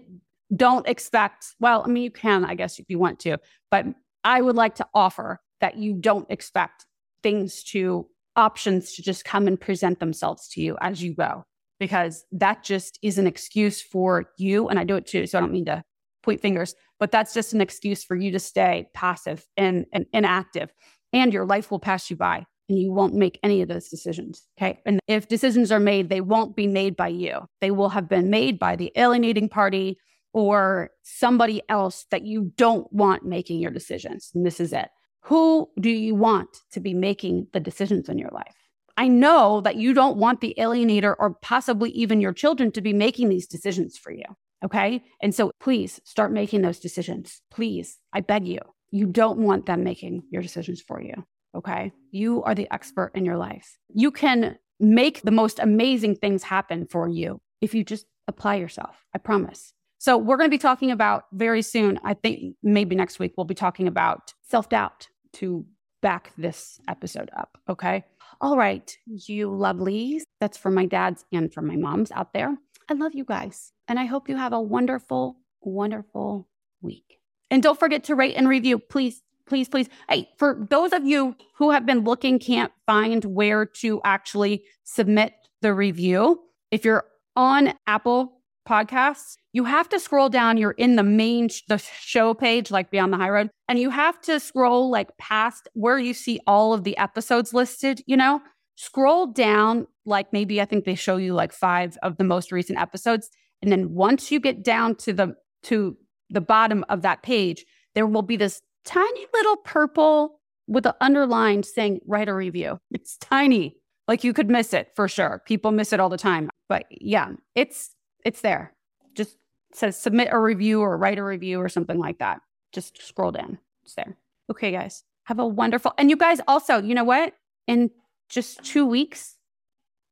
don't 0.55 0.87
expect, 0.87 1.47
well, 1.59 1.83
I 1.83 1.89
mean, 1.89 2.03
you 2.03 2.11
can, 2.11 2.45
I 2.45 2.55
guess, 2.55 2.79
if 2.79 2.85
you 2.87 2.99
want 2.99 3.19
to, 3.21 3.39
but 3.71 3.85
I 4.23 4.41
would 4.41 4.55
like 4.55 4.75
to 4.75 4.87
offer 4.93 5.41
that 5.61 5.77
you 5.77 5.93
don't 5.93 6.29
expect 6.29 6.85
things 7.23 7.63
to 7.63 8.07
options 8.35 8.93
to 8.93 9.01
just 9.01 9.25
come 9.25 9.47
and 9.47 9.59
present 9.59 9.99
themselves 9.99 10.47
to 10.49 10.61
you 10.61 10.77
as 10.81 11.01
you 11.01 11.13
go, 11.15 11.43
because 11.79 12.25
that 12.31 12.63
just 12.63 12.99
is 13.01 13.17
an 13.17 13.27
excuse 13.27 13.81
for 13.81 14.25
you. 14.37 14.67
And 14.67 14.79
I 14.79 14.83
do 14.83 14.95
it 14.95 15.07
too. 15.07 15.25
So 15.25 15.37
I 15.37 15.41
don't 15.41 15.51
mean 15.51 15.65
to 15.65 15.83
point 16.23 16.41
fingers, 16.41 16.75
but 16.99 17.11
that's 17.11 17.33
just 17.33 17.53
an 17.53 17.61
excuse 17.61 18.03
for 18.03 18.15
you 18.15 18.31
to 18.31 18.39
stay 18.39 18.87
passive 18.93 19.45
and, 19.57 19.85
and 19.93 20.05
inactive. 20.13 20.71
And 21.11 21.33
your 21.33 21.45
life 21.45 21.69
will 21.69 21.79
pass 21.79 22.09
you 22.09 22.15
by 22.15 22.45
and 22.69 22.79
you 22.79 22.91
won't 22.91 23.13
make 23.13 23.39
any 23.43 23.61
of 23.61 23.67
those 23.67 23.89
decisions. 23.89 24.41
Okay. 24.57 24.79
And 24.85 24.99
if 25.07 25.27
decisions 25.27 25.71
are 25.71 25.79
made, 25.79 26.09
they 26.09 26.21
won't 26.21 26.55
be 26.55 26.65
made 26.65 26.95
by 26.95 27.09
you. 27.09 27.41
They 27.61 27.71
will 27.71 27.89
have 27.89 28.09
been 28.09 28.29
made 28.29 28.57
by 28.57 28.75
the 28.75 28.91
alienating 28.95 29.49
party 29.49 29.97
or 30.33 30.89
somebody 31.03 31.61
else 31.69 32.05
that 32.09 32.25
you 32.25 32.51
don't 32.57 32.91
want 32.91 33.23
making 33.23 33.59
your 33.59 33.71
decisions. 33.71 34.31
And 34.33 34.45
this 34.45 34.59
is 34.59 34.73
it. 34.73 34.89
Who 35.25 35.69
do 35.79 35.89
you 35.89 36.15
want 36.15 36.49
to 36.71 36.79
be 36.79 36.93
making 36.93 37.47
the 37.53 37.59
decisions 37.59 38.09
in 38.09 38.17
your 38.17 38.31
life? 38.31 38.55
I 38.97 39.07
know 39.07 39.61
that 39.61 39.77
you 39.77 39.93
don't 39.93 40.17
want 40.17 40.41
the 40.41 40.53
alienator 40.57 41.15
or 41.17 41.35
possibly 41.41 41.89
even 41.91 42.21
your 42.21 42.33
children 42.33 42.71
to 42.73 42.81
be 42.81 42.93
making 42.93 43.29
these 43.29 43.47
decisions 43.47 43.97
for 43.97 44.11
you. 44.11 44.25
Okay. 44.63 45.03
And 45.21 45.33
so 45.33 45.51
please 45.59 45.99
start 46.03 46.31
making 46.31 46.61
those 46.61 46.79
decisions. 46.79 47.41
Please, 47.51 47.99
I 48.13 48.21
beg 48.21 48.47
you. 48.47 48.59
You 48.91 49.07
don't 49.07 49.39
want 49.39 49.65
them 49.65 49.83
making 49.83 50.23
your 50.29 50.41
decisions 50.41 50.81
for 50.81 51.01
you. 51.01 51.13
Okay. 51.55 51.91
You 52.11 52.43
are 52.43 52.55
the 52.55 52.71
expert 52.71 53.11
in 53.15 53.25
your 53.25 53.37
life. 53.37 53.77
You 53.93 54.11
can 54.11 54.57
make 54.79 55.21
the 55.21 55.31
most 55.31 55.59
amazing 55.59 56.15
things 56.17 56.43
happen 56.43 56.85
for 56.85 57.07
you 57.07 57.41
if 57.61 57.73
you 57.73 57.83
just 57.83 58.05
apply 58.27 58.55
yourself. 58.55 59.05
I 59.15 59.19
promise. 59.19 59.73
So, 59.99 60.17
we're 60.17 60.35
going 60.35 60.49
to 60.49 60.53
be 60.53 60.57
talking 60.57 60.91
about 60.91 61.23
very 61.31 61.61
soon. 61.61 61.97
I 62.03 62.13
think 62.13 62.55
maybe 62.61 62.93
next 62.93 63.19
week, 63.19 63.33
we'll 63.37 63.45
be 63.45 63.55
talking 63.55 63.87
about 63.87 64.33
self 64.41 64.67
doubt 64.67 65.07
to 65.33 65.65
back 66.01 66.31
this 66.37 66.79
episode 66.87 67.29
up. 67.37 67.57
Okay. 67.69 68.03
All 68.41 68.57
right, 68.57 68.95
you 69.05 69.49
lovelies. 69.49 70.23
That's 70.39 70.57
for 70.57 70.69
my 70.69 70.85
dads 70.85 71.25
and 71.31 71.53
for 71.53 71.61
my 71.61 71.75
moms 71.75 72.11
out 72.11 72.33
there. 72.33 72.57
I 72.89 72.93
love 72.93 73.13
you 73.13 73.23
guys. 73.23 73.71
And 73.87 73.97
I 73.99 74.05
hope 74.05 74.27
you 74.27 74.35
have 74.35 74.53
a 74.53 74.61
wonderful, 74.61 75.37
wonderful 75.61 76.47
week. 76.81 77.19
And 77.49 77.63
don't 77.63 77.79
forget 77.79 78.03
to 78.05 78.15
rate 78.15 78.35
and 78.35 78.49
review, 78.49 78.79
please 78.79 79.21
please, 79.45 79.67
please. 79.67 79.89
Hey, 80.09 80.29
for 80.37 80.65
those 80.69 80.93
of 80.93 81.05
you 81.05 81.35
who 81.55 81.71
have 81.71 81.85
been 81.85 82.03
looking, 82.03 82.39
can't 82.39 82.71
find 82.85 83.23
where 83.25 83.65
to 83.65 84.01
actually 84.03 84.63
submit 84.83 85.33
the 85.61 85.73
review, 85.73 86.41
if 86.71 86.83
you're 86.85 87.05
on 87.35 87.73
Apple 87.87 88.41
Podcasts, 88.67 89.35
you 89.51 89.65
have 89.65 89.89
to 89.89 89.99
scroll 89.99 90.29
down. 90.29 90.57
You're 90.57 90.71
in 90.71 90.95
the 90.95 91.03
main 91.03 91.49
sh- 91.49 91.61
the 91.67 91.77
show 91.77 92.33
page, 92.33 92.71
like 92.71 92.91
Beyond 92.91 93.13
the 93.13 93.17
High 93.17 93.29
Road, 93.29 93.49
and 93.67 93.77
you 93.77 93.89
have 93.89 94.21
to 94.21 94.39
scroll 94.39 94.89
like 94.89 95.17
past 95.17 95.67
where 95.73 95.99
you 95.99 96.13
see 96.13 96.39
all 96.47 96.73
of 96.73 96.83
the 96.83 96.97
episodes 96.97 97.53
listed. 97.53 98.01
You 98.07 98.17
know, 98.17 98.41
scroll 98.75 99.27
down 99.27 99.87
like 100.05 100.31
maybe 100.31 100.61
I 100.61 100.65
think 100.65 100.85
they 100.85 100.95
show 100.95 101.17
you 101.17 101.33
like 101.33 101.51
five 101.53 101.97
of 102.03 102.17
the 102.17 102.23
most 102.23 102.51
recent 102.51 102.79
episodes, 102.79 103.29
and 103.61 103.71
then 103.71 103.93
once 103.93 104.31
you 104.31 104.39
get 104.39 104.63
down 104.63 104.95
to 104.97 105.13
the 105.13 105.35
to 105.63 105.97
the 106.29 106.41
bottom 106.41 106.85
of 106.89 107.01
that 107.01 107.23
page, 107.23 107.65
there 107.95 108.07
will 108.07 108.21
be 108.21 108.37
this 108.37 108.61
tiny 108.85 109.25
little 109.33 109.57
purple 109.57 110.39
with 110.67 110.85
an 110.85 110.93
underline 111.01 111.63
saying 111.63 111.99
write 112.07 112.29
a 112.29 112.33
review. 112.33 112.79
It's 112.91 113.17
tiny. 113.17 113.75
Like 114.07 114.23
you 114.23 114.33
could 114.33 114.49
miss 114.49 114.73
it 114.73 114.89
for 114.95 115.07
sure. 115.07 115.41
People 115.45 115.71
miss 115.71 115.93
it 115.93 115.99
all 115.99 116.09
the 116.09 116.17
time. 116.17 116.49
But 116.67 116.85
yeah, 116.89 117.31
it's 117.55 117.91
it's 118.25 118.41
there. 118.41 118.73
Just 119.15 119.37
says 119.73 119.99
submit 119.99 120.29
a 120.31 120.39
review 120.39 120.81
or 120.81 120.97
write 120.97 121.17
a 121.17 121.23
review 121.23 121.59
or 121.59 121.69
something 121.69 121.99
like 121.99 122.19
that. 122.19 122.41
Just 122.71 123.01
scroll 123.01 123.31
down. 123.31 123.59
It's 123.83 123.95
there. 123.95 124.17
Okay, 124.49 124.71
guys. 124.71 125.03
Have 125.25 125.39
a 125.39 125.47
wonderful 125.47 125.93
and 125.97 126.09
you 126.09 126.17
guys 126.17 126.39
also, 126.47 126.81
you 126.81 126.93
know 126.93 127.03
what? 127.03 127.33
In 127.67 127.91
just 128.29 128.63
two 128.63 128.85
weeks, 128.85 129.37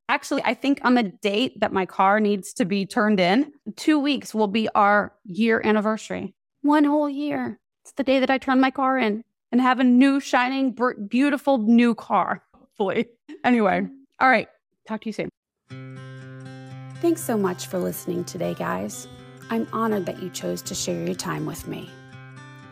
actually, 0.07 0.41
I 0.43 0.53
think 0.53 0.80
on 0.84 0.93
the 0.93 1.03
date 1.03 1.59
that 1.59 1.74
my 1.74 1.86
car 1.86 2.20
needs 2.20 2.53
to 2.53 2.66
be 2.66 2.86
turned 2.86 3.20
in, 3.20 3.51
two 3.76 3.99
weeks 3.99 4.34
will 4.34 4.47
be 4.47 4.70
our 4.76 5.14
year 5.26 5.62
anniversary. 5.64 6.34
One 6.62 6.84
whole 6.84 7.09
year. 7.09 7.59
It's 7.84 7.93
the 7.93 8.03
day 8.03 8.20
that 8.20 8.30
I 8.30 8.38
turn 8.38 8.62
my 8.62 8.72
car 8.72 8.97
in 8.97 9.24
and 9.51 9.59
have 9.59 9.80
a 9.80 9.84
new, 9.84 10.20
shining, 10.20 10.78
beautiful 11.07 11.57
new 11.57 11.95
car, 11.95 12.43
hopefully. 12.53 13.07
Anyway, 13.43 13.88
all 14.20 14.30
right. 14.30 14.47
Talk 14.88 15.01
to 15.01 15.09
you 15.09 15.14
soon. 15.14 16.11
Thanks 17.02 17.24
so 17.24 17.36
much 17.36 17.66
for 17.66 17.80
listening 17.80 18.24
today, 18.26 18.54
guys. 18.54 19.08
I'm 19.49 19.68
honored 19.74 20.06
that 20.06 20.22
you 20.22 20.30
chose 20.30 20.62
to 20.62 20.76
share 20.76 21.04
your 21.04 21.16
time 21.16 21.47
with 21.47 21.68
me. 21.68 21.89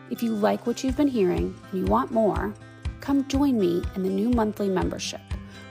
If 0.08 0.22
you 0.22 0.36
like 0.36 0.68
what 0.68 0.84
you've 0.84 0.96
been 0.96 1.08
hearing 1.08 1.52
and 1.72 1.80
you 1.80 1.84
want 1.86 2.12
more, 2.12 2.54
come 3.00 3.26
join 3.26 3.58
me 3.58 3.82
in 3.96 4.04
the 4.04 4.08
new 4.08 4.30
monthly 4.30 4.68
membership, 4.68 5.20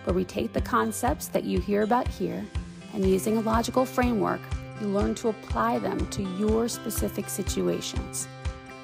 where 0.04 0.14
we 0.14 0.26
take 0.26 0.52
the 0.52 0.60
concepts 0.60 1.28
that 1.28 1.46
you 1.46 1.62
hear 1.62 1.84
about 1.84 2.06
here 2.06 2.46
and 2.94 3.10
using 3.10 3.38
a 3.38 3.42
logical 3.42 3.86
framework, 3.86 4.42
you 4.82 4.88
learn 4.88 5.16
to 5.16 5.30
apply 5.30 5.80
them 5.80 6.06
to 6.08 6.24
your 6.38 6.68
specific 6.68 7.30
situations 7.30 8.28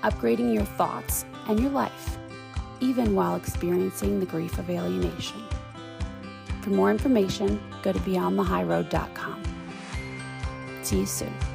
upgrading 0.03 0.53
your 0.53 0.63
thoughts 0.63 1.25
and 1.49 1.59
your 1.59 1.71
life, 1.71 2.17
even 2.79 3.13
while 3.13 3.35
experiencing 3.35 4.21
the 4.21 4.25
grief 4.25 4.57
of 4.57 4.69
alienation. 4.69 5.43
For 6.61 6.69
more 6.69 6.91
information, 6.91 7.59
go 7.83 7.91
to 7.91 7.99
beyondthehighroad.com. 7.99 9.44
See 10.85 10.99
you 10.99 11.05
soon. 11.07 11.54